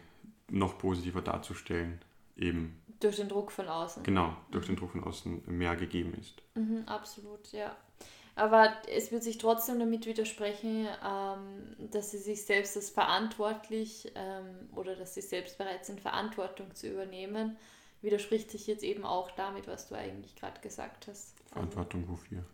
noch 0.50 0.78
positiver 0.78 1.22
darzustellen, 1.22 2.00
eben 2.38 2.82
durch 3.00 3.18
den 3.18 3.30
Druck 3.30 3.52
von 3.52 3.68
außen. 3.68 4.04
Genau, 4.04 4.36
durch 4.52 4.66
den 4.68 4.76
Druck 4.76 4.92
von 4.92 5.04
außen 5.04 5.44
mehr 5.48 5.76
gegeben 5.76 6.14
ist. 6.14 6.42
Mhm, 6.56 6.84
absolut, 6.86 7.52
ja. 7.52 7.76
Aber 8.38 8.72
es 8.88 9.12
wird 9.12 9.24
sich 9.24 9.40
trotzdem 9.40 9.80
damit 9.80 10.06
widersprechen, 10.06 10.88
ähm, 11.04 11.90
dass 11.90 12.12
sie 12.12 12.20
sich 12.20 12.46
selbst 12.46 12.78
als 12.78 12.92
verantwortlich 12.92 14.12
ähm, 14.14 14.70
oder 14.76 14.96
dass 14.96 15.16
sie 15.16 15.22
selbst 15.22 15.58
bereit 15.58 15.88
sind, 15.88 16.00
Verantwortung 16.00 16.76
zu 16.76 16.88
übernehmen. 16.88 17.58
Widerspricht 18.04 18.52
sich 18.52 18.68
jetzt 18.68 18.84
eben 18.84 19.06
auch 19.06 19.32
damit, 19.32 19.68
was 19.68 19.88
du 19.88 19.96
eigentlich 19.96 20.36
gerade 20.36 20.62
gesagt 20.62 21.08
hast. 21.08 21.34
Verantwortung 21.52 22.02
also, 22.02 22.14
wofür? 22.14 22.46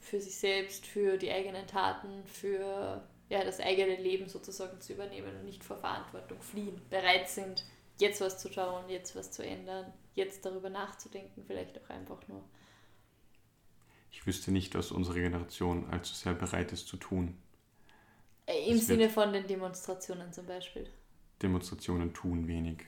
Für 0.00 0.20
sich 0.20 0.36
selbst, 0.36 0.84
für 0.84 1.16
die 1.16 1.30
eigenen 1.30 1.68
Taten, 1.68 2.24
für 2.26 3.00
ja, 3.28 3.44
das 3.44 3.60
eigene 3.60 3.94
Leben 3.94 4.28
sozusagen 4.28 4.80
zu 4.80 4.94
übernehmen 4.94 5.36
und 5.36 5.44
nicht 5.44 5.62
vor 5.62 5.76
Verantwortung 5.76 6.42
fliehen, 6.42 6.82
bereit 6.90 7.28
sind, 7.28 7.64
jetzt 8.00 8.20
was 8.20 8.38
zu 8.38 8.52
schauen, 8.52 8.90
jetzt 8.90 9.14
was 9.14 9.30
zu 9.30 9.46
ändern, 9.46 9.92
jetzt 10.14 10.44
darüber 10.44 10.70
nachzudenken, 10.70 11.44
vielleicht 11.46 11.80
auch 11.80 11.88
einfach 11.88 12.26
nur. 12.26 12.42
Ich 14.16 14.26
wüsste 14.26 14.52
nicht, 14.52 14.74
was 14.76 14.92
unsere 14.92 15.20
Generation 15.20 15.90
allzu 15.90 16.14
sehr 16.14 16.34
bereit 16.34 16.72
ist 16.72 16.86
zu 16.86 16.96
tun. 16.96 17.36
Äh, 18.46 18.70
Im 18.70 18.76
es 18.76 18.86
Sinne 18.86 19.10
von 19.10 19.32
den 19.32 19.46
Demonstrationen 19.46 20.32
zum 20.32 20.46
Beispiel. 20.46 20.88
Demonstrationen 21.42 22.14
tun 22.14 22.46
wenig. 22.46 22.78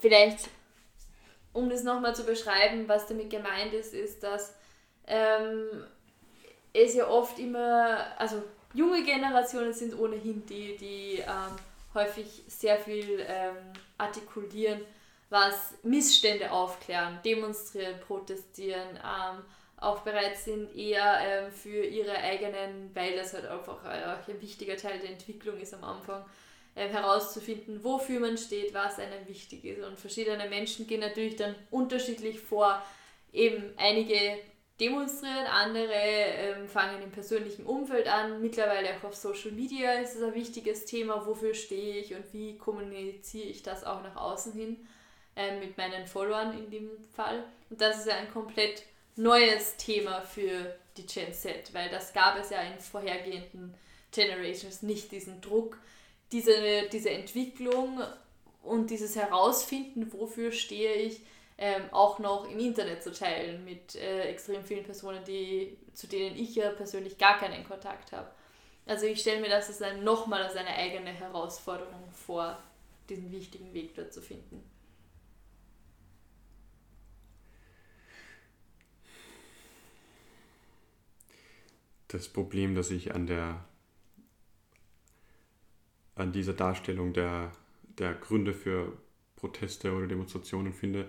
Vielleicht, 0.00 0.48
um 1.52 1.70
das 1.70 1.84
nochmal 1.84 2.16
zu 2.16 2.24
beschreiben, 2.24 2.88
was 2.88 3.06
damit 3.06 3.30
gemeint 3.30 3.74
ist, 3.74 3.94
ist, 3.94 4.22
dass 4.24 4.54
ähm, 5.06 5.84
es 6.72 6.94
ja 6.94 7.06
oft 7.06 7.38
immer, 7.38 8.18
also 8.18 8.42
junge 8.74 9.04
Generationen 9.04 9.72
sind 9.72 9.96
ohnehin 9.96 10.44
die, 10.46 10.76
die 10.76 11.18
ähm, 11.18 11.56
häufig 11.94 12.42
sehr 12.48 12.78
viel 12.78 13.24
ähm, 13.26 13.56
artikulieren, 13.98 14.80
was 15.30 15.74
Missstände 15.84 16.50
aufklären, 16.50 17.20
demonstrieren, 17.24 17.98
protestieren, 18.00 18.96
ähm, 18.96 19.44
auch 19.76 20.00
bereit 20.00 20.36
sind, 20.36 20.76
eher 20.76 21.18
ähm, 21.22 21.52
für 21.52 21.84
ihre 21.84 22.14
eigenen, 22.14 22.90
weil 22.94 23.16
das 23.16 23.32
halt 23.32 23.46
einfach 23.46 23.82
äh, 23.84 24.30
ein 24.30 24.42
wichtiger 24.42 24.76
Teil 24.76 24.98
der 24.98 25.10
Entwicklung 25.10 25.58
ist 25.58 25.72
am 25.72 25.84
Anfang, 25.84 26.24
äh, 26.74 26.88
herauszufinden, 26.88 27.82
wofür 27.82 28.20
man 28.20 28.36
steht, 28.36 28.74
was 28.74 28.98
einem 28.98 29.26
wichtig 29.26 29.64
ist. 29.64 29.84
Und 29.84 29.98
verschiedene 29.98 30.48
Menschen 30.48 30.86
gehen 30.86 31.00
natürlich 31.00 31.36
dann 31.36 31.54
unterschiedlich 31.70 32.40
vor. 32.40 32.82
Eben 33.32 33.72
einige 33.76 34.38
demonstrieren, 34.80 35.46
andere 35.46 35.94
ähm, 35.94 36.68
fangen 36.68 37.02
im 37.02 37.12
persönlichen 37.12 37.64
Umfeld 37.64 38.08
an. 38.08 38.42
Mittlerweile 38.42 38.90
auch 38.96 39.04
auf 39.04 39.14
Social 39.14 39.52
Media 39.52 39.92
ist 39.94 40.16
es 40.16 40.22
ein 40.22 40.34
wichtiges 40.34 40.84
Thema, 40.86 41.24
wofür 41.24 41.54
stehe 41.54 41.98
ich 41.98 42.14
und 42.14 42.32
wie 42.32 42.58
kommuniziere 42.58 43.46
ich 43.46 43.62
das 43.62 43.84
auch 43.84 44.02
nach 44.02 44.16
außen 44.16 44.52
hin 44.52 44.86
äh, 45.40 45.58
mit 45.58 45.76
meinen 45.78 46.06
Followern 46.06 46.56
in 46.58 46.70
dem 46.70 46.90
Fall. 47.14 47.44
Und 47.70 47.80
das 47.80 48.00
ist 48.00 48.06
ja 48.06 48.16
ein 48.16 48.30
komplett 48.30 48.82
neues 49.16 49.76
Thema 49.76 50.20
für 50.20 50.76
die 50.96 51.06
Gen 51.06 51.32
Z, 51.32 51.72
weil 51.72 51.88
das 51.88 52.12
gab 52.12 52.38
es 52.38 52.50
ja 52.50 52.60
in 52.60 52.78
vorhergehenden 52.78 53.74
Generations 54.12 54.82
nicht, 54.82 55.12
diesen 55.12 55.40
Druck, 55.40 55.78
diese, 56.32 56.88
diese 56.92 57.10
Entwicklung 57.10 58.00
und 58.62 58.90
dieses 58.90 59.16
Herausfinden, 59.16 60.12
wofür 60.12 60.52
stehe 60.52 60.94
ich 60.94 61.20
ähm, 61.58 61.82
auch 61.92 62.18
noch 62.18 62.50
im 62.50 62.58
Internet 62.58 63.02
zu 63.02 63.12
teilen 63.12 63.64
mit 63.64 63.94
äh, 63.94 64.22
extrem 64.24 64.64
vielen 64.64 64.84
Personen, 64.84 65.24
die, 65.24 65.76
zu 65.94 66.06
denen 66.06 66.36
ich 66.36 66.54
ja 66.54 66.70
persönlich 66.70 67.18
gar 67.18 67.38
keinen 67.38 67.64
Kontakt 67.64 68.12
habe. 68.12 68.30
Also 68.86 69.06
ich 69.06 69.20
stelle 69.20 69.40
mir 69.40 69.48
das 69.48 69.80
als 69.80 70.02
nochmal 70.02 70.42
als 70.42 70.56
eine 70.56 70.74
eigene 70.74 71.10
Herausforderung 71.12 72.10
vor, 72.12 72.58
diesen 73.08 73.30
wichtigen 73.32 73.72
Weg 73.72 73.94
dort 73.94 74.12
zu 74.12 74.20
finden. 74.20 74.69
Das 82.10 82.28
Problem, 82.28 82.74
das 82.74 82.90
ich 82.90 83.14
an 83.14 83.26
der 83.26 83.64
an 86.16 86.32
dieser 86.32 86.52
Darstellung 86.52 87.12
der, 87.12 87.52
der 87.98 88.14
Gründe 88.14 88.52
für 88.52 88.92
Proteste 89.36 89.94
oder 89.94 90.06
Demonstrationen 90.06 90.72
finde, 90.74 91.08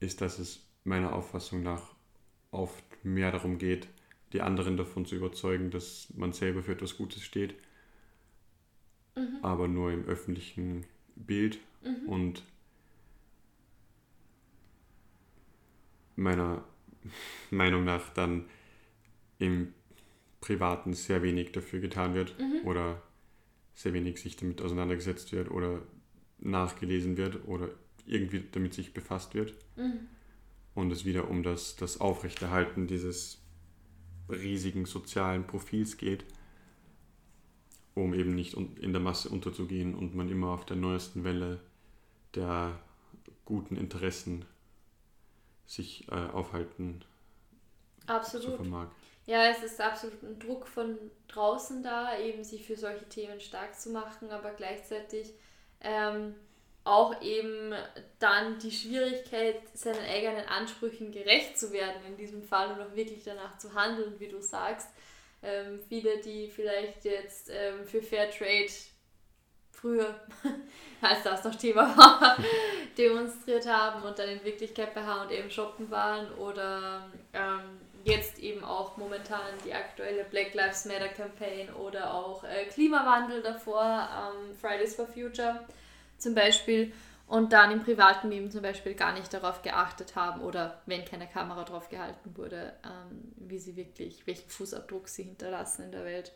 ist, 0.00 0.20
dass 0.20 0.38
es 0.38 0.66
meiner 0.82 1.14
Auffassung 1.14 1.62
nach 1.62 1.94
oft 2.50 2.84
mehr 3.04 3.30
darum 3.32 3.58
geht, 3.58 3.88
die 4.32 4.42
anderen 4.42 4.76
davon 4.76 5.06
zu 5.06 5.14
überzeugen, 5.14 5.70
dass 5.70 6.12
man 6.14 6.32
selber 6.32 6.62
für 6.62 6.72
etwas 6.72 6.96
Gutes 6.96 7.22
steht, 7.22 7.54
mhm. 9.14 9.38
aber 9.42 9.68
nur 9.68 9.92
im 9.92 10.04
öffentlichen 10.04 10.84
Bild 11.14 11.58
mhm. 11.82 12.08
und 12.08 12.42
meiner 16.16 16.64
Meinung 17.50 17.84
nach 17.84 18.10
dann 18.10 18.44
im 19.38 19.72
Privaten 20.44 20.92
sehr 20.92 21.22
wenig 21.22 21.52
dafür 21.52 21.80
getan 21.80 22.14
wird 22.14 22.38
Mhm. 22.38 22.66
oder 22.66 23.02
sehr 23.74 23.94
wenig 23.94 24.20
sich 24.20 24.36
damit 24.36 24.60
auseinandergesetzt 24.60 25.32
wird 25.32 25.50
oder 25.50 25.80
nachgelesen 26.38 27.16
wird 27.16 27.48
oder 27.48 27.70
irgendwie 28.06 28.44
damit 28.52 28.74
sich 28.74 28.92
befasst 28.92 29.34
wird 29.34 29.54
Mhm. 29.76 30.00
und 30.74 30.90
es 30.90 31.06
wieder 31.06 31.28
um 31.30 31.42
das, 31.42 31.76
das 31.76 31.98
Aufrechterhalten 31.98 32.86
dieses 32.86 33.40
riesigen 34.28 34.84
sozialen 34.84 35.46
Profils 35.46 35.96
geht, 35.96 36.24
um 37.94 38.12
eben 38.12 38.34
nicht 38.34 38.54
in 38.54 38.92
der 38.92 39.00
Masse 39.00 39.30
unterzugehen 39.30 39.94
und 39.94 40.14
man 40.14 40.28
immer 40.28 40.48
auf 40.48 40.66
der 40.66 40.76
neuesten 40.76 41.24
Welle 41.24 41.60
der 42.34 42.78
guten 43.46 43.76
Interessen 43.76 44.44
sich 45.66 46.06
äh, 46.08 46.14
aufhalten 46.14 47.00
zu 48.06 48.12
Absolut. 48.12 48.56
vermag. 48.56 48.88
Ja, 49.26 49.48
es 49.48 49.62
ist 49.62 49.80
absolut 49.80 50.22
ein 50.22 50.38
Druck 50.38 50.66
von 50.66 50.98
draußen 51.28 51.82
da, 51.82 52.18
eben 52.18 52.44
sich 52.44 52.66
für 52.66 52.76
solche 52.76 53.08
Themen 53.08 53.40
stark 53.40 53.78
zu 53.78 53.90
machen, 53.90 54.30
aber 54.30 54.50
gleichzeitig 54.50 55.32
ähm, 55.80 56.34
auch 56.84 57.22
eben 57.22 57.74
dann 58.18 58.58
die 58.58 58.70
Schwierigkeit, 58.70 59.56
seinen 59.72 60.04
eigenen 60.04 60.46
Ansprüchen 60.46 61.10
gerecht 61.10 61.58
zu 61.58 61.72
werden 61.72 62.04
in 62.06 62.16
diesem 62.16 62.42
Fall 62.42 62.72
und 62.72 62.80
auch 62.82 62.94
wirklich 62.94 63.24
danach 63.24 63.56
zu 63.56 63.74
handeln, 63.74 64.20
wie 64.20 64.28
du 64.28 64.42
sagst. 64.42 64.88
Ähm, 65.42 65.80
viele, 65.88 66.20
die 66.20 66.48
vielleicht 66.48 67.04
jetzt 67.06 67.50
ähm, 67.50 67.86
für 67.86 68.02
Fairtrade 68.02 68.70
früher, 69.70 70.14
als 71.00 71.22
das 71.22 71.44
noch 71.44 71.54
Thema 71.54 71.96
war, 71.96 72.36
demonstriert 72.98 73.66
haben 73.66 74.02
und 74.02 74.18
dann 74.18 74.28
in 74.28 74.44
Wirklichkeit 74.44 74.94
bei 74.94 75.02
H&M 75.02 75.50
shoppen 75.50 75.90
waren 75.90 76.32
oder 76.34 77.10
ähm, 77.32 77.80
jetzt 78.04 78.38
eben 78.38 78.64
auch 78.64 78.96
momentan 78.96 79.40
die 79.64 79.72
aktuelle 79.72 80.24
Black 80.24 80.54
Lives 80.54 80.84
Matter 80.84 81.08
Campaign 81.08 81.70
oder 81.74 82.14
auch 82.14 82.44
äh, 82.44 82.66
Klimawandel 82.66 83.42
davor, 83.42 84.08
ähm, 84.12 84.54
Fridays 84.56 84.94
for 84.94 85.06
Future 85.06 85.64
zum 86.18 86.34
Beispiel 86.34 86.92
und 87.26 87.52
dann 87.52 87.72
im 87.72 87.82
privaten 87.82 88.30
Leben 88.30 88.50
zum 88.50 88.62
Beispiel 88.62 88.94
gar 88.94 89.12
nicht 89.12 89.32
darauf 89.32 89.62
geachtet 89.62 90.14
haben 90.14 90.42
oder 90.42 90.82
wenn 90.86 91.04
keine 91.04 91.26
Kamera 91.26 91.64
drauf 91.64 91.88
gehalten 91.88 92.36
wurde, 92.36 92.74
ähm, 92.84 93.32
wie 93.36 93.58
sie 93.58 93.76
wirklich, 93.76 94.26
welchen 94.26 94.48
Fußabdruck 94.48 95.08
sie 95.08 95.24
hinterlassen 95.24 95.84
in 95.84 95.92
der 95.92 96.04
Welt. 96.04 96.32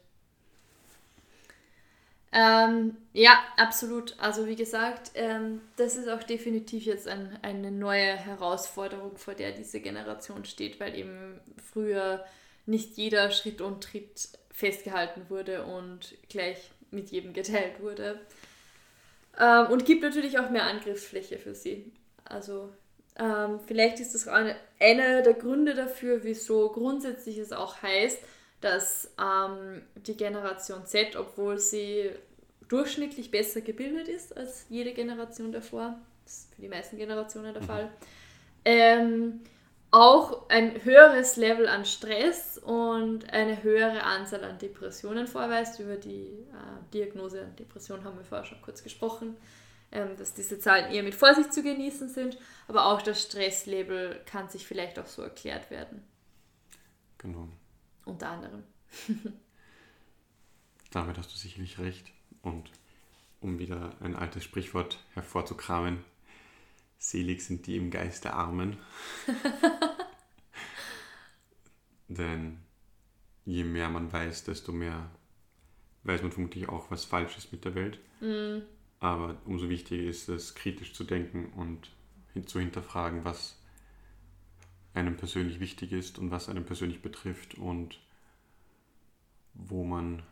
Ähm, 2.38 2.96
ja, 3.14 3.32
absolut. 3.56 4.14
Also 4.20 4.46
wie 4.46 4.54
gesagt, 4.54 5.10
ähm, 5.14 5.60
das 5.76 5.96
ist 5.96 6.08
auch 6.08 6.22
definitiv 6.22 6.84
jetzt 6.84 7.08
ein, 7.08 7.36
eine 7.42 7.72
neue 7.72 8.14
Herausforderung, 8.16 9.16
vor 9.16 9.34
der 9.34 9.50
diese 9.50 9.80
Generation 9.80 10.44
steht, 10.44 10.78
weil 10.78 10.96
eben 10.96 11.40
früher 11.72 12.24
nicht 12.64 12.96
jeder 12.96 13.32
Schritt 13.32 13.60
und 13.60 13.82
Tritt 13.82 14.28
festgehalten 14.52 15.22
wurde 15.30 15.64
und 15.64 16.14
gleich 16.28 16.70
mit 16.92 17.10
jedem 17.10 17.32
geteilt 17.32 17.80
wurde. 17.82 18.20
Ähm, 19.40 19.66
und 19.72 19.84
gibt 19.84 20.02
natürlich 20.02 20.38
auch 20.38 20.50
mehr 20.50 20.64
Angriffsfläche 20.64 21.38
für 21.38 21.56
sie. 21.56 21.90
Also 22.24 22.70
ähm, 23.18 23.58
vielleicht 23.66 23.98
ist 23.98 24.14
das 24.14 24.28
auch 24.28 24.34
eine, 24.34 24.54
einer 24.78 25.22
der 25.22 25.34
Gründe 25.34 25.74
dafür, 25.74 26.22
wieso 26.22 26.68
grundsätzlich 26.68 27.38
es 27.38 27.52
auch 27.52 27.82
heißt, 27.82 28.20
dass 28.60 29.10
ähm, 29.20 29.82
die 29.96 30.16
Generation 30.16 30.86
Z, 30.86 31.16
obwohl 31.16 31.58
sie 31.58 32.10
durchschnittlich 32.68 33.30
besser 33.30 33.60
gebildet 33.60 34.08
ist 34.08 34.36
als 34.36 34.66
jede 34.68 34.92
Generation 34.92 35.52
davor, 35.52 35.98
das 36.24 36.38
ist 36.38 36.54
für 36.54 36.62
die 36.62 36.68
meisten 36.68 36.96
Generationen 36.96 37.54
der 37.54 37.62
Fall, 37.62 37.90
ähm, 38.64 39.40
auch 39.90 40.50
ein 40.50 40.84
höheres 40.84 41.36
Level 41.36 41.66
an 41.66 41.86
Stress 41.86 42.58
und 42.58 43.32
eine 43.32 43.62
höhere 43.62 44.02
Anzahl 44.02 44.44
an 44.44 44.58
Depressionen 44.58 45.26
vorweist. 45.26 45.80
Über 45.80 45.96
die 45.96 46.26
äh, 46.26 46.92
Diagnose 46.92 47.40
an 47.42 47.56
Depression 47.56 48.04
haben 48.04 48.18
wir 48.18 48.24
vorher 48.24 48.44
schon 48.44 48.60
kurz 48.60 48.82
gesprochen, 48.82 49.36
ähm, 49.90 50.14
dass 50.18 50.34
diese 50.34 50.58
Zahlen 50.58 50.92
eher 50.92 51.02
mit 51.02 51.14
Vorsicht 51.14 51.54
zu 51.54 51.62
genießen 51.62 52.10
sind, 52.10 52.36
aber 52.66 52.84
auch 52.86 53.00
das 53.00 53.22
Stresslevel 53.22 54.20
kann 54.26 54.50
sich 54.50 54.66
vielleicht 54.66 54.98
auch 54.98 55.06
so 55.06 55.22
erklärt 55.22 55.70
werden, 55.70 56.02
Genau. 57.16 57.48
unter 58.04 58.28
anderem. 58.28 58.64
Damit 60.90 61.16
hast 61.16 61.32
du 61.32 61.36
sicherlich 61.38 61.78
recht. 61.78 62.12
Und 62.42 62.70
um 63.40 63.58
wieder 63.58 63.96
ein 64.00 64.16
altes 64.16 64.44
Sprichwort 64.44 64.98
hervorzukramen, 65.14 66.04
selig 66.98 67.44
sind 67.44 67.66
die 67.66 67.76
im 67.76 67.90
Geiste 67.90 68.34
Armen. 68.34 68.76
Denn 72.08 72.58
je 73.44 73.64
mehr 73.64 73.88
man 73.88 74.12
weiß, 74.12 74.44
desto 74.44 74.72
mehr 74.72 75.10
weiß 76.04 76.22
man 76.22 76.32
vermutlich 76.32 76.68
auch, 76.68 76.90
was 76.90 77.04
falsch 77.04 77.36
ist 77.36 77.52
mit 77.52 77.64
der 77.64 77.74
Welt. 77.74 77.98
Mm, 78.20 78.62
Aber 78.98 79.36
umso 79.44 79.68
wichtiger 79.68 80.02
ist 80.02 80.28
es, 80.28 80.54
kritisch 80.54 80.94
zu 80.94 81.04
denken 81.04 81.52
und 81.52 81.90
zu 82.46 82.60
hinterfragen, 82.60 83.24
was 83.24 83.60
einem 84.94 85.16
persönlich 85.16 85.60
wichtig 85.60 85.92
ist 85.92 86.18
und 86.18 86.30
was 86.30 86.48
einem 86.48 86.64
persönlich 86.64 87.02
betrifft 87.02 87.54
und 87.56 88.00
wo 89.54 89.84
man, 89.84 90.22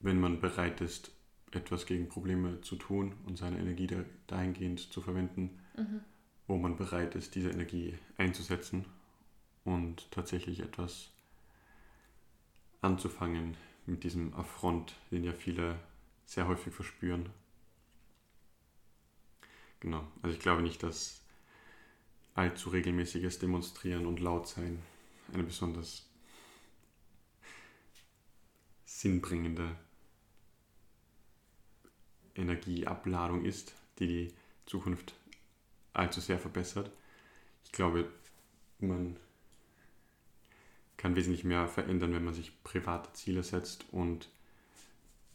wenn 0.00 0.18
man 0.18 0.40
bereit 0.40 0.80
ist, 0.80 1.12
etwas 1.52 1.86
gegen 1.86 2.08
Probleme 2.08 2.60
zu 2.60 2.76
tun 2.76 3.14
und 3.26 3.36
seine 3.36 3.58
Energie 3.58 3.86
da- 3.86 4.04
dahingehend 4.26 4.92
zu 4.92 5.00
verwenden, 5.00 5.58
mhm. 5.76 6.00
wo 6.46 6.56
man 6.56 6.76
bereit 6.76 7.14
ist, 7.14 7.34
diese 7.34 7.50
Energie 7.50 7.98
einzusetzen 8.16 8.84
und 9.64 10.10
tatsächlich 10.10 10.60
etwas 10.60 11.10
anzufangen 12.80 13.56
mit 13.86 14.04
diesem 14.04 14.34
Affront, 14.34 14.94
den 15.10 15.24
ja 15.24 15.32
viele 15.32 15.78
sehr 16.24 16.46
häufig 16.48 16.72
verspüren. 16.72 17.28
Genau, 19.80 20.06
also 20.22 20.34
ich 20.34 20.40
glaube 20.40 20.62
nicht, 20.62 20.82
dass 20.82 21.22
allzu 22.34 22.70
regelmäßiges 22.70 23.38
Demonstrieren 23.38 24.06
und 24.06 24.20
Lautsein 24.20 24.82
eine 25.32 25.42
besonders 25.42 26.06
sinnbringende 28.84 29.76
Energieabladung 32.34 33.44
ist, 33.44 33.74
die 33.98 34.06
die 34.06 34.34
Zukunft 34.66 35.14
allzu 35.92 36.20
sehr 36.20 36.38
verbessert. 36.38 36.90
Ich 37.64 37.72
glaube, 37.72 38.08
man 38.78 39.16
kann 40.96 41.16
wesentlich 41.16 41.44
mehr 41.44 41.66
verändern, 41.66 42.12
wenn 42.12 42.24
man 42.24 42.34
sich 42.34 42.62
private 42.62 43.12
Ziele 43.14 43.42
setzt 43.42 43.84
und 43.90 44.28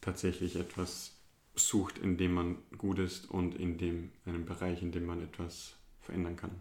tatsächlich 0.00 0.56
etwas 0.56 1.16
sucht, 1.54 1.98
in 1.98 2.16
dem 2.16 2.34
man 2.34 2.58
gut 2.78 2.98
ist 2.98 3.28
und 3.30 3.54
in 3.54 3.78
dem 3.78 4.12
einem 4.24 4.44
Bereich, 4.44 4.82
in 4.82 4.92
dem 4.92 5.06
man 5.06 5.22
etwas 5.22 5.74
verändern 6.02 6.36
kann. 6.36 6.52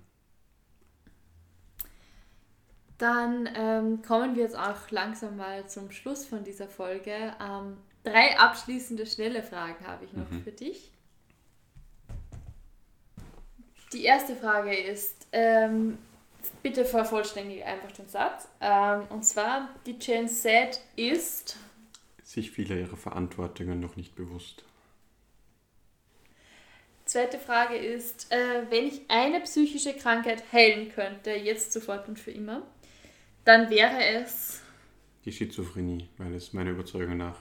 Dann 2.97 3.49
ähm, 3.53 4.01
kommen 4.01 4.36
wir 4.36 4.43
jetzt 4.43 4.57
auch 4.57 4.89
langsam 4.89 5.36
mal 5.38 5.67
zum 5.67 5.91
Schluss 5.91 6.25
von 6.25 6.43
dieser 6.43 6.69
Folge. 6.69 7.36
Ähm, 7.41 7.77
drei 8.06 8.38
abschließende 8.39 9.06
schnelle 9.06 9.43
Fragen 9.43 9.86
habe 9.86 10.06
ich 10.06 10.14
noch 10.14 10.30
Mhm. 10.30 10.43
für 10.43 10.51
dich. 10.51 10.91
Die 13.93 14.03
erste 14.03 14.36
Frage 14.36 14.76
ist, 14.76 15.28
ähm, 15.32 15.97
bitte 16.64 16.86
vervollständige 16.86 17.66
einfach 17.66 17.91
den 17.91 18.08
Satz. 18.10 18.47
Ähm, 18.62 19.03
und 19.10 19.24
zwar, 19.24 19.70
die 19.86 19.97
Gen 19.97 20.28
Z 20.28 20.82
ist, 20.95 21.58
Sich 22.24 22.51
viele 22.51 22.80
ihrer 22.80 22.97
Verantwortungen 22.97 23.80
noch 23.80 23.95
nicht 23.95 24.16
bewusst. 24.16 24.64
zweite 27.06 27.38
Frage 27.38 27.76
ist, 27.78 28.32
äh, 28.32 28.64
wenn 28.72 28.88
ich 28.88 29.01
eine 29.10 29.39
psychische 29.41 29.93
Krankheit 29.93 30.43
heilen 30.51 30.91
könnte, 30.91 31.32
jetzt 31.32 31.72
sofort 31.72 32.08
und 32.10 32.20
für 32.20 32.32
immer, 32.32 32.64
dann 33.45 33.70
wäre 33.70 34.03
es, 34.03 34.62
Die 35.24 35.32
Schizophrenie, 35.32 36.10
weil 36.18 36.34
es 36.34 36.51
meiner 36.53 36.72
Überzeugung 36.72 37.18
nach 37.18 37.38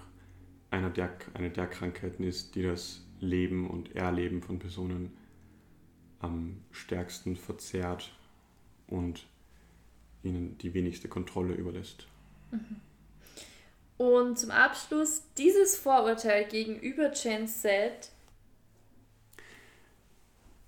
einer 0.75 0.91
der, 0.91 1.17
eine 1.35 1.51
der 1.51 1.69
Krankheiten 1.69 2.25
ist, 2.25 2.57
die 2.57 2.63
das 2.63 3.07
Leben 3.21 3.71
und 3.71 3.95
Erleben 3.95 4.43
von 4.43 4.59
Personen 4.59 5.17
am 6.19 6.61
stärksten 6.73 7.37
verzerrt 7.37 8.13
und 8.89 9.27
ihnen 10.25 10.59
die 10.59 10.75
wenigste 10.75 11.09
Kontrolle 11.09 11.55
überlässt. 11.55 12.09
und 13.99 14.39
zum 14.39 14.51
Abschluss, 14.51 15.23
dieses 15.39 15.77
Vorurteil 15.77 16.47
gegenüber 16.47 17.11
Gen 17.11 17.47
Z 17.47 18.11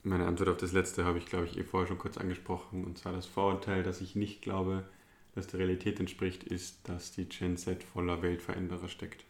Meine 0.04 0.26
Antwort 0.26 0.50
auf 0.50 0.56
das 0.58 0.70
letzte 0.70 1.04
habe 1.04 1.18
ich, 1.18 1.26
glaube 1.26 1.46
ich, 1.46 1.58
eh 1.58 1.64
vorher 1.64 1.88
schon 1.88 1.98
kurz 1.98 2.16
angesprochen. 2.16 2.84
Und 2.84 2.96
zwar 2.96 3.12
das 3.12 3.26
Vorurteil, 3.26 3.82
dass 3.82 4.00
ich 4.00 4.14
nicht 4.14 4.40
glaube, 4.40 4.88
dass 5.34 5.48
der 5.48 5.58
Realität 5.58 5.98
entspricht, 5.98 6.44
ist, 6.44 6.88
dass 6.88 7.10
die 7.10 7.28
Gen 7.28 7.56
Z 7.56 7.82
voller 7.82 8.22
Weltveränderer 8.22 8.88
steckt. 8.88 9.24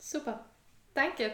Super. 0.00 0.44
Danke. 0.94 1.32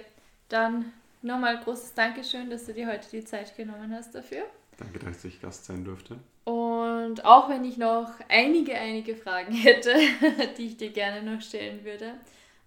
Dann 0.48 0.92
nochmal 1.22 1.58
großes 1.60 1.94
Dankeschön, 1.94 2.50
dass 2.50 2.66
du 2.66 2.74
dir 2.74 2.88
heute 2.88 3.08
die 3.10 3.24
Zeit 3.24 3.56
genommen 3.56 3.94
hast 3.94 4.14
dafür. 4.14 4.42
Danke, 4.76 4.98
dass 4.98 5.24
ich 5.24 5.40
Gast 5.40 5.64
sein 5.64 5.84
durfte. 5.84 6.18
Und 6.44 7.24
auch 7.24 7.48
wenn 7.48 7.64
ich 7.64 7.78
noch 7.78 8.10
einige, 8.28 8.74
einige 8.74 9.16
Fragen 9.16 9.52
hätte, 9.54 9.94
die 10.58 10.66
ich 10.66 10.76
dir 10.76 10.90
gerne 10.90 11.22
noch 11.22 11.40
stellen 11.40 11.84
würde, 11.84 12.14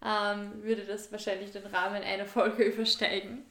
ähm, 0.03 0.63
würde 0.63 0.85
das 0.85 1.11
wahrscheinlich 1.11 1.51
den 1.51 1.65
Rahmen 1.65 2.01
einer 2.01 2.25
Folge 2.25 2.63
übersteigen. 2.73 3.45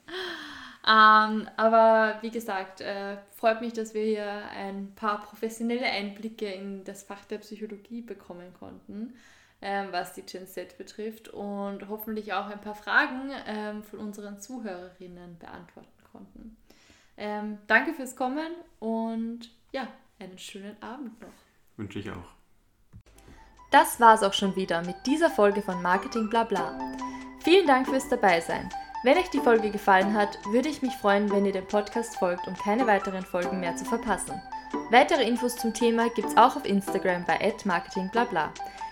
Ähm, 0.86 1.48
aber 1.56 2.18
wie 2.22 2.30
gesagt, 2.30 2.80
äh, 2.80 3.18
freut 3.36 3.60
mich, 3.60 3.74
dass 3.74 3.92
wir 3.92 4.04
hier 4.04 4.48
ein 4.56 4.94
paar 4.94 5.22
professionelle 5.22 5.84
Einblicke 5.84 6.46
in 6.46 6.82
das 6.84 7.02
Fach 7.02 7.24
der 7.26 7.38
Psychologie 7.38 8.00
bekommen 8.00 8.54
konnten, 8.58 9.14
ähm, 9.60 9.88
was 9.90 10.12
die 10.12 10.22
Gen 10.22 10.46
Z 10.46 10.78
betrifft 10.78 11.28
und 11.28 11.88
hoffentlich 11.88 12.32
auch 12.32 12.46
ein 12.46 12.60
paar 12.60 12.74
Fragen 12.74 13.30
ähm, 13.46 13.82
von 13.82 13.98
unseren 13.98 14.40
Zuhörerinnen 14.40 15.38
beantworten 15.38 15.88
konnten. 16.12 16.56
Ähm, 17.16 17.58
danke 17.66 17.94
fürs 17.94 18.14
Kommen 18.14 18.52
und 18.78 19.50
ja, 19.72 19.88
einen 20.20 20.38
schönen 20.38 20.80
Abend 20.82 21.20
noch. 21.20 21.28
Wünsche 21.76 21.98
ich 21.98 22.10
auch. 22.10 22.34
Das 23.70 24.00
war's 24.00 24.22
auch 24.22 24.32
schon 24.32 24.56
wieder 24.56 24.82
mit 24.82 24.96
dieser 25.04 25.28
Folge 25.28 25.60
von 25.60 25.82
Marketing 25.82 26.30
Blabla. 26.30 26.78
Vielen 27.44 27.66
Dank 27.66 27.86
fürs 27.86 28.08
Dabeisein. 28.08 28.70
Wenn 29.04 29.18
euch 29.18 29.28
die 29.30 29.40
Folge 29.40 29.70
gefallen 29.70 30.14
hat, 30.14 30.38
würde 30.46 30.68
ich 30.68 30.82
mich 30.82 30.94
freuen, 30.94 31.30
wenn 31.30 31.44
ihr 31.44 31.52
dem 31.52 31.68
Podcast 31.68 32.16
folgt, 32.16 32.46
um 32.48 32.54
keine 32.56 32.86
weiteren 32.86 33.24
Folgen 33.24 33.60
mehr 33.60 33.76
zu 33.76 33.84
verpassen. 33.84 34.40
Weitere 34.90 35.22
Infos 35.22 35.56
zum 35.56 35.72
Thema 35.72 36.08
gibt's 36.10 36.36
auch 36.36 36.56
auf 36.56 36.64
Instagram 36.64 37.24
bei 37.24 37.54
@marketingblabla. 37.64 38.52